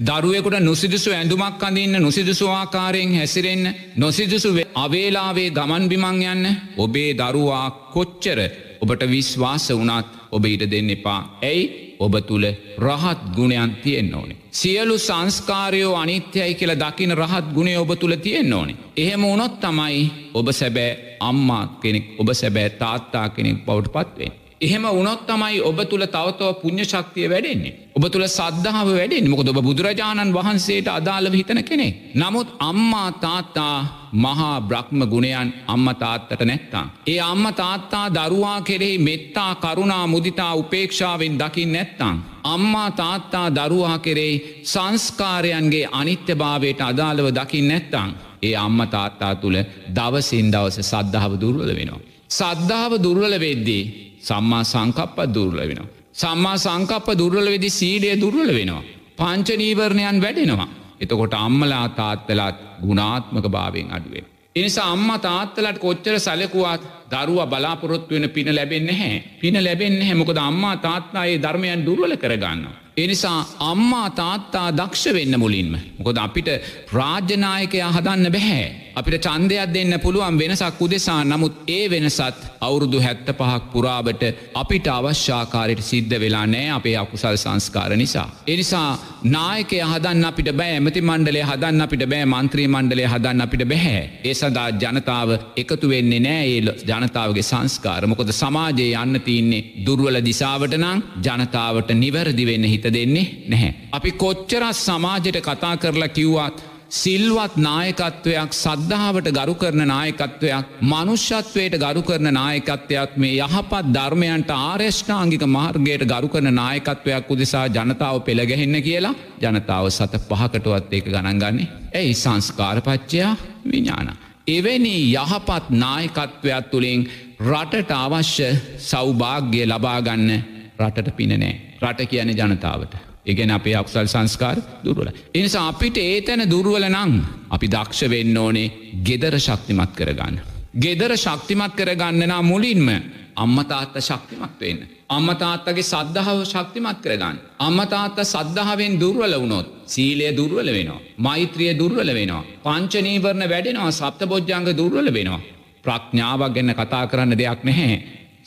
දරුවෙකුට 0.00 0.60
නොසිදුසු 0.60 1.10
ඇඳුමක් 1.10 1.62
අඳන්න 1.62 1.94
නොසිදුසු 1.98 2.46
ආකාරයෙන් 2.50 3.14
හැසිරෙන්න්න 3.14 3.74
නොසිදුසු 3.96 4.50
අවේලාවේ 4.76 5.50
ගමන් 5.50 5.84
බිමං 5.88 6.22
යන්න 6.24 6.46
ඔබේ 6.76 7.10
දරුවා 7.14 7.66
කොච්චර 7.92 8.40
ඔබට 8.80 9.02
විශ්වාස 9.06 9.68
වනත් 9.72 10.17
ඔබ 10.32 10.44
ඊට 10.44 10.70
දෙන්න 10.70 10.90
එපා. 10.90 11.20
ඇයි 11.42 11.96
ඔබ 11.98 12.14
තුළ 12.26 12.46
රහත් 12.78 13.20
ගුණයන් 13.36 13.76
තියෙන් 13.82 14.14
ඕනේ. 14.14 14.36
සියලු 14.50 14.98
සංස්කාරයෝ 14.98 15.94
අනිත්‍යයි 15.96 16.54
කියල 16.54 16.74
දකින 16.80 17.16
රහත් 17.16 17.54
ගුණේ 17.54 17.78
ඔබ 17.78 17.90
තුළ 18.00 18.16
තියෙන් 18.16 18.52
ඕනේ. 18.52 18.76
එහෙම 18.96 19.22
වනොත් 19.22 19.60
තමයි 19.60 20.10
ඔබ 20.34 20.52
සැබෑ 20.52 21.16
අම්මා 21.20 21.64
කෙනෙක් 21.82 22.06
ඔබ 22.18 22.28
සැබෑ 22.32 22.70
තාත්තා 22.70 23.28
කෙනෙක් 23.28 23.64
බවට 23.66 23.92
පත්වෙන්. 23.92 24.32
එහෙම 24.60 24.84
උනොත් 24.92 25.20
තමයි 25.26 25.60
ඔබ 25.60 25.78
තුළ 25.88 26.04
තවතව 26.06 26.48
පුුණ්්‍ය 26.60 26.84
ශක්තිය 26.84 27.28
වැඩෙන්නේ. 27.28 27.74
ඔබ 27.96 28.04
තුළ 28.06 28.26
සද්ධාව 28.28 28.88
වැඩෙන් 28.90 29.28
මොකද 29.30 29.48
ඔබ 29.48 29.60
බුදුරජාණන් 29.60 30.34
වහන්සේට 30.34 30.88
අදාළව 30.88 31.32
හිතන 31.32 31.60
කෙනෙ. 31.62 31.88
නමුත් 32.14 32.48
අම්මා 32.60 33.10
තාත්තා 33.20 33.76
මහා 34.14 34.56
බ්‍රහ්ම 34.60 35.00
ගුණයන් 35.04 35.52
අම්ම 35.66 35.86
තාත්තට 35.94 36.42
නැත්තා. 36.42 36.86
ඒ 37.06 37.20
අම්ම 37.22 37.44
තාත්තා 37.54 38.06
දරුවා 38.10 38.60
කෙරෙහි 38.62 38.98
මෙත්තා 39.00 39.52
කරුණා 39.56 40.06
මුදිතා 40.06 40.54
උපේක්ෂාවෙන් 40.54 41.38
දකිින් 41.38 41.72
නැත්තං. 41.72 42.16
අම්මා 42.44 42.90
තාත්තා 42.92 43.46
දරුවා 43.50 43.98
කෙරෙහි 43.98 44.62
සංස්කාරයන්ගේ 44.64 45.86
අනිත්‍යභාවයට 45.92 46.80
අදාළව 46.82 47.26
දකිින් 47.32 47.68
නැත්තං. 47.68 48.10
ඒ 48.42 48.56
අම්ම 48.56 48.80
තාත්තා 48.88 49.34
තුළ 49.34 49.58
දවසින් 49.94 50.52
දවස 50.52 50.78
සද්ධාව 50.82 51.32
දුර්වල 51.40 51.70
වෙනවා. 51.70 52.00
සද්ධාව 52.30 52.92
දුර්වල 53.02 53.34
වෙද්දී 53.40 54.07
සම්මා 54.28 54.64
සංකප්ප 54.64 55.18
දුර්ල 55.34 55.58
වෙනවා. 55.60 55.88
සම්මා 56.14 56.56
සංකප්ප 56.58 57.08
දුර්වල 57.18 57.48
වෙදි 57.54 57.70
සීලය 57.70 58.10
දුර්වල 58.20 58.50
වෙනවා. 58.58 58.82
පංචනීවරණයන් 59.18 60.18
වැඩෙනවා. 60.20 60.68
එතකොට 61.00 61.34
අම්මලා 61.36 61.86
තාත්තලත් 61.90 62.58
ගුණාත්මක 62.82 63.46
භාවෙන් 63.48 63.88
අඩුවෙන්. 63.90 64.26
එනිසා 64.56 64.88
අම්ම 64.92 65.10
තාත්තලට 65.20 65.78
කොච්චර 65.78 66.14
සැලකුවත් 66.18 66.82
දරුව 67.12 67.40
බලාපොරොත්තු 67.46 68.14
වෙන 68.14 68.26
පින 68.30 68.48
ලැබෙන්න 68.54 68.90
හැ 68.90 69.14
පින 69.40 69.56
ලැබෙන්න 69.64 70.00
හැමොකද 70.02 70.38
අම්මා 70.40 70.76
තාත්තායේ 70.78 71.42
ධර්මයන් 71.42 71.86
දුර්වල 71.86 72.14
කරගන්න. 72.16 72.62
එනිසා 72.98 73.38
අම්මා 73.62 74.08
තාත්තා 74.12 74.66
දක්ෂ 74.72 75.14
වෙන්න 75.14 75.38
මුලින්ම. 75.38 75.72
මොකොද 75.98 76.18
අපිට 76.18 76.48
රාජ්‍යනායකයා 76.92 77.90
හදන්න 77.92 78.32
බැහැ. 78.32 78.66
අපිට 78.94 79.26
චන්දයක් 79.26 79.72
දෙන්න 79.72 79.94
පුළුවන් 80.00 80.38
වෙනසක් 80.38 80.80
උදෙසා 80.80 81.18
නමුත් 81.24 81.54
ඒ 81.68 81.84
වෙනසත් 81.88 82.40
අවුරුදු 82.60 82.98
හැත්ත 83.00 83.28
පහක් 83.30 83.62
පුරාවට 83.72 84.22
අපිට 84.54 84.86
අවශ්‍යාකාරයට 84.88 85.82
සිද්ධ 85.82 86.14
වෙලා 86.16 86.46
නෑ 86.46 86.70
අපේ 86.70 86.96
අකුසල් 86.96 87.36
සංස්කාර 87.36 87.92
නිසා. 87.96 88.28
එනිසා 88.46 88.88
නායකය 89.26 89.78
හදන්න 89.82 90.24
අපිට 90.24 90.50
බෑ 90.52 90.72
ඇමති 90.72 91.02
මණ්ඩලේ 91.02 91.44
හදන්න 91.44 91.84
අපිට 91.86 92.04
බෑ 92.06 92.26
මන්ත්‍රී 92.26 92.68
මණ්ඩලේ 92.68 93.06
හදන්න 93.06 93.44
අපිට 93.46 93.64
බැහැ. 93.64 94.02
ඒ 94.24 94.34
සඳහා 94.34 94.68
ජනතාව 94.82 95.30
එකතු 95.56 95.86
වෙන්නේ 95.88 96.20
නෑ 96.20 96.48
ඒ 96.48 96.76
ජනතාවගේ 96.90 97.46
සංස්කාර 97.52 98.06
මොකොද 98.06 98.32
සමාජයේ 98.32 98.90
යන්න 98.96 99.22
තියන්නේ 99.22 99.62
දුර්වල 99.86 100.20
දිසාවට 100.24 100.76
නං 100.76 101.06
ජනතාවට 101.26 101.94
නිවැරදි 102.02 102.50
වෙන්න 102.50 102.66
හිත 102.66 102.87
දෙන්නේ 102.90 103.26
නැහැ. 103.48 103.74
අපි 103.92 104.12
කොච්චරත් 104.12 104.76
සමාජයට 104.78 105.40
කතා 105.42 105.76
කරලා 105.76 106.08
කිව්වත් 106.10 106.58
සිල්වත් 106.90 107.56
නායකත්වයක් 107.58 108.52
සද්ධාවට 108.54 109.28
ගරු 109.28 109.54
කරන 109.54 109.82
නායකත්වයක් 109.86 110.68
මනුෂ්‍යත්වයට 110.82 111.76
ගරු 111.76 112.02
කරන 112.02 112.32
නායකත්වයක් 112.32 113.16
මේ 113.16 113.34
යහපත් 113.38 113.90
ධර්මයන්ට 113.92 114.50
ආර්යෂ්ඨාංගික 114.50 115.44
මාර්ගයට 115.46 116.06
ගරු 116.06 116.28
කරන 116.28 116.54
නායකත්වයක් 116.54 117.28
උදෙසා 117.28 117.66
ජනතාව 117.68 118.22
පෙළගැහෙන්න 118.24 118.80
කියලා 118.82 119.14
ජනතාව 119.42 119.90
සත 119.90 120.22
පහකටුවත් 120.22 120.92
ඒක 120.92 121.04
ගණන්ගන්නේ 121.06 121.68
ඇයි 121.94 122.14
සංස්කාරපච්චයා 122.14 123.36
විඤාන. 123.70 124.16
එවැනි 124.48 124.96
යහපත් 125.14 125.70
නායකත්වයක් 125.70 126.70
තුළින් 126.70 127.08
රටට 127.40 127.90
අවශ්‍ය 127.94 128.50
සෞභාග්‍ය 128.80 129.64
ලබාගන්න 129.66 130.30
රටට 130.78 131.16
පිනනෑ 131.16 131.67
රට 131.82 132.06
කියන 132.06 132.30
ජනතාවට. 132.30 132.94
එකන 133.26 133.50
අපේ 133.50 133.76
අක්සල් 133.76 134.06
සංස්කාර 134.06 134.58
දුරුවල. 134.84 135.10
එනිසා 135.34 135.68
අපිට 135.68 135.96
ඒ 135.98 136.20
තැන 136.20 136.50
දුරුවල 136.50 136.86
නං 136.88 137.12
අපි 137.50 137.66
දක්ෂ 137.68 138.10
වෙන්න 138.10 138.36
ඕනේ 138.36 138.72
ගෙදර 139.04 139.38
ශක්තිමත් 139.38 139.92
කරගන්න. 139.94 140.40
ගෙදර 140.74 141.16
ශක්තිමත් 141.16 141.74
කරගන්නනා 141.74 142.42
මුලින්ම 142.42 142.88
අම්මතාත්ත 143.36 143.98
ශක්තිමත් 144.00 144.60
වෙන්න. 144.60 144.80
අම්මතාත්තගේ 145.08 145.82
සද්ධාව 145.84 146.40
ශක්තිමත් 146.44 147.00
කරගන්න. 147.00 147.36
අම්මතාත්ත 147.58 148.18
සද්ධාවෙන් 148.24 149.00
දුර්වල 149.00 149.34
වුණොත් 149.34 149.68
සීලය 149.86 150.36
දුර්වල 150.36 150.68
වෙනවා. 150.68 151.00
මෛත්‍රිය 151.18 151.72
දුර්වල 151.74 152.14
වෙනවා. 152.14 152.44
පංචනීවරණ 152.64 153.48
වැඩෙනවා 153.48 153.90
සප්ත 153.92 154.20
බොජ්ජංග 154.26 154.68
දුර්වල 154.76 155.12
වෙනවා. 155.12 155.40
ප්‍රඥාවක් 155.84 156.54
ගැන්න 156.54 156.74
කතා 156.74 157.06
කරන්න 157.06 157.38
දෙයක් 157.38 157.64
නැහැ. 157.64 157.98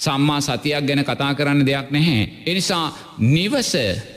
සම්මා 0.02 0.42
සතියක් 0.42 0.88
ගැන 0.88 1.04
කතා 1.04 1.34
කරන්න 1.34 1.66
දෙයක් 1.66 1.88
නැහැ. 1.92 2.24
එනිසා 2.46 2.86
නිවස 3.28 3.72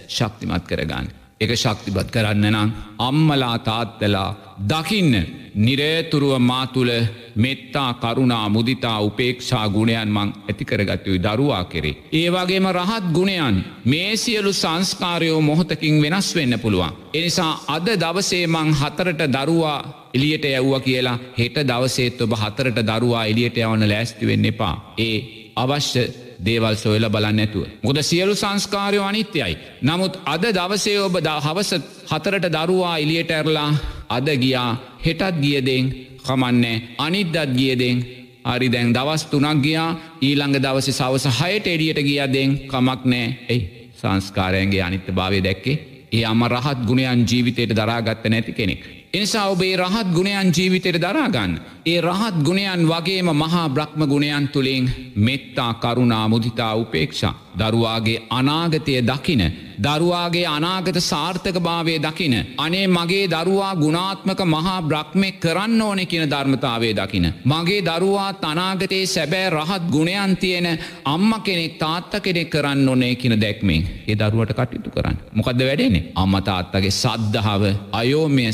ශක්තිමත් 0.08 0.64
කරගන්න. 0.64 1.06
එක 1.40 1.50
ශක්තිපත් 1.54 2.10
කරන්න 2.10 2.46
නම් 2.46 2.70
අම්මලා 2.98 3.56
තාත්තලා 3.60 4.28
දකින්න 4.62 5.14
නිරේතුරුව 5.56 6.38
මාතුළ 6.40 6.92
මෙත්තා 7.36 7.90
කරුණා 7.94 8.48
මුදිතා 8.48 8.98
උපේක්ෂා 9.00 9.66
ගුණයන් 9.68 10.08
මං 10.08 10.32
ඇතිකරගත්තුයි 10.48 11.18
දරුවා 11.20 11.64
කෙරේ. 11.64 11.98
ඒවාගේම 12.12 12.66
රහත් 12.70 13.04
ගුණයන් 13.12 13.56
මේ 13.84 14.16
සියලු 14.16 14.52
සංස්කාරයෝ 14.52 15.40
මොහොතකින් 15.40 16.02
වෙනස් 16.02 16.34
වෙන්න 16.34 16.58
පුළුවන්. 16.58 16.96
එනිසා 17.14 17.52
අද 17.68 17.86
දවසේ 17.96 18.46
මං 18.48 18.74
හතරට 18.74 19.22
දරුවා 19.36 19.78
එලියට 20.14 20.44
යව්ව 20.46 20.74
කියලා 20.80 21.18
හෙට 21.38 21.56
දවසේත් 21.62 22.20
ඔබ 22.20 22.34
හතරට 22.34 22.78
දරුවා 22.82 23.24
එලියට 23.26 23.56
යවන 23.58 23.88
ලෑස්ති 23.88 24.26
වෙන්න 24.26 24.44
එපා. 24.44 24.94
ඒ 24.98 25.43
අවශ්‍ය 25.56 26.04
දේවල් 26.38 26.76
සොයල 26.76 27.08
බලන්න 27.08 27.38
ඇතුව. 27.38 27.66
මුොද 27.82 27.98
සියලු 28.00 28.34
සංස්කාරයෝ 28.34 29.04
අනිත්‍යයි. 29.04 29.54
නමුත් 29.82 30.18
අද 30.24 30.44
දවසේ 30.50 30.98
ඔබ 31.00 31.16
ද 31.18 31.28
හවස 31.38 31.70
හතරට 32.10 32.46
දරුවා 32.48 32.96
එලියට 32.98 33.30
ඇරලා 33.30 33.70
අද 34.08 34.28
ගියා 34.36 34.70
හෙටත් 35.04 35.40
ගියදෙන් 35.40 35.84
කමන්නේ 36.22 36.82
අනිද්දත් 36.98 37.56
ගියදෙන් 37.56 37.98
හරි 38.44 38.68
දැන් 38.68 38.92
දවස් 38.92 39.22
තුනක් 39.26 39.62
ගියා 39.62 39.88
ඊළඟ 40.20 40.56
දවස 40.56 40.88
සවස 40.90 41.26
හයට 41.40 41.66
එඩියට 41.66 42.00
ගියදෙන් 42.00 42.50
කමක් 42.68 43.00
නෑ 43.04 43.26
එයි 43.48 43.62
සංස්කාරයන්ගේ 44.00 44.82
අනිත්‍ය 44.82 45.12
භාවය 45.12 45.40
දැක්කේ 45.40 45.76
ඒ 46.12 46.24
අම 46.24 46.42
රහත් 46.46 46.80
ගුණයන් 46.86 47.24
ජීවිතයට 47.24 47.72
දරාගත්ත 47.72 48.24
නැති 48.24 48.52
කෙනෙක්. 48.52 48.82
එනිසා 49.14 49.48
ඔබේ 49.48 49.76
රහත් 49.76 50.08
ගුණයන් 50.12 50.50
ජීවිතයට 50.50 50.98
දරාගන්න. 51.00 51.52
ඒ 51.86 52.00
රහත් 52.00 52.36
ගුණයන් 52.42 52.82
වගේම 52.84 53.28
මහා 53.34 53.68
බ්‍රහ්ම 53.68 54.02
ගුණයන් 54.06 54.48
තුළින් 54.48 54.90
මෙත්තා 55.16 55.72
කරුණා 55.74 56.28
මුදිතා 56.28 56.74
උපේක්ෂා 56.76 57.34
දරුවාගේ 57.58 58.22
අනාගතය 58.30 58.94
දකින 59.02 59.42
දරුවාගේ 59.78 60.46
අනාගත 60.46 60.98
සාර්ථක 61.00 61.56
භාවය 61.58 61.98
දකින. 61.98 62.34
අනේ 62.56 62.86
මගේ 62.88 63.26
දරුවා 63.28 63.74
ගුණාත්මක 63.76 64.40
මහා 64.46 64.82
බ්‍රක්්මය 64.82 65.28
කරන්න 65.34 65.82
ඕනෙ 65.82 66.06
කියන 66.06 66.30
ධර්මතාවේ 66.30 66.94
දකින. 66.94 67.26
මගේ 67.44 67.82
දරුවා 67.82 68.32
අනාගතයේ 68.44 69.06
සැබෑ 69.06 69.50
රහත් 69.50 69.84
ගුණයන් 69.90 70.36
තියෙන 70.36 70.68
අම්ම 71.04 71.32
කෙනෙක් 71.40 71.78
තාත්ත 71.78 72.12
කෙනෙක් 72.20 72.50
කරන්න 72.50 72.88
ඕනේ 72.88 73.14
කියන 73.16 73.36
දැක්මෙන් 73.36 73.82
ඒ 74.08 74.16
දරුවට 74.16 74.54
කටයුතු 74.54 74.90
කරන්න. 74.90 75.16
මොකද 75.32 75.60
වැඩෙන්නේ 75.60 76.04
අම්ම 76.14 76.34
තාත්තගේ 76.42 76.90
සද්ධාව 76.92 77.62
අයෝමය 77.92 78.52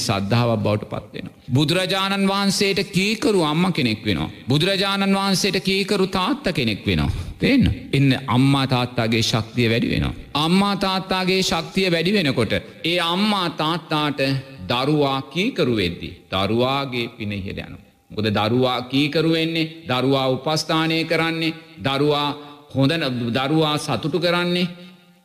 සද්ධාවක් 0.51 0.62
බවට 0.62 0.88
පත්වෙන. 0.92 1.30
බුදුරජාණන් 1.48 2.26
වහන්සේට 2.26 2.80
කීකරු 2.88 3.42
අම්ම 3.42 3.72
කෙනෙක් 3.72 4.05
වෙනවා. 4.05 4.30
බුදුරජාණන් 4.48 5.14
වහන්සේට 5.14 5.59
කීකරු 5.61 6.07
තාත්ත 6.09 6.44
කෙනෙක් 6.51 6.86
වෙනවා. 6.86 7.11
තිෙන්න 7.38 7.64
එන්න 7.92 8.11
අම්මා 8.28 8.66
තාත්තාගේ 8.66 9.22
ශක්තිය 9.22 9.68
වැඩි 9.68 9.90
වෙනවා. 9.90 10.14
අම්මා 10.36 10.76
තාත්තාගේ 10.76 11.42
ශක්තිය 11.42 11.88
වැඩි 11.88 12.12
වෙනකොට. 12.12 12.53
ඒ 12.84 12.98
අම්මා 13.07 13.48
තාත්තාට 13.53 14.20
දරුවා 14.68 15.22
කීකරු 15.24 15.74
වෙද්දි. 15.74 16.11
දරුවාගේ 16.30 17.09
පින 17.11 17.32
ඉහට 17.32 17.59
යනු. 17.59 17.78
මොකද 18.11 18.28
දරුවා 18.32 18.78
කීකරු 18.84 19.30
වෙන්නේ 19.30 19.72
දරුවා 19.88 20.28
උපස්ථානය 20.28 21.05
කරන්නේ 21.05 21.57
දරුවා 21.80 22.28
හොඳ 22.74 22.92
දරුවා 23.36 23.76
සතුටු 23.78 24.18
කරන්නේ 24.18 24.70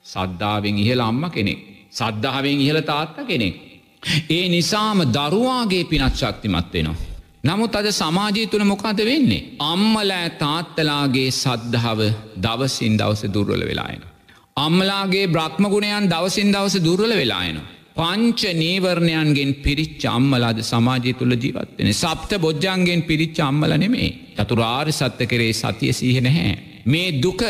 සද්ධාවෙන් 0.06 0.78
ඉහළ 0.78 1.02
අම්ම 1.02 1.24
කෙනෙක්. 1.30 1.60
සද්ධාවෙන් 1.92 2.60
ඉහළ 2.60 2.82
තාත්ත 2.84 3.18
කෙනෙක්. 3.26 3.75
ඒ 4.30 4.46
නිසාම 4.50 5.00
දරුවාගේ 5.10 5.84
පිනත් 5.86 6.16
ශක්තිමත් 6.16 6.74
වෙනවා. 6.74 6.96
නමුත් 7.44 7.76
අද 7.76 7.88
සමාජය 7.92 8.48
තුළ 8.48 8.64
මොකාද 8.64 9.00
වෙන්නේ. 9.04 9.46
අම්මලෑ 9.64 10.30
තාත්තලාගේ 10.40 11.30
සද්ධාව 11.34 12.00
දවසින් 12.38 12.98
දවස 12.98 13.24
දුර්වල 13.34 13.64
වෙලායන. 13.64 14.02
අම්මලාගේ 14.58 15.26
බ්‍රහ්මගුණයන් 15.28 16.10
දවසින් 16.10 16.54
දවස 16.54 16.76
දුර්වල 16.80 17.14
වෙලායන. 17.14 17.58
පංච 17.96 18.42
නීවරණයන්ගෙන් 18.54 19.52
පිරිච්ච 19.56 20.04
අම්මලාද 20.08 20.58
සමාජය 20.64 21.12
තුළ 21.14 21.36
ජීවත්වෙන 21.36 21.92
සප්ත 21.94 22.32
බොජ්ජන්ගෙන් 22.38 23.02
පිරිච්ච 23.04 23.38
අම්මල 23.42 23.74
නෙමේ 23.78 24.10
චතුරාර් 24.38 24.88
සත්ත 24.92 25.20
කරේ 25.26 25.54
සතිය 25.54 25.94
සීහ 25.94 26.18
නැහැ. 26.22 26.56
මේ 26.86 27.14
දුක 27.20 27.42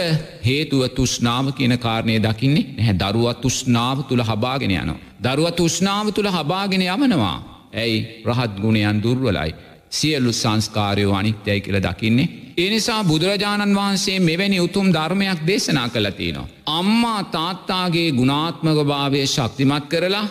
හේතුව 0.44 0.84
තුෂ්නාව 0.90 1.48
කියන 1.54 1.74
කාරණය 1.78 2.20
දකින්නේ 2.20 2.68
නැහැ 2.78 3.00
දරුවත් 3.04 3.42
තුෂ්නාව 3.42 3.98
තුළ 4.08 4.24
හබාගෙන 4.24 4.72
යනවා. 4.74 5.00
දරුවත් 5.26 5.56
තුෂ්නාව 5.56 6.08
තුළ 6.12 6.30
හබාගෙන 6.30 6.84
යමනවා. 6.88 7.38
ඇයි 7.74 7.98
රහත් 8.26 8.54
ගුණයන් 8.62 9.04
දුර්වලයි. 9.04 9.52
සියලු 9.92 10.32
සංස්කාරයෝ 10.34 11.16
අනිත්‍යයි 11.16 11.62
කියල 11.62 11.78
දකින්නේ. 11.82 12.30
එනිසා 12.58 13.04
බුදුරජාණන් 13.04 13.76
වහන්සේ 13.76 14.20
මෙවැනි 14.20 14.60
උතුම් 14.60 14.88
ධර්මයක් 14.94 15.40
දේශනා 15.48 15.90
කළතිනවා. 15.90 16.48
අම්මා 16.70 17.22
තාත්තාගේ 17.26 18.10
ගුණාත්මක 18.12 18.80
භාවය 18.84 19.26
ශක්තිමත් 19.28 19.86
කරලා 19.90 20.26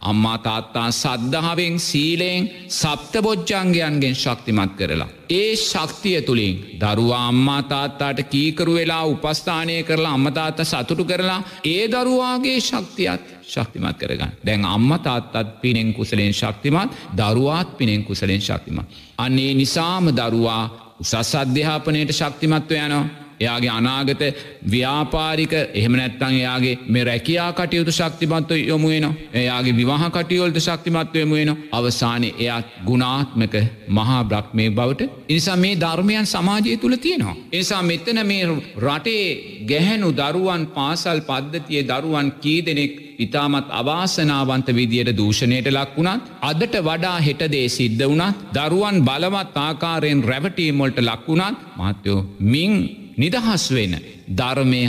අම්මා 0.00 0.38
තාත්තා 0.38 0.90
සද්ධාවෙන් 0.92 1.80
සීලයෙන් 1.80 2.50
සප්ත 2.70 3.22
බොජ්ජංගයන්ගෙන් 3.22 4.14
ශක්තිමත් 4.14 4.72
කරලා. 4.72 5.08
ඒ 5.30 5.56
ශක්තිය 5.56 6.22
තුළින් 6.22 6.56
දරුවා 6.80 7.28
අම්මා 7.28 7.62
තාත්තාට 7.64 8.22
කීකරු 8.24 8.74
වෙලා 8.74 9.04
උපස්ථානය 9.04 9.82
කරලා 9.82 10.14
අම්මතාත්ත 10.14 10.58
සතුටු 10.64 11.04
කරලා 11.04 11.42
ඒ 11.64 11.88
දරුවාගේ 11.88 12.60
ශක්තියත් 12.60 13.20
ශක්තිමත් 13.44 13.98
කරගන්න. 13.98 14.32
දැන් 14.46 14.64
අම්ම 14.66 14.90
තාත්තත් 14.98 15.60
පිනෙන් 15.60 15.94
කුසලෙන් 15.94 16.34
ශක්තිමත් 16.34 16.90
දරුවාත් 17.16 17.78
පිනෙන් 17.78 18.04
කුසලෙන් 18.04 18.40
ශක්තිමත්. 18.40 18.86
අන්නේ 19.18 19.54
නිසාම 19.54 20.06
දරුවා 20.10 20.64
උසස් 21.00 21.34
අධ්‍යාපනයට 21.34 22.12
ශක්තිමත්ව 22.12 22.72
යනවා. 22.76 23.04
එයාගේ 23.40 23.72
අනාගත 23.72 24.22
ව්‍යාපාරික 24.66 25.52
එහෙම 25.52 25.94
නැත්තං 25.94 26.34
එයාගේ 26.34 26.74
මේ 26.88 27.04
රැකයා 27.04 27.48
කටයුතු 27.54 27.92
ශක්තිමත්ව 27.92 28.56
යොමුුවෙන 28.62 29.06
එයාගේ 29.34 29.74
විවාහ 29.74 30.10
කටියෝල්ට 30.10 30.60
ශක්තිමත්ව 30.60 31.16
යමුුවෙන 31.18 31.52
අවසානය 31.72 32.30
එයත් 32.38 32.72
ගුණාත්මක 32.84 33.54
මහා 33.90 34.22
බ්‍රක්්මය 34.24 34.70
බවට. 34.70 35.10
එනිසා 35.28 35.56
මේ 35.56 35.74
ධර්මයන් 35.76 36.26
සමාජය 36.28 36.76
තුළ 36.76 36.96
තියෙනවා. 36.98 37.36
එනිසා 37.52 37.82
මෙතන 37.84 38.20
මේ 38.24 38.42
රටේ 38.78 39.24
ගැහැනු 39.66 40.10
දරුවන් 40.14 40.66
පාසල් 40.70 41.20
පද්ධතිය 41.22 41.82
දරුවන් 41.84 42.28
කී 42.42 42.60
දෙනෙක් 42.62 42.92
ඉතාමත් 43.18 43.68
අවාසනාවන්ත 43.72 44.68
විදියට 44.70 45.10
දූෂණයට 45.14 45.68
ලක් 45.68 45.96
වුණත් 45.96 46.30
අදට 46.42 46.74
වඩා 46.80 47.18
හෙටදේ 47.20 47.66
සිද්ධ 47.70 48.04
වුණත් 48.04 48.46
දරුවන් 48.54 48.96
බලවත් 49.02 49.56
ආකාරයෙන් 49.58 50.24
රැවටීමොල්ට 50.24 50.98
ලක් 51.00 51.28
වුණත් 51.28 51.68
මහත්තයෝ 51.78 52.20
මින් 52.46 52.74
නිදහස් 53.20 53.64
වෙන 53.70 53.94
ධර්මය 54.32 54.82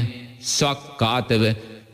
ස්වක්කාතව 0.49 1.43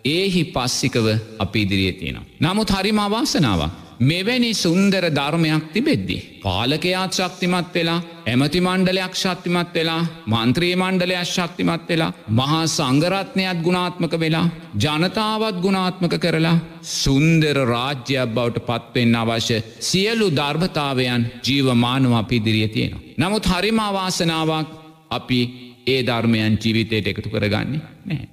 ඒහි 0.07 0.43
පස්සිකව 0.53 1.07
අපි 1.39 1.59
ඉදිරිිය 1.61 1.93
තියෙනවා. 1.93 2.25
නමුත් 2.41 2.69
හරිම 2.71 2.99
අවාසනාවක්. 2.99 3.71
මෙවැනි 4.01 4.51
සුන්දර 4.55 5.03
ධර්මයක් 5.09 5.63
තිබෙද්දි. 5.73 6.17
පාලකයාත් 6.43 7.11
ශක්තිමත් 7.13 7.73
වෙලා 7.73 8.01
ඇමති 8.25 8.59
මණ්ඩලයක් 8.59 9.13
ශක්තිමත් 9.15 9.73
වෙලා 9.73 10.01
මන්ත්‍රී 10.27 10.75
මණ්ඩලයක් 10.75 11.25
ශක්තිමත් 11.25 11.89
වෙලා 11.89 12.13
මහා 12.29 12.63
සංගරත්නයත් 12.67 13.63
ගුණාත්මක 13.63 14.13
වෙලා 14.15 14.47
ජනතාවත් 14.75 15.61
ගුණාත්මක 15.61 16.13
කරලා 16.19 16.57
සුන්දර 16.93 17.57
රාජ්‍යයක් 17.65 18.33
බවට 18.35 18.65
පත්වෙන්න 18.67 19.15
අවශ්‍ය 19.15 19.57
සියලු 19.81 20.27
ධර්භතාවයන් 20.31 21.23
ජීවමානව 21.43 22.11
අපිදිරිය 22.13 22.67
තියෙනවා. 22.67 23.05
නමුත් 23.17 23.45
හරිම 23.47 23.79
අවාසනාවක් 23.81 24.67
අපි 25.09 25.41
ඒ 25.87 25.99
ධර්මයන් 26.03 26.57
ජීවිතයට 26.63 27.07
එකතු 27.07 27.29
කරගන්නේ 27.29 27.81
නැහැ. 28.05 28.27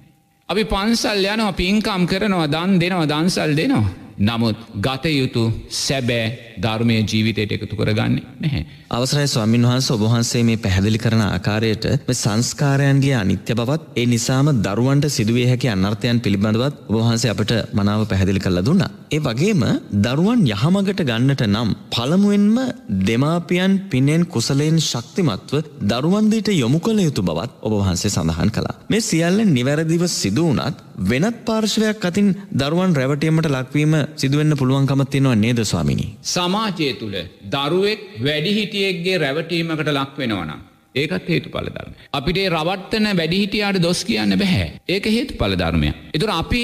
අපි 0.49 0.63
පන්සල් 0.65 1.25
යනවා 1.25 1.53
පින්කම් 1.53 2.03
කරනවා 2.05 2.47
දන් 2.47 2.79
දෙනවා 2.79 3.07
දන්සල් 3.07 3.55
දෙනවා. 3.55 3.87
නමුත් 4.19 4.57
ගතයුතු 4.79 5.43
සැබෑ 5.69 6.27
ධර්මය 6.57 6.95
ජීවිතයට 7.03 7.51
එකතු 7.51 7.75
කරගන්නේ 7.75 8.23
නැහැ. 8.41 8.63
අවසරයි 8.89 9.27
ස්වාමින් 9.27 9.67
වහන්ස 9.67 9.87
ඔබහන්සේ 9.91 10.43
මේ 10.43 10.57
පැහැදිලි 10.57 10.99
කරන 10.99 11.23
ආකාරයට 11.23 11.85
සංස්කාරයන්ගේ 12.15 13.15
අනිත්‍ය 13.15 13.53
බවත් 13.53 13.83
ඒ 13.95 14.05
නිසාම 14.05 14.49
දරුවන්ට 14.65 15.07
සිදුවේ 15.09 15.47
හැකි 15.47 15.69
අනර්ථයන් 15.69 16.19
පිළිබඳවත් 16.19 16.75
ඔබහන්සේ 16.91 17.31
අපට 17.31 17.53
මනාව 17.73 18.03
පැහැදිලි 18.05 18.39
කළ 18.39 18.61
දුන්නා. 18.61 18.91
ඒ 19.11 19.19
වගේම 19.19 19.63
දරුවන් 20.05 20.41
යහමගට 20.47 21.01
ගන්නට 21.01 21.43
නම් 21.47 21.69
පළමුුවෙන්ම 21.89 22.57
දෙමාපියන් 23.05 23.73
පිනෙන් 23.91 24.23
කුසලයෙන් 24.27 24.77
ශක්තිමත්ව 24.81 25.55
දරුවන්දීට 25.83 26.49
යොමු 26.53 26.79
කළ 26.79 26.99
යුතු 26.99 27.21
බවත් 27.23 27.51
ඔබහන්සේ 27.61 28.11
සඳහන් 28.11 28.51
කළා. 28.51 28.75
මේ 28.89 29.01
සියල්ල 29.01 29.39
නිවැරදිව 29.49 30.03
සිදුවනත් 30.11 30.77
වෙනත් 31.01 31.37
පාර්ශවයක් 31.45 32.05
අතින් 32.05 32.27
දරුවන් 32.53 32.95
රැවටීමට 32.95 33.47
ලක්වීම 33.47 33.93
සිදුවෙන්න 34.15 34.57
පුළුවන්කමත් 34.57 35.09
තියෙනවා 35.09 35.35
නේද 35.35 35.59
ස්වාමිනි. 35.63 36.07
සමාජය 36.45 36.93
තුළ 37.01 37.17
දරුවෙක් 37.49 38.07
වැඩිහිටියෙක්ගේ 38.21 39.17
රැවටීමකට 39.17 39.91
ලක් 39.91 40.17
වෙනවනම්. 40.17 40.61
ඒකත් 40.95 41.27
හේතු 41.29 41.49
පලධර්ම. 41.49 41.91
අපිට 42.13 42.37
රවට්ටන 42.47 43.07
වැඩිහිටියාට 43.19 43.79
දොස් 43.81 44.01
කියන්න 44.05 44.35
බැහැ 44.39 44.67
ඒක 44.87 45.05
හේතු 45.07 45.33
පලධර්මය. 45.33 45.89
එතුර 46.13 46.31
අපි 46.31 46.63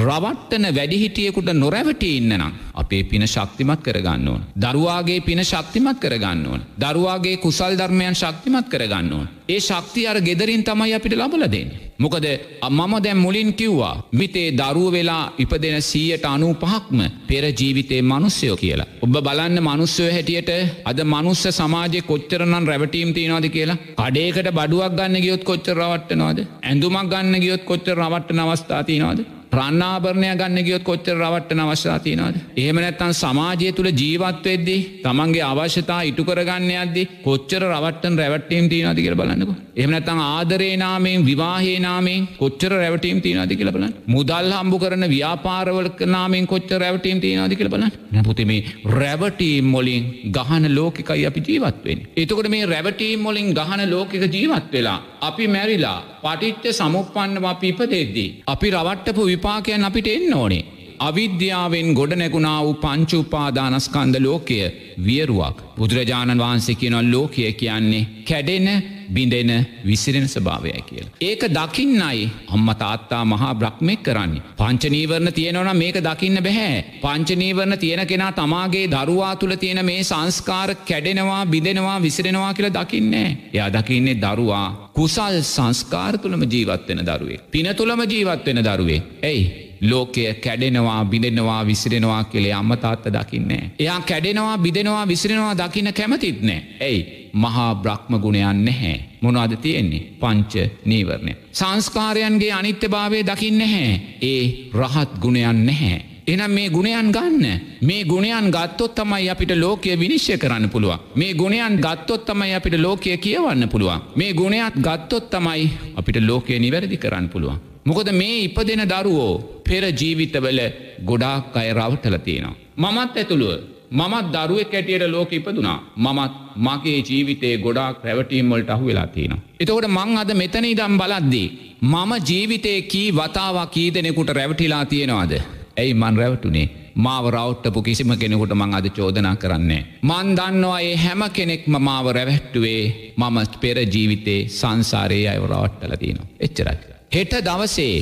රවට්ටන 0.00 0.66
වැඩිහිටියකුට 0.78 1.50
නොරැවටී 1.54 2.16
ඉන්නනම් 2.16 2.52
අපේ 2.74 3.02
පින 3.04 3.26
ශක්තිමත් 3.26 3.82
කරගන්න 3.82 4.28
ඕන. 4.28 4.44
දරුවාගේ 4.56 5.20
පින 5.20 5.44
ශක්තිමත් 5.44 5.98
කරගන්න 5.98 6.46
ඕන. 6.46 6.62
දරුවාගේ 6.78 7.36
කුසල් 7.36 7.76
ධර්මයන් 7.76 8.14
ශක්තිමත් 8.14 8.68
කරගන්න 8.68 9.12
ඕන. 9.12 9.28
ඒ 9.48 9.60
ශක්ති 9.60 10.06
අර 10.06 10.20
ගෙදරින් 10.20 10.64
තමයි 10.64 10.94
අපිට 10.94 11.16
ලබල 11.16 11.48
දෙන්නේ. 11.48 11.91
මොකද 12.02 12.26
අම්මම 12.68 12.94
දැම් 13.04 13.18
මුලින් 13.24 13.50
කිව්වා 13.60 13.94
මිතේ 14.20 14.46
දරුව 14.60 14.88
වෙලා 14.94 15.24
ඉපදෙන 15.44 15.76
සීයට 15.90 16.24
අනූ 16.32 16.52
පහක්ම 16.62 17.00
පෙර 17.28 17.44
ජීවිතේ 17.60 18.00
මනුස්්‍යයෝ 18.12 18.56
කියලා. 18.62 18.88
ඔබ 19.04 19.14
බලන්න 19.26 19.58
මනුස්්‍යය 19.68 20.08
හැටියට 20.16 20.50
අද 20.90 20.98
මනුස්ස 21.14 21.44
සමාජය 21.58 22.00
කොච්චරනන් 22.10 22.66
රැවටීම් 22.70 23.12
තියනවාද 23.18 23.46
කියලා. 23.56 23.80
කඩේකට 24.00 24.50
බඩුවක් 24.58 24.96
ගන්න 24.98 25.22
ගියොත් 25.24 25.44
කොච්චර 25.50 25.76
රවට්ටනවාද? 25.76 26.38
ඇඳුමක් 26.62 27.06
ගන්න 27.12 27.44
ගියොත් 27.44 27.64
කොච්චර 27.70 27.96
රවට්ට 28.00 28.36
නවස්ථාතිනවාද 28.38 29.20
ප්‍රන්නාභරණය 29.54 30.28
ගන්න 30.40 30.66
ගියොත් 30.66 30.84
කොච්චර 30.88 31.14
රවට්ට 31.22 31.62
අවශ්‍යාතිනවාද. 31.64 32.36
එහෙම 32.62 32.78
නැත්තන් 32.84 33.12
සමාජය 33.22 33.72
තුළ 33.78 33.90
ජීවත්වෙද්දී 34.02 34.80
තමන්ගේ 35.04 35.44
අවශ්‍යතා 35.50 36.00
ඉටු 36.10 36.22
කරගන්න 36.28 36.70
අද්දි 36.84 37.02
කොච්චර 37.26 37.62
රවට්ටන් 37.72 38.16
රැවට්ටීම් 38.20 38.70
තියනද 38.72 39.00
කියල 39.04 39.16
බලන්නක. 39.20 39.50
එහමනැතන් 39.82 40.22
ආදරේනාමෙන් 40.28 41.26
විවාහේනාමෙන් 41.28 42.28
කොච්චර 42.40 42.72
රැවටීම් 42.82 43.20
තියනද 43.26 43.54
කියල 43.58 43.72
බලන්න. 43.76 43.92
මුදල් 44.14 44.48
හම්බු 44.58 44.78
කරන 44.84 45.06
ව්‍යාපාරවල 45.14 45.90
නාමෙන් 46.14 46.48
කොච්චර 46.52 46.80
රැවටීම් 46.84 47.20
තියනද 47.24 47.56
කියල 47.58 47.72
බලන්න 47.74 47.92
නැපුතිමේ 48.16 48.60
රැවටීම් 49.00 49.68
මොලින් 49.74 50.08
ගහන 50.38 50.66
ලෝකකයි 50.78 51.26
අපි 51.30 51.44
ජීවත්වෙන්. 51.48 52.00
එතකොට 52.16 52.50
මේ 52.54 52.70
රැවටීම් 52.74 53.20
මොලින් 53.28 53.52
ගහන 53.60 53.84
ලෝකක 53.94 54.16
ජීවත් 54.36 54.72
වෙලා. 54.72 54.98
අපි 55.28 55.44
මැරිලා 55.54 55.98
පටිච්ච 56.24 56.66
සමුපපන්නම 56.78 57.44
අපි 57.52 57.68
ඉපදෙද්දී. 57.72 58.30
අපි 58.54 58.68
රවට්ටපු 58.76 59.22
විපාකයන් 59.42 59.84
අපිට 59.84 60.06
එන්න 60.06 60.34
ඕනේ. 60.34 60.64
අවිද්‍යාවෙන් 61.02 61.94
ගොඩ 61.94 62.12
නැගුණා 62.14 62.58
වූ 62.64 62.74
පංචුපාදානස්කන්ද 62.76 64.16
ලෝකය 64.20 64.58
වියරුවක්. 65.06 65.56
බුදුරජාණන් 65.78 66.42
වහන්සේ 66.42 66.74
කියනොල් 66.74 67.08
ලෝකය 67.14 67.52
කියන්නේ 67.52 68.08
කැඩෙන 68.28 68.68
බිඳෙන 69.14 69.50
විසිරෙන 69.86 70.26
ස්භාවයයි 70.28 70.82
කියල. 70.88 71.06
ඒක 71.20 71.42
දකින්නයි 71.50 72.30
අම්ම 72.48 72.68
තාත්තා 72.74 73.22
මහා 73.24 73.54
බ්‍රහ්මෙක් 73.54 74.02
කරන්නේ. 74.02 74.42
පංචනීවරණ 74.60 75.32
තියෙනවන 75.32 75.72
මේක 75.76 75.98
දකින්න 76.00 76.38
බැහැ. 76.38 76.84
පංචනීවරණ 77.02 77.78
තියෙන 77.78 78.04
කෙනා 78.06 78.32
තමාගේ 78.32 78.86
දරුවා 78.88 79.34
තුළ 79.36 79.56
තියෙන 79.56 79.84
මේ 79.84 80.02
සංස්කාර 80.02 80.74
කැඩෙනවා 80.84 81.42
බිදෙනවා 81.46 81.98
විසිරෙනවා 82.02 82.54
කියල 82.54 82.70
දකින්නේ. 82.70 83.28
එයා 83.52 83.70
දකින්නේ 83.70 84.16
දරුවා 84.16 84.68
කුසල් 84.94 85.42
සංස්කාර 85.46 86.14
තුළම 86.18 86.42
ජීවත්වෙන 86.46 87.04
දරුවේ. 87.10 87.42
පින 87.50 87.68
තුළම 87.76 88.00
ජීවත්වෙන 88.06 88.64
දරුවේ. 88.64 89.02
ඇයි 89.22 89.71
ලෝකය 89.82 90.34
කැඩෙනවා 90.34 91.04
බිඳෙනවා 91.04 91.66
විසිරෙනවා 91.66 92.24
කෙළේ 92.24 92.52
අම්ම 92.52 92.76
තාත්ත 92.76 93.04
දකින්නේ. 93.06 93.70
එයා 93.78 94.00
කැඩෙනවා 94.00 94.58
බිදෙනවා 94.58 95.08
විසිරෙනවා 95.08 95.56
දකින්න 95.56 95.92
කැමතිත් 95.92 96.42
නෑ. 96.42 96.62
ඇයි 96.80 97.30
මහා 97.32 97.74
බ්‍රහ්ම 97.74 98.20
ගුණයන් 98.20 98.64
නැහැ. 98.64 99.00
මොනවාද 99.20 99.56
තියෙන්නේ 99.56 100.06
පංච 100.20 100.70
නීවරණය. 100.84 101.32
සංස්කාරයන්ගේ 101.52 102.52
අනිත්‍ය 102.52 102.88
භාවය 102.88 103.22
දකින්න 103.24 103.60
හැ. 103.62 104.00
ඒ 104.22 104.70
රහත් 104.74 105.18
ගුණයන් 105.20 105.66
නැහැ. 105.66 106.00
එනම් 106.26 106.50
මේ 106.50 106.70
ගුණයන් 106.70 107.10
ගන්න. 107.12 107.60
මේ 107.82 108.04
ගුණයන් 108.04 108.50
ගත්තොත් 108.50 108.94
තමයි 108.94 109.28
අපිට 109.30 109.56
ලෝකය 109.56 109.98
විනිශ්්‍ය 109.98 110.38
කරන්න 110.38 110.70
පුළුවන්. 110.70 110.98
මේ 111.14 111.34
ගුණයන් 111.34 111.76
ගත්තොත් 111.78 112.24
තමයි 112.24 112.54
අපිට 112.54 112.78
ලෝකය 112.78 113.16
කියවන්න 113.18 113.68
පුළුවන්. 113.68 114.00
මේ 114.16 114.32
ගුණයක් 114.32 114.78
ගත්තොත් 114.78 115.30
තමයි 115.30 115.70
අපිට 115.96 116.22
ලෝකය 116.22 116.58
නිවැරදි 116.58 116.96
කරන්න 116.98 117.28
පුළුවන්. 117.28 117.71
මොකද 117.86 118.08
මේ 118.12 118.34
ඉපදෙන 118.46 118.82
දරුවෝ 118.86 119.62
පෙර 119.68 119.84
ජීවිතවල 119.92 120.60
ගොඩාක් 121.04 121.56
අය 121.56 121.70
රවටල 121.72 122.16
තියෙනවා. 122.26 122.56
මමත් 122.76 123.16
ඇතුළුව 123.16 123.54
මමත් 123.92 124.26
දරුවෙක් 124.34 124.74
ඇටියට 124.74 125.06
ලෝක 125.06 125.32
ඉපදුනා 125.32 125.78
මමත් 125.96 126.34
මගේ 126.58 126.98
ජීවිතේ 127.08 127.54
ගොඩාක් 127.58 128.04
රැවටීම්වලට 128.04 128.70
අහු 128.70 128.86
වෙලා 128.86 129.06
තියෙනවා. 129.06 129.42
එතකොට 129.60 129.88
මං 129.88 130.18
අද 130.18 130.30
මෙතන 130.34 130.64
ඉදම් 130.64 130.94
බලද්දී. 131.00 131.48
මම 131.84 132.12
ජීවිතේ 132.30 132.78
කී 132.84 133.08
වතාවක් 133.12 133.70
කී 133.70 133.88
දෙනෙකුට 133.94 134.30
රැවටිලා 134.30 134.84
තියෙනවාද. 134.84 135.32
ඇයි 135.76 135.94
මන් 135.94 136.16
රැවටුනේ 136.16 136.66
මාව 136.96 137.26
රෞට්ටපු 137.30 137.82
කිසිම 137.82 138.14
කෙනෙකුට 138.16 138.54
මං 138.54 138.74
අද 138.74 138.88
චෝදනා 138.90 139.36
කරන්නේ. 139.36 139.82
මන් 140.02 140.36
දන්නවා 140.38 140.80
ඒ 140.82 140.96
හැම 140.96 141.22
කෙනෙක්ම 141.32 141.74
මාව 141.80 142.06
රැවැට්ටුවේ 142.12 143.12
මම 143.16 143.36
පෙර 143.60 143.76
ජීවිතේ 143.86 144.40
සංසාරයේ 144.50 145.28
අයවරවට්ටල 145.28 145.94
තියෙනවා. 145.96 146.32
එච්චරයි. 146.40 146.91
හෙට 147.12 147.32
දවසේ 147.42 147.96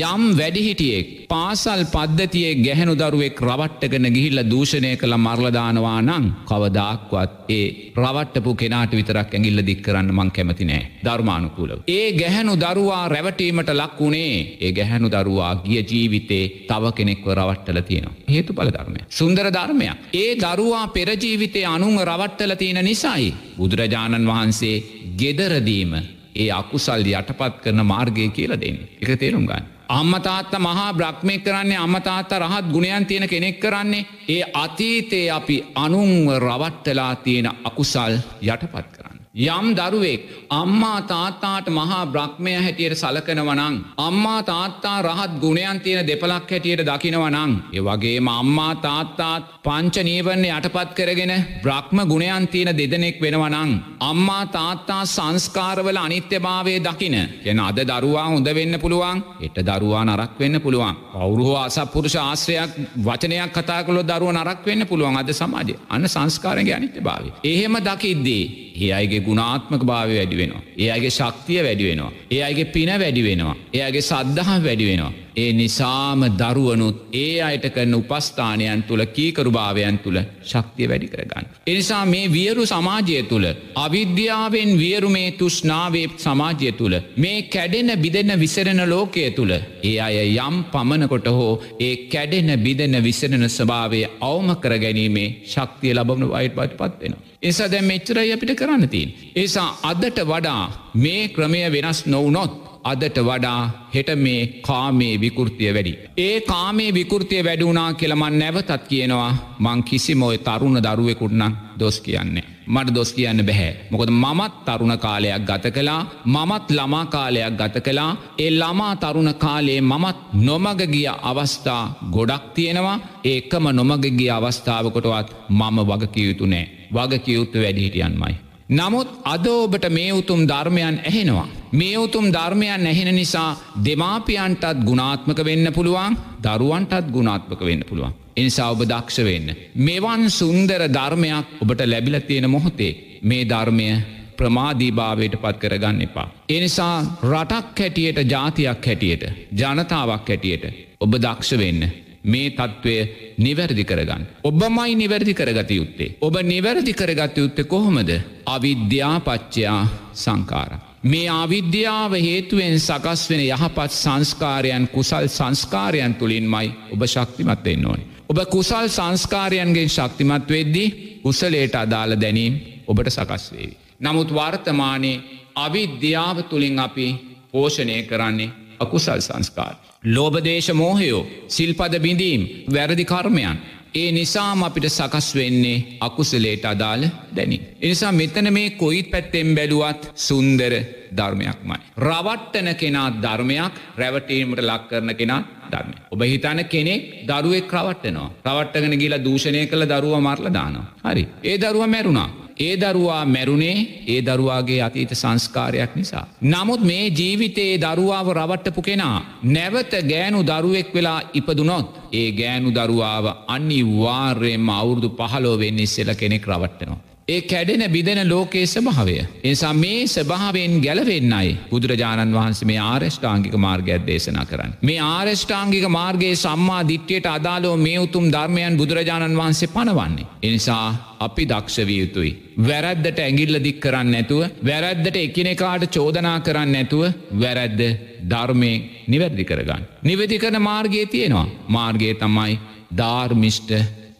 යම් 0.00 0.22
වැඩිහිටියෙක් 0.38 1.08
පාසල් 1.28 1.80
පද්ධතියේ 1.86 2.52
ගැහැනු 2.56 2.92
දරුවෙක් 2.94 3.40
රවට්ටගෙන 3.42 4.06
ගිහිල්ල 4.08 4.40
දූෂණය 4.44 4.92
කළ 4.96 5.14
මරලදානවා 5.18 5.96
නං 6.02 6.28
කවදක්වත් 6.50 7.50
ඒ 7.50 7.66
රවට්ටපු 7.96 8.54
කෙනාට 8.54 8.94
විතරක් 8.98 9.34
ඇගිල්ල 9.34 9.64
දික් 9.66 9.82
කරන්න 9.82 10.14
මං 10.14 10.30
කැමති 10.30 10.64
නෑ 10.64 10.86
ධර්මානුකූලව. 11.02 11.82
ඒ 11.88 12.06
ගැහැනු 12.12 12.54
දරුවා 12.56 13.02
රැවටීමට 13.08 13.74
ලක් 13.74 14.00
වුණේ 14.00 14.32
ඒ 14.60 14.72
ගැහැනු 14.72 15.10
දරුවා 15.10 15.52
ගිය 15.66 15.82
ජීවිතේ 15.84 16.46
තව 16.70 16.94
කෙනෙක්ව 16.94 17.28
රවට්ටල 17.32 17.82
තියෙනවා. 17.82 18.16
හේතු 18.28 18.54
පල 18.54 18.70
ධර්මය. 18.70 18.98
සුන්දර 19.10 19.46
ධර්මයක්. 19.50 20.08
ඒ 20.14 20.32
දරුවා 20.38 20.86
පෙරජීවිතය 20.88 21.66
අනුං 21.66 22.00
රවට්ටල 22.02 22.56
තියෙන 22.56 22.84
නිසයි. 22.84 23.30
බුදුරජාණන් 23.58 24.28
වහන්සේ 24.28 24.76
ගෙදරදීම 25.18 26.21
ඒ 26.34 26.50
අකුසල් 26.52 27.06
යටපත් 27.10 27.62
කරන 27.62 27.84
මාර්ගය 27.84 28.28
කියල 28.30 28.56
දෙන්න 28.56 28.78
එක 29.00 29.18
තේරුම් 29.18 29.46
ගන්න. 29.46 29.66
අම්මතාත්ත 29.90 30.52
මහා 30.58 30.92
බ්‍රහ්මය 30.94 31.38
කරන්නේ 31.40 31.78
අම්මතාත්ත 31.78 32.32
රහත් 32.34 32.66
ගුණයන් 32.68 33.06
තියෙන 33.06 33.28
කෙනෙක් 33.28 33.60
කරන්නේ 33.60 34.06
ඒ 34.28 34.42
අතීතයේ 34.54 35.30
අපි 35.30 35.56
අනුන්ව 35.76 36.38
රවට්ටලා 36.38 37.14
තියෙන 37.16 37.48
අකුසල් 37.64 38.14
යටපත් 38.42 38.86
කරන්න. 38.88 39.01
යම් 39.34 39.66
දරුවෙක් 39.74 40.20
අම්මා 40.50 41.00
තාත්තාට 41.02 41.66
මහා 41.68 42.04
බ්‍රහ්මය 42.06 42.52
හැටියට 42.54 42.94
සලකනවනං. 42.94 43.76
අම්මා 43.98 44.42
තාත්තා 44.42 45.02
රහත් 45.02 45.40
ගුණයන් 45.40 45.80
තියෙන 45.80 46.06
දෙපලක් 46.06 46.50
හැටියට 46.50 46.84
දකිනවනං. 46.84 47.52
ඒ 47.72 47.80
වගේම 47.80 48.28
අම්මා 48.30 48.74
තාත්තාත් 48.76 49.44
පංච 49.64 50.04
නීවරණ 50.04 50.44
යටපත් 50.46 50.92
කරගෙන 50.94 51.32
බ්‍රහ්ම 51.62 51.98
ගුණයන් 52.06 52.48
තියෙන 52.48 52.76
දෙදෙනෙක් 52.78 53.22
වෙනවනං. 53.22 53.70
අම්මා 54.00 54.44
තාත්තා 54.48 55.06
සංස්කාරවල 55.06 55.96
අනිත්‍යභාවය 55.96 56.74
දකින. 56.80 57.16
එන 57.42 57.60
අද 57.60 57.78
දරුවා 57.82 58.26
හොඳ 58.26 58.48
වෙන්න 58.54 58.80
පුළුවන් 58.80 59.24
එට 59.40 59.56
දරුවා 59.62 60.04
නරක් 60.04 60.38
වෙන්න 60.38 60.60
පුළුවන්. 60.60 60.94
පවුරුහෝ 61.14 61.56
අසපුරුෂ 61.58 62.16
ආශ්‍රයක් 62.18 62.70
වචනයක් 62.98 63.50
කතා 63.50 63.80
කළො 63.82 64.02
දරුව 64.04 64.30
නරක් 64.30 64.60
වෙන්න 64.66 64.86
පුළුවන් 64.86 65.16
අද 65.16 65.32
සමාජය 65.32 65.78
අන්න 65.88 66.04
සංස්කාරගේ 66.06 66.74
අනිත්‍ය 66.74 67.00
භාවය. 67.00 67.32
එහෙම 67.44 67.74
දකිද්දී. 67.80 68.44
ඒ 68.74 68.92
අයගේ 68.92 69.21
ගුණාත්මක 69.22 69.82
භාවය 69.84 70.14
වැඩි 70.16 70.36
වෙනවා. 70.36 70.62
ඒ 70.78 70.90
අයගේ 70.90 71.10
ශක්තිය 71.10 71.60
වැඩි 71.62 71.84
වෙනවා. 71.84 72.12
ඒ 72.30 72.42
අයගේ 72.42 72.64
පින 72.74 72.90
වැඩි 72.98 73.22
වෙනවා. 73.22 73.56
ඒ 73.74 73.82
අගේ 73.82 74.00
සද්ධහ 74.02 74.50
වැඩි 74.64 74.86
වෙනවා. 74.86 75.12
ඒ 75.36 75.52
නිසාම 75.52 76.22
දරුවනුත් 76.32 76.96
ඒ 77.14 77.40
අයට 77.40 77.66
කරන 77.70 77.94
උපස්ථානයන් 77.94 78.82
තුළ 78.82 79.02
කීකරුභාවයන් 79.08 79.98
තුළ 79.98 80.18
ශක්තිය 80.44 80.88
වැඩි 80.88 81.08
කරගන්න. 81.08 81.46
එනිසා 81.66 82.04
මේ 82.06 82.26
වියරු 82.28 82.64
සමාජය 82.66 83.22
තුළ 83.24 83.46
අවිද්‍යාවෙන් 83.76 84.72
වියරු 84.78 85.08
මේ 85.08 85.30
තුෂ්නාවේ 85.32 86.06
සමාජය 86.18 86.72
තුළ 86.72 86.96
මේ 87.16 87.42
කැඩෙන 87.44 87.90
බිදෙන 87.96 88.32
විසරෙන 88.36 88.82
ලෝකය 88.86 89.30
තුළ 89.30 89.52
ඒ 89.82 89.96
අය 90.00 90.16
යම් 90.38 90.56
පමණකොට 90.72 91.28
හෝ 91.30 91.52
ඒ 91.80 91.94
කැඩෙන 92.08 92.50
බිදෙන 92.58 92.96
විසරෙන 93.02 93.46
ස්භාවය 93.50 94.02
අවම 94.22 94.48
කර 94.56 94.74
ගැනීමේ 94.78 95.28
ශක්තිය 95.46 95.94
ලබන 95.94 96.28
වයිට 96.28 96.56
පත් 96.56 96.72
පත්වෙනවා. 96.72 97.22
එසා 97.42 97.68
දැම් 97.68 97.86
මෙච්චරයි 97.86 98.32
අපිට 98.32 98.52
කරන්න 98.54 98.88
තින්. 98.88 99.08
ඒසා 99.34 99.68
අදට 99.84 100.18
වඩා 100.24 100.62
මේ 100.96 101.22
ක්‍රමය 101.28 101.62
වෙනස් 101.72 102.00
නොවනොත් 102.06 102.71
අදට 102.84 103.18
වඩා 103.18 103.88
හෙට 103.94 104.08
මේ 104.16 104.46
කාමේ 104.66 105.20
විකෘතිය 105.20 105.74
වැඩි. 105.74 105.92
ඒ 106.18 106.40
කාමේ 106.42 106.94
විකෘතිය 106.94 107.42
වැඩුණා 107.44 107.94
කියලමන් 107.94 108.38
නැවතත් 108.38 108.88
කියනවා 108.88 109.30
මං 109.58 109.84
කිසිමොය 109.84 110.38
තරුණ 110.38 110.82
දරුවෙකුටනම් 110.82 111.56
දොස් 111.78 112.00
කියන්නේ. 112.00 112.44
මට 112.66 112.94
දොස් 112.94 113.12
කියන්න 113.12 113.46
බැහැ. 113.46 113.72
මොකද 113.90 114.10
මමත් 114.12 114.54
තරුණ 114.66 114.98
කාලයක් 114.98 115.46
ගත 115.48 115.74
කලා 115.76 116.00
මමත් 116.26 116.70
ළමා 116.70 117.06
කාලයක් 117.06 117.56
ගත 117.56 117.84
කලා 117.86 118.10
ඒ 118.38 118.50
ළමා 118.50 118.96
තරුණ 118.96 119.34
කාලයේ 119.34 119.80
මමත් 119.82 120.18
නොමගගිය 120.46 121.08
අවස්ථා 121.22 121.82
ගොඩක් 122.12 122.44
තියෙනවා 122.54 122.98
ඒකම 123.24 123.66
නොමගගිය 123.72 124.30
අවස්ථාවකොටවත් 124.30 125.28
මම 125.50 125.76
වගකියයුතු 125.90 126.46
නෑ. 126.46 126.70
වගකියයුත්තු 126.94 127.58
වැඩිහිටියන්මයි. 127.58 128.51
නමුත් 128.70 129.08
අද 129.24 129.46
ඔබට 129.46 129.88
මේ 129.90 130.12
උතුම් 130.12 130.46
ධර්මයන් 130.46 131.00
ඇහෙනවා. 131.00 131.48
මේ 131.72 131.96
උතුම් 131.96 132.26
ධර්මයන් 132.28 132.86
ඇහෙන 132.86 133.14
නිසා 133.14 133.56
දෙමාපියන්ටත් 133.84 134.84
ගුණාත්මක 134.84 135.44
වෙන්න 135.44 135.72
පුළුවන් 135.72 136.16
දරුවන්ටත් 136.40 137.10
ගුණාත්මක 137.10 137.60
වෙන්න 137.60 137.84
පුළුවන්. 137.88 138.14
එනිසා 138.36 138.70
ඔබ 138.70 138.82
දක්ෂ 138.84 139.18
වෙන්න. 139.20 139.56
මෙවන් 139.76 140.30
සුන්දර 140.30 140.82
ධර්මයක් 140.88 141.46
ඔබට 141.60 141.80
ලැබිල 141.86 142.20
තියෙන 142.20 142.50
මොහොතේ 142.50 143.20
මේ 143.22 143.44
ධර්මය 143.44 143.88
ප්‍රමාදීභාවයට 144.36 145.36
පත් 145.36 145.58
කරගන්න 145.58 146.02
එපා. 146.02 146.28
එනිසා 146.48 146.96
රටක් 147.24 147.78
හැටියට 147.78 148.18
ජාතියක් 148.26 148.86
හැටියට 148.86 149.24
ජනතාවක් 149.52 150.28
හැටියට 150.28 150.64
ඔබ 151.00 151.12
දක්ෂ 151.16 151.58
වෙන්න. 151.58 151.82
මේ 152.24 152.50
තත්ත්වය 152.50 152.96
නිවැරදි 153.38 153.84
කරගන්න. 153.84 154.26
ඔබමයි 154.44 154.94
නිවැරදි 154.94 155.34
කරගත 155.34 155.70
යුත්තේ. 155.72 156.16
ඔබ 156.20 156.36
නිවැරදි 156.44 156.92
කරගත 156.92 157.36
යුත්තේ 157.38 157.64
කොහොමද 157.66 158.10
අවිද්‍යාපච්චයා 158.46 159.86
සංකාර. 160.14 160.72
මේ 161.04 161.28
අවිද්‍යාව 161.28 162.12
හේතුවෙන් 162.14 162.80
සකස් 162.80 163.30
වෙන 163.30 163.40
යහපත් 163.42 163.90
සංස්කාරයන් 163.92 164.88
කුසල් 164.88 165.26
සංස්කාරයන් 165.28 166.14
තුළින්මයි 166.14 166.72
ඔබ 166.92 167.06
ශක්තිමත් 167.06 167.64
වෙන්න 167.64 167.86
ඕනි. 167.86 168.06
ඔබ 168.28 168.38
කුසල් 168.46 168.88
සංස්කාරයන්ගෙන් 168.88 169.88
ශක්තිමත් 169.88 170.48
වෙද්දී 170.48 171.20
කුසලේට 171.22 171.74
අදාළ 171.74 172.16
දැනීම් 172.16 172.60
ඔබට 172.86 173.10
සකස් 173.10 173.52
වේවි. 173.52 173.76
නමුත් 174.00 174.30
වර්තමානයේ 174.30 175.22
අවිද්‍යාව 175.56 176.42
තුළින් 176.42 176.78
අපි 176.78 177.06
පෝෂණය 177.52 178.02
කරන්නේ 178.02 178.50
අකුසල් 178.80 179.20
සංස්කාර. 179.20 179.91
ලෝබදේශ 180.04 180.72
මෝහයෝ 180.74 181.26
සිල්පද 181.48 181.94
බිඳීම් 182.00 182.42
වැරදි 182.74 183.04
කර්මයන්. 183.04 183.58
ඒ 183.94 184.12
නිසාම 184.12 184.62
අපිට 184.62 184.86
සකස් 184.88 185.28
වෙන්නේ 185.34 185.84
අකුසලේට 186.00 186.64
අදාළ 186.64 187.04
දැනි. 187.36 187.60
එනිසා 187.80 188.12
මෙතන 188.12 188.52
මේ 188.52 188.70
කොයිත් 188.72 189.10
පැත්තෙන් 189.10 189.54
බැලුවත් 189.54 190.10
සුන්දර 190.16 190.74
ධර්මයක්මයි. 191.16 191.78
රවට්ටන 191.98 192.74
කෙනාත් 192.74 193.22
ධර්මයක් 193.22 193.74
රැවටීමට 193.96 194.60
ලක් 194.60 194.88
කරන 194.88 195.14
කෙනා 195.14 195.42
ධර්මය. 195.70 195.94
ඔබ 196.10 196.22
හිතන 196.22 196.64
කෙනෙක් 196.66 197.02
දරුවෙක් 197.28 197.72
රවට්ටනවා. 197.72 198.30
රවට්ටගෙන 198.46 198.98
ගිලා 198.98 199.24
දූෂණය 199.24 199.66
කළ 199.66 199.86
දරුව 199.86 200.20
මරල 200.20 200.48
දානවා. 200.50 200.86
හරි. 201.04 201.28
ඒ 201.42 201.58
දරුව 201.58 201.86
මැරුණා. 201.86 202.28
ඒ 202.58 202.76
දරුවා 202.76 203.24
මැරුණේ 203.26 203.76
ඒ 204.06 204.20
දරුවාගේ 204.22 204.80
අතීත 204.82 205.12
සංස්කාරයක් 205.12 205.96
නිසා. 205.96 206.26
නමුත් 206.42 206.80
මේ 206.80 207.04
ජීවිතයේ 207.10 207.78
දරුවාව 207.78 208.28
රවට්ටපු 208.32 208.82
කෙනා 208.82 209.18
නැවත 209.44 209.92
ගෑනු 210.10 210.42
දරුවෙක් 210.42 210.94
වෙලා 210.94 211.20
ඉපදුනොත් 211.34 211.86
ඒ 212.12 212.28
ගෑනු 212.32 212.70
දරුවාව 212.70 213.26
අනිවාර්යයෙන්ම 213.48 214.68
අවුරුදු 214.70 215.08
පහලෝ 215.10 215.56
වෙන්නේ 215.58 215.82
ඉස්සෙල 215.82 216.14
කෙනෙක් 216.14 216.46
රවට්ටනවා. 216.46 217.11
ඒ 217.32 217.40
කැඩෙන 217.42 217.84
බිදෙන 217.92 218.20
ලෝකයේ 218.28 218.66
ස්භාවය. 218.66 219.16
එනිසා 219.44 219.72
මේ 219.74 220.00
ස්භාවෙන් 220.08 220.74
ගැලවෙන්නයි 220.86 221.50
බුදුරජාණන් 221.70 222.36
වහන්සේ 222.38 222.68
මේ 222.70 222.80
ආරෂ්ඨාංගික 222.84 223.56
මාර්ගයක් 223.56 224.06
දේශනා 224.08 224.44
කරන්න. 224.44 224.72
මේ 224.82 224.98
ආරෂ්ඨාංගික 225.08 225.86
මාර්ගයේ 225.90 226.34
සම්මා 226.36 226.82
දිට්්‍යයට 226.88 227.28
අදාලෝ 227.28 227.76
මේ 227.76 227.98
උතුම් 227.98 228.26
ධර්මයන් 228.32 228.78
බුදුරජාණන් 228.80 229.38
වහන්සේ 229.40 229.72
පනවන්නේ. 229.76 230.26
එනිසා 230.42 230.86
අපි 231.20 231.44
දක්ෂවිය 231.48 231.98
යුතුයි. 232.00 232.32
වැරැද්දට 232.60 233.18
ඇගිල්ල 233.18 233.62
දික් 233.64 233.80
කරන්න 233.80 234.12
නැතුව 234.12 234.42
වැරැද්දට 234.64 235.16
එකනෙකාට 235.16 235.86
චෝදනා 235.88 236.38
කරන්න 236.40 236.72
නැතුව 236.72 237.04
වැරැද්ද 237.42 237.80
ධර්මය 238.28 238.72
නිවැරදි 239.08 239.44
කරගන්න. 239.44 239.88
නිවැදි 240.02 240.38
කරන 240.38 240.62
මාර්ගයේ 240.62 241.06
තියෙනවා. 241.06 241.48
මාර්ගය 241.68 242.14
තමයි 242.16 242.60
ධාර්මිෂ්ට 242.96 243.70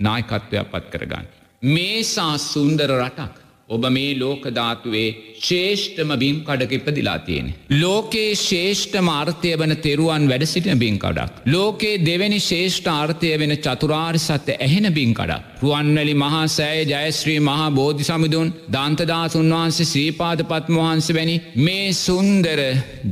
නායකත්වයක් 0.01 0.67
පත් 0.73 0.91
කරගන්න. 0.91 1.42
මේසා 1.63 2.39
සුන්දර 2.39 2.91
රටක්. 2.91 3.42
ඔබ 3.69 3.85
මේ 3.89 4.15
ලෝකධාතුවේ 4.15 5.09
ශේෂ්ඨම 5.41 6.11
බිම් 6.19 6.37
කඩක 6.41 6.73
ඉපදිලා 6.79 7.19
තියෙන. 7.21 7.47
ලෝකයේ 7.75 8.35
ශේෂ්ඨම 8.39 9.09
අර්ථය 9.11 9.53
වන 9.55 9.75
තෙරුවන් 9.79 10.25
වැඩ 10.29 10.45
සිටින 10.45 10.79
බින් 10.79 10.99
කඩක්. 10.99 11.47
ලෝකයේ 11.47 12.01
දෙවැනි 12.01 12.41
ශේෂ්ඨ 12.41 12.91
අර්ථය 12.93 13.31
වෙන 13.39 13.55
චතුරාර් 13.59 14.19
සත්‍ය 14.19 14.57
ඇහෙන 14.59 14.89
බින් 14.93 15.15
කඩක්. 15.15 15.63
රුවන්වැලි 15.63 16.15
මහා 16.15 16.43
සෑය 16.49 16.83
ජයශ්‍රී 16.85 17.39
මහා 17.41 17.71
බෝධි 17.71 18.05
සමිඳුන් 18.05 18.53
දන්තදාසුන් 18.69 19.55
වහන්සේ 19.55 19.87
ශ්‍රීපාද 19.87 20.43
පත්ම 20.45 20.81
වහන්ස 20.81 21.09
වැනි 21.11 21.37
මේ 21.59 21.89
සුන්දර 21.97 22.61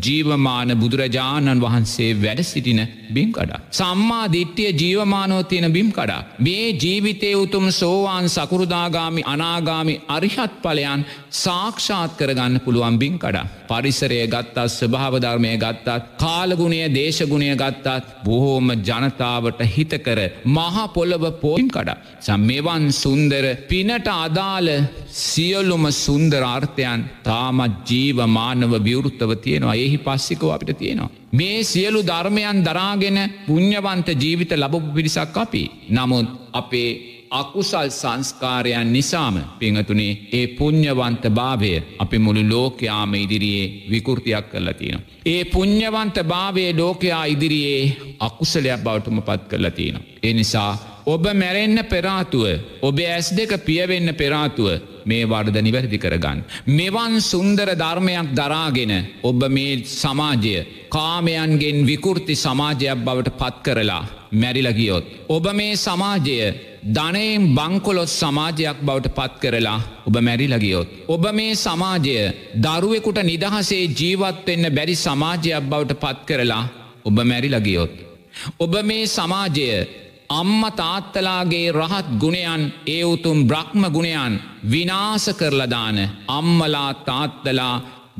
ජීවමාන 0.00 0.76
බුදුරජාණන් 0.76 1.64
වහන්සේ 1.66 2.10
වැඩ 2.16 2.42
සිටින 2.44 2.82
බිම් 3.10 3.30
කඩා. 3.32 3.62
සම්මා 3.72 4.26
දිට්ටිය 4.28 4.70
ජීවමානෝ 4.74 5.42
තියෙන 5.44 5.72
බිම් 5.72 5.90
කඩා. 5.92 6.22
මේ 6.40 6.66
ජීවිතය 6.76 7.32
උතුම් 7.36 7.66
සෝවාන් 7.72 8.28
සකුරුදාගාමි 8.28 9.26
අනාගාමි 9.26 10.00
අරිහත් 10.08 10.39
පලයන් 10.62 11.04
සාක්ෂාත් 11.30 12.16
කරගන්න 12.16 12.60
පුළුවන් 12.60 12.98
බින් 12.98 13.18
කඩා. 13.18 13.46
පරිසරය 13.68 14.20
ගත්තත් 14.26 14.66
ස්වභාවධර්මය 14.68 15.52
ගත්තත් 15.56 15.88
කාලගුණය 16.18 16.80
දේශගුණය 16.90 17.50
ගත්තත් 17.54 18.24
බොහෝම 18.24 18.72
ජනතාවට 18.80 19.60
හිතකර 19.66 20.20
මහපොළොව 20.46 21.24
පෝයින් 21.40 21.68
කඩා. 21.68 21.98
සම් 22.20 22.40
මෙවන් 22.42 22.92
සුන්දර 22.92 23.44
පිනට 23.68 24.08
අදාළ 24.08 24.70
සියලුම 25.22 25.86
සුන්දර 25.96 26.42
ආර්ථයන් 26.44 27.08
තාමත් 27.22 27.88
ජීවමානව 27.88 28.72
විවෘත්තව 28.80 29.32
තියෙනවා 29.36 29.74
එහි 29.76 29.98
පස්සිකෝ 29.98 30.52
අපිට 30.52 30.78
තියෙනවා. 30.78 31.10
මේ 31.32 31.64
සියලු 31.64 32.02
ධර්මයන් 32.02 32.64
දරාගෙන 32.64 33.18
පුං්ඥවන්ත 33.46 34.08
ජීවිත 34.16 34.52
ලබපු 34.52 34.94
පිරිසක් 34.94 35.36
අපි. 35.36 35.62
නමුත් 35.90 36.28
අපේ 36.52 37.19
අකුසල් 37.30 37.90
සංස්කාරයන් 37.92 38.92
නිසාම 38.92 39.36
පිංහතුනේ 39.58 40.12
ඒ 40.32 40.46
පුං්ඥවන්ත 40.48 41.24
භාවය 41.30 41.72
අපි 41.98 42.18
මුළු 42.18 42.42
ලෝකයාම 42.48 43.14
ඉදිරියේ 43.14 43.66
විකෘතියක් 43.90 44.46
කරලා 44.50 44.74
තියෙනවා. 44.74 45.06
ඒ 45.26 45.44
පුං්ඥවන්ත 45.46 46.16
භාවය 46.24 46.64
ලෝකයා 46.72 47.24
ඉදිරියේ 47.26 47.96
අකුසලයක් 48.20 48.80
බවටම 48.80 49.22
පත් 49.22 49.42
කරලා 49.44 49.70
තියෙනවා. 49.70 50.04
ඒ 50.22 50.32
නිසා 50.32 50.72
ඔබ 51.06 51.24
මැරෙන්න්න 51.32 51.82
පෙරාතුව 51.88 52.44
ඔබේ 52.82 53.08
ඇස් 53.08 53.28
දෙක 53.30 53.52
පියවෙන්න 53.64 54.14
පෙරාතුව 54.14 54.68
මේ 55.04 55.24
වර්ධ 55.24 55.60
නිවැරදි 55.62 55.98
කරගන්න. 55.98 56.44
මෙවන් 56.68 57.20
සුන්දර 57.22 57.68
ධර්මයක් 57.74 58.32
දරාගෙන 58.34 58.92
ඔබ 59.22 59.40
මේ 59.48 59.84
සමාජය 59.84 60.56
කාමයන්ගෙන් 60.88 61.86
විකෘති 61.86 62.34
සමාජයක් 62.36 63.04
බවට 63.04 63.38
පත් 63.38 63.62
කරලා 63.64 64.08
මැරිලගියොත්. 64.32 65.04
ඔබ 65.28 65.46
මේ 65.52 65.76
සමාජය 65.76 66.38
ධනයෙන් 66.88 67.54
බංකොලොත් 67.54 68.08
සමාජයක් 68.10 68.78
බවට 68.82 69.14
පත් 69.14 69.32
කරලා 69.42 69.80
ඔබ 70.06 70.16
මැරිලගියොත්. 70.18 70.88
ඔබ 71.08 71.24
මේ 71.32 71.54
සමාජය 71.56 72.16
දරුවෙකුට 72.56 73.22
නිදහසේ 73.22 73.88
ජීවත්වෙන්න 73.90 74.74
බැරි 74.74 74.94
සමාජයක් 74.96 75.62
බවට 75.62 76.00
පත් 76.02 76.18
කරලා 76.26 76.64
ඔබ 77.04 77.16
මැරිලගියොත්. 77.22 77.92
ඔබ 78.58 78.74
මේ 78.82 79.06
සමාජය 79.08 79.68
අම්ම 80.30 80.62
තාත්තලාගේ 80.72 81.72
රහත් 81.72 82.08
ගුණයන් 82.18 82.62
ඒ 82.86 83.04
උතුම් 83.04 83.38
බ්‍රහ්ම 83.44 83.84
ගුණයන් 83.90 84.34
විනාස 84.70 85.24
කරලදාන 85.38 85.98
අම්මලා 86.28 86.90
තාත්තලා 87.04 87.74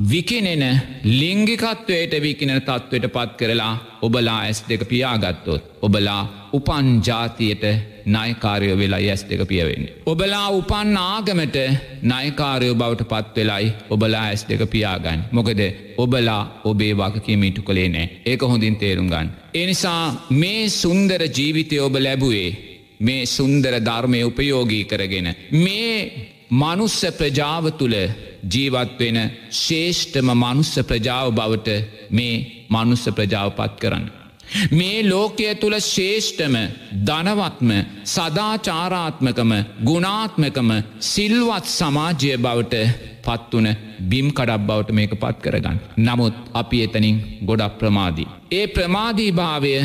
විකිනෙන 0.09 0.81
ලිංගිකත්වයට 1.03 2.13
විකිනෙන 2.21 2.61
තත්ත්වයට 2.61 3.11
පත් 3.13 3.37
කරලා 3.37 3.99
ඔබලා 4.01 4.39
ඇස් 4.39 4.63
දෙක 4.69 4.87
පියාගත්තොත්. 4.87 5.63
ඔබලා 5.81 6.49
උපන් 6.53 7.01
ජාතියට 7.07 7.63
නයකාරයෝ 8.05 8.77
වෙලා 8.77 8.99
ඇස් 8.99 9.25
දෙක 9.29 9.47
පියවෙන්නේ. 9.47 9.93
ඔබලා 10.05 10.49
උපන් 10.49 10.97
ආගමට 10.97 11.57
නයකාරයෝ 12.01 12.75
බවට 12.75 13.07
පත් 13.07 13.35
වෙලයි 13.35 13.73
ඔබලා 13.89 14.23
ඇස් 14.23 14.45
දෙක 14.49 14.69
පියාගන්න. 14.69 15.23
මොකද 15.31 15.61
ඔබලා 15.97 16.61
ඔබේ 16.63 16.93
වගකීම 16.93 17.43
ඉටු 17.43 17.61
කළේ 17.61 17.89
නෑ 17.89 18.09
ඒක 18.25 18.41
හොඳින් 18.41 18.75
තේරුම් 18.75 19.09
ගන්න. 19.09 19.31
එනිසා 19.53 20.27
මේ 20.31 20.69
සුන්දර 20.69 21.21
ජීවිතය 21.37 21.79
ඔබ 21.79 21.95
ලැබුවේ 21.95 22.49
මේ 22.99 23.25
සුන්දර 23.25 23.73
ධර්මය 23.79 24.23
උපයෝගී 24.23 24.85
කරගෙන. 24.85 25.35
මේ 25.51 25.95
මනුස්ස 26.51 27.05
ප්‍රජාව 27.17 27.71
තුළ 27.77 27.95
ජීවත්වෙන 28.45 29.19
ශේෂ්ඨම 29.57 30.33
මනුස්ස 30.35 30.73
ප්‍රජාව 30.83 31.27
බවට 31.31 31.69
මේ 32.11 32.65
මනුස්ස 32.69 33.05
ප්‍රජාව 33.09 33.49
පත් 33.51 33.79
කරන්න. 33.79 34.05
මේ 34.71 35.03
ලෝකය 35.03 35.47
තුළ 35.55 35.77
ශේෂ්ඨම 35.85 36.55
ධනවත්ම 37.03 37.71
සදාචාරාත්මකම 38.05 39.53
ගුණාත්මකම 39.83 40.71
සිල්වත් 41.07 41.65
සමාජය 41.69 42.33
බවට 42.37 43.10
පත්වන 43.23 43.67
බිම් 44.03 44.27
කඩක් 44.31 44.61
බවට 44.61 44.91
මේක 44.91 45.13
පත් 45.15 45.37
කරගන්න. 45.39 45.79
නමුත් 45.99 46.33
අපි 46.53 46.83
එතනින් 46.83 47.21
ගොඩක් 47.45 47.77
ප්‍රමාදී. 47.79 48.27
ඒ 48.51 48.65
ප්‍රමාදී 48.67 49.31
භාවය 49.33 49.75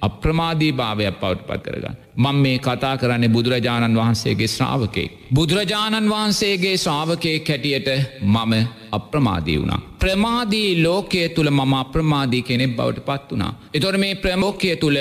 අප්‍රමාදී 0.00 0.72
භාවයක් 0.72 1.20
පවට් 1.20 1.46
පත් 1.46 1.62
කරගන්න. 1.64 1.96
මං 2.16 2.36
මේ 2.36 2.58
කතා 2.58 2.96
කරන්නේ 2.96 3.28
බුදුරජාණන් 3.28 3.96
වහන්සේගේ 3.96 4.48
ශ්‍රාවකෙක්. 4.48 5.10
බුදුරජාණන් 5.34 6.10
වහන්සේගේ 6.10 6.76
ශ්‍රාවකය 6.76 7.38
කැටියට 7.40 7.88
මම 8.22 8.52
අප්‍රමාදී 8.92 9.58
වුණා. 9.58 9.80
ප්‍රමාදී 9.98 10.82
ලෝකය 10.82 11.28
තුළ 11.28 11.50
මම 11.50 11.74
අප්‍රමාදී 11.74 12.42
කෙනෙක් 12.42 12.76
බවට 12.76 13.04
පත් 13.04 13.32
වනා. 13.32 13.52
එතොට 13.74 13.98
මේ 13.98 14.14
ප්‍රමෝක්කය 14.16 14.76
තුළ 14.76 14.98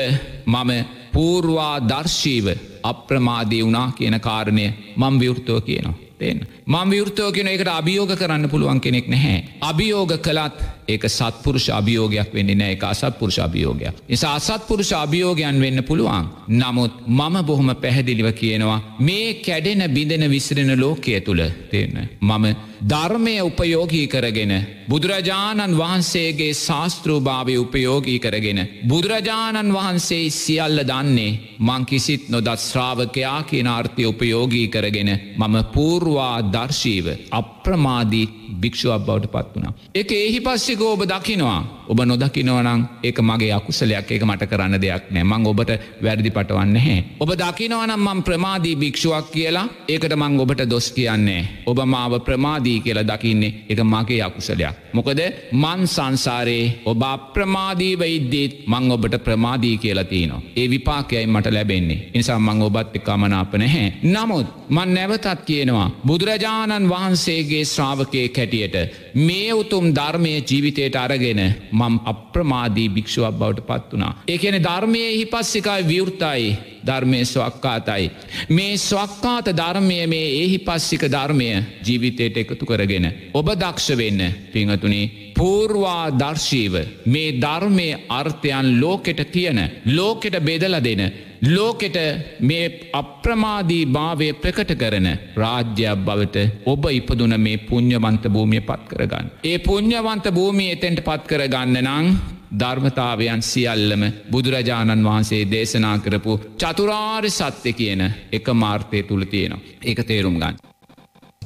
මම 0.47 0.71
පූර්වා 1.13 1.75
දර්ශීව 1.81 2.47
අප්‍රමාදී 2.83 3.63
වනා 3.63 3.87
කියන 3.91 4.19
කාරණය 4.19 4.65
මං 4.97 5.19
විවෘතව 5.19 5.61
කියනවා. 5.61 5.99
තෙන්. 6.17 6.47
මං 6.65 6.89
විවෘතෝ 6.89 7.31
කෙන 7.31 7.47
එකට 7.47 7.67
අභියෝග 7.69 8.15
කරන්න 8.15 8.49
පුළුවන් 8.49 8.81
කෙනෙක් 8.81 9.07
නැහැ. 9.07 9.43
අභියෝග 9.61 10.11
කළත් 10.19 10.59
ඒක 10.87 11.07
සත්පුරුෂ 11.09 11.69
අභියෝගයක් 11.71 12.33
වෙන්නේ 12.33 12.55
නෑ 12.55 12.71
එක 12.71 12.83
අසත්පුරුෂ 12.85 13.39
අභියෝගයක්. 13.39 14.03
නිසා 14.07 14.35
අසත්පුරුෂ 14.35 14.91
අභියෝගයන් 14.93 15.59
වෙන්න 15.59 15.83
පුළුවන්. 15.83 16.29
නමුත් 16.49 16.93
මම 17.07 17.35
බොහොම 17.43 17.75
පැහැදිලිව 17.75 18.31
කියනවා 18.33 18.79
මේ 18.99 19.33
කැඩෙන 19.35 19.83
බිඳෙන 19.89 20.29
විසිරෙන 20.29 20.79
ලෝකය 20.79 21.21
තුළ 21.21 21.43
තියන්න. 21.71 22.09
මම 22.21 22.45
ධර්මය 22.83 23.41
උපයෝගී 23.41 24.07
කරගෙන. 24.07 24.53
බුදුරජාණන් 24.87 25.77
වහන්සේගේ 25.77 26.53
ශාස්තෘභාවය 26.55 27.57
උපයෝගී 27.57 28.19
කරගෙන. 28.19 28.59
බුදුරජාණන් 28.87 29.73
වහන්සේ 29.73 30.29
සියල්ල 30.31 30.79
දන්නේ 30.83 31.39
මං 31.59 31.85
කිසිත් 31.85 32.29
නොදත් 32.29 32.59
ශ්‍රාවකයා 32.61 33.43
කියන 33.43 33.67
අර්ථය 33.69 34.05
උපයෝගී 34.05 34.67
කරගෙන 34.67 35.09
මම 35.37 35.55
පූර්වා 35.67 36.14
දර්ශීව 36.45 37.07
අප්‍රමාදී 37.31 38.25
භික්ෂුවක් 38.55 39.01
බවට 39.01 39.31
පත් 39.31 39.47
වුණා. 39.55 39.73
එක 39.93 40.11
එහි 40.13 40.39
පස්සික 40.41 40.81
ඔබ 40.83 41.01
දකිනවා 41.05 41.61
ඔබ 41.87 41.99
නොදකිනවනං 42.01 42.81
ඒක 43.03 43.19
මගේ 43.21 43.51
අකුසලයක් 43.53 44.11
ඒක 44.11 44.23
මට 44.23 44.47
කරන්න 44.49 44.77
දෙයක් 44.77 45.11
නෑ 45.11 45.23
මං 45.23 45.45
ඔබට 45.45 45.71
වැරදි 46.01 46.31
පටවන්න 46.31 46.77
හැ. 46.77 46.97
ඔබ 47.19 47.31
දකිනවනම් 47.33 47.99
මං 47.99 48.23
ප්‍රමාදී 48.23 48.75
භික්ෂුවක් 48.75 49.29
කියලා 49.31 49.67
ඒකට 49.87 50.15
මං 50.15 50.39
ඔබට 50.39 50.63
දොස් 50.65 50.91
කියන්නේ. 50.91 51.41
ඔබ 51.65 51.79
මාව 51.85 52.19
ප්‍රමාදී 52.19 52.79
කියලා 52.79 53.05
දකින්නේ 53.05 53.53
එක 53.69 53.79
මගේ 53.83 54.21
අකුසලයක්. 54.21 54.75
මොකද 54.93 55.21
මන් 55.53 55.87
සංසාරයේ 55.87 56.81
ඔබ 56.85 57.03
අප්‍රමාදීව 57.03 58.01
ඉද්දීත් 58.07 58.53
මං 58.67 58.91
ඔබට 58.91 59.17
ප්‍රමාදී 59.19 59.77
කියලා 59.77 60.03
තියනවා. 60.05 60.41
ඒ 60.55 60.69
විපාකයයි 60.69 61.27
මට 61.27 61.47
ලැබෙන්නේ. 61.49 61.99
නිසා 62.13 62.39
මං 62.39 62.61
ඔබත් 62.61 62.95
එක්කමනාප 62.95 63.53
නැහැ. 63.55 63.93
නමුත් 64.05 64.47
මන් 64.69 64.93
නැවතත් 64.93 65.45
කියනවා 65.45 65.89
බුදුරජාණන් 66.03 66.89
වහන්සේගේ 66.89 67.63
ශ්‍රාවකය 67.65 68.21
කැටියට 68.29 68.75
මේ 69.17 69.49
උතුම් 69.53 69.85
ධර්මය 69.91 70.33
ජීවිතයට 70.41 70.95
අරගෙන 70.97 71.41
මම් 71.71 71.95
අප්‍රමාදී 72.05 72.89
භික්ෂුවක් 72.89 73.33
බවට 73.33 73.67
පත් 73.67 73.91
වනා. 73.91 74.13
ඒකන 74.27 74.57
ධර්මය 74.59 75.03
හි 75.09 75.25
පස්සිකයි 75.25 75.87
විවෘතයි 75.87 76.47
ධර්මය 76.83 77.19
ස්වක්කාතයි. 77.25 78.11
මේ 78.49 78.77
ස්වක්කාත 78.79 79.47
ධර්මය 79.53 79.99
මේ 80.07 80.27
ඒහි 80.35 80.57
පස්සික 80.59 81.03
ධර්මය 81.07 81.49
ජීවිතයට 81.81 82.37
එකතු 82.37 82.65
කරගෙන. 82.65 83.05
ඔබ 83.33 83.47
දක්ෂ 83.55 83.97
වෙන්න 83.97 84.21
පිංහතුනේ 84.53 85.05
පූර්වා 85.35 86.03
දර්ශීව 86.13 86.75
මේ 87.05 87.35
ධර්මය 87.37 87.87
අර්ථයන් 88.09 88.67
ලෝකෙට 88.81 89.21
තියෙන 89.31 89.59
ලෝකෙට 89.87 90.37
බෙදල 90.41 90.77
දෙන 90.79 91.01
ලෝකෙට 91.45 91.97
මේ 92.41 92.89
අප්‍රමාදී 92.93 93.85
භාවය 93.87 94.27
ප්‍රකට 94.35 94.71
කරන 94.75 95.07
රාජ්‍යයක් 95.35 96.05
බවට 96.05 96.45
ඔබ 96.65 96.85
ඉපදුන 96.91 97.35
මේ 97.39 97.57
පුං්ඥවන්ත 97.59 98.29
භූමිය 98.29 98.61
පත් 98.61 98.87
කරගන්න. 98.87 99.31
ඒ 99.43 99.57
පුං්ඥවන්ත 99.59 100.31
භූමිය 100.31 100.71
එතෙන්ට 100.71 101.01
පත් 101.01 101.27
කරගන්න 101.27 101.77
නං 101.83 102.07
ධර්මතාවයන් 102.53 103.41
සියල්ලම 103.43 104.03
බුදුරජාණන් 104.31 105.03
වහන්සේ 105.03 105.43
දේශනා 105.45 105.97
කරපු 105.99 106.39
චතුරාර් 106.57 107.29
සත්‍ය 107.29 107.73
කියන 107.73 108.01
එක 108.31 108.47
මාර්ථය 108.53 109.03
තුළ 109.03 109.25
තියෙනවා. 109.25 109.65
ඒක 109.81 109.99
තේරුම් 110.03 110.35
ගන්න. 110.35 110.55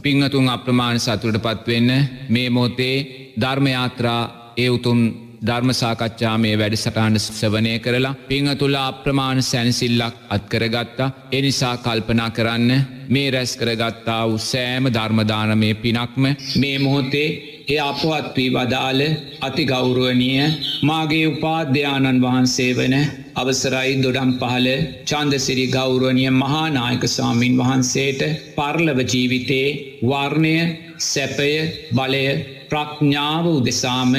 පිංහතුන් 0.04 0.50
අප්‍රමාණ 0.50 1.00
සතුරට 1.00 1.40
පත්වෙන්න 1.40 1.92
මේ 2.30 2.50
මෝතේ 2.50 2.98
ධර්මයාත්‍රා 3.42 4.22
ඒ 4.58 4.70
උතුම් 4.70 5.29
ධර්මසාකච්ඡා 5.42 6.38
මේ 6.38 6.56
වැඩසටාන්ට 6.58 7.22
සවනය 7.32 7.74
කරලා 7.80 8.14
පිංහතුලා 8.28 8.88
අප්‍රමාණ 8.88 9.44
සැනසිල්ලක් 9.44 10.16
අත්කරගත්තා 10.30 11.14
එනිසා 11.32 11.76
කල්පනා 11.78 12.30
කරන්න 12.32 12.72
මේ 13.10 13.30
රැස් 13.32 13.54
කරගත්තා 13.58 14.22
වූ 14.24 14.42
සෑම 14.44 14.90
ධර්මදානමය 14.90 15.70
පිනක්ම 15.76 16.26
මේ 16.58 16.76
මොහොතේ 16.80 17.30
ඒ 17.68 17.80
අපවත් 17.82 18.28
වී 18.36 18.52
වදාළ 18.52 19.02
අති 19.42 19.64
ගෞරුවනිය 19.66 20.44
මාගේ 20.84 21.26
උපාධ්‍යානන් 21.28 22.22
වහන්සේ 22.22 22.72
වන 22.74 22.96
අවසරයි 23.36 23.96
දොඩම් 24.04 24.32
පහල 24.40 24.68
චන්දසිරි 25.06 25.66
ගෞරුවනිය 25.70 26.30
මහානායක 26.34 27.04
සාමීන් 27.10 27.60
වහන්සේට 27.60 28.22
පර්ලව 28.56 29.00
ජීවිතේ 29.06 29.68
වර්ණය 30.04 30.56
සැපය 31.04 31.52
බලය 31.92 32.26
ප්‍රඥාව 32.70 33.46
උදෙසාම 33.52 34.14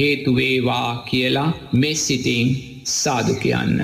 හේතුවේවා 0.00 0.90
කියලා 1.10 1.50
මෙස්සිතින් 1.74 2.46
සාදු 2.84 3.34
කියන්න. 3.34 3.76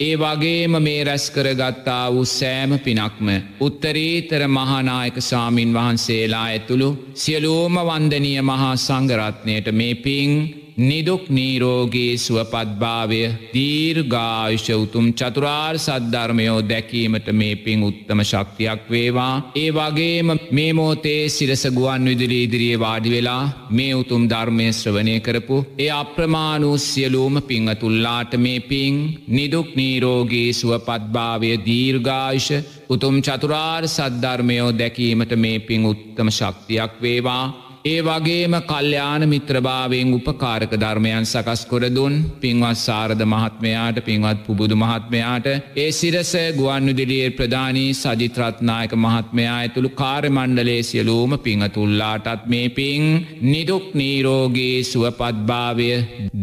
ඒ 0.00 0.16
වගේම 0.16 0.74
මේ 0.82 1.04
රැස් 1.04 1.26
කරගත්තා 1.30 2.12
වූ 2.12 2.24
සෑම 2.30 2.72
පිනක්ම 2.78 3.28
උත්තරීතර 3.60 4.42
මහානායක 4.48 5.16
සාමීන් 5.22 5.72
වහන්සේලා 5.74 6.44
ඇතුළු 6.44 6.90
සියලූම 7.14 7.78
වන්දනීය 7.80 8.42
මහා 8.42 8.74
සංගරත්නයට 8.78 9.72
මේ 9.72 9.94
පින් 9.96 10.32
නිදුක් 10.78 11.28
නීරෝගේ 11.28 12.18
සුවපත්භාවය 12.18 13.20
දීර්ගායුෂ 13.54 14.66
උතුම් 14.74 15.06
චතුරාර් 15.12 15.76
සද්ධර්මයෝ 15.76 16.58
දැකීමට 16.62 17.28
මේ 17.32 17.54
පින් 17.56 17.82
උත්තම 17.82 18.20
ශක්තියක් 18.22 18.82
වේවා. 18.86 19.34
ඒ 19.54 19.70
වගේම 19.70 20.28
මේ 20.50 20.72
මෝතේ 20.72 21.28
සිරසගුවන් 21.28 22.04
විදිලි 22.04 22.42
ඉදිරියේ 22.42 22.78
වාඩි 22.78 23.10
වෙලා 23.10 23.44
මේ 23.70 23.94
උතුම් 23.94 24.28
ධර්මය 24.28 24.68
ශ්‍රවණය 24.72 25.16
කරපු. 25.20 25.64
ඒ 25.78 25.90
අප්‍රමාණූ 25.92 26.76
සියලූම 26.78 27.42
පිංහතුල්ලාට 27.42 28.36
මේ 28.36 28.60
පින් 28.62 28.94
නිදුක් 29.28 29.68
නීරෝගේ 29.76 30.48
සුවපත්භාවය 30.52 31.52
දීර්ගායුෂ 31.66 32.50
උතුම් 32.88 33.16
චතුරාර් 33.22 33.84
සද්ධර්මයෝ 33.88 34.70
දැකීමට 34.74 35.32
මේ 35.36 35.58
පින් 35.60 35.86
උත්තම 35.86 36.28
ශක්තියක් 36.30 36.92
වේවා. 37.02 37.65
ඒ 37.86 37.98
වගේම 38.02 38.54
කල්්‍යයාන 38.62 39.22
මිත්‍රභාවයෙන් 39.28 40.08
උපකාරක 40.16 40.72
ධර්මයන් 40.74 41.24
සකස් 41.24 41.60
කොරදුන් 41.66 42.14
පින්වත් 42.40 42.78
සාරධ 42.78 43.24
මහත්මයාට 43.24 43.98
පින්වත් 44.00 44.38
පුබුදු 44.46 44.76
මහත්මයාට 44.76 45.46
ඒ 45.76 45.90
සිරස 45.92 46.32
ගුවන්විදිලියේ 46.58 47.30
ප්‍රධානී 47.32 47.90
සජිත්‍රත්නායක 47.94 48.92
මහත්මයා 48.96 49.56
ඇතුළු 49.56 49.90
කාර්මණ්ඩලේ 49.92 50.82
සියලූම 50.82 51.32
පිංහතුල්ලාටත් 51.40 52.46
මේ 52.46 52.68
පින් 52.70 53.04
නිදුක් 53.44 53.86
නීරෝගේ 53.94 54.76
සුවපත්භාවය 54.84 55.90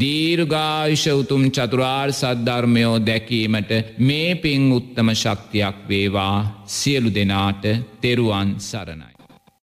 දීර්ගායුෂ 0.02 1.08
උතුම් 1.14 1.44
චතුරාර් 1.52 2.10
සද්ධර්මයෝ 2.14 2.98
දැකීමට 3.02 3.74
මේ 4.02 4.30
පින් 4.38 4.70
උත්තම 4.74 5.10
ශක්තියක් 5.16 5.82
වේවා 5.90 6.38
සියලු 6.74 7.10
දෙනාට 7.12 7.66
තෙරුවන් 8.02 8.56
සරණයි. 8.62 9.13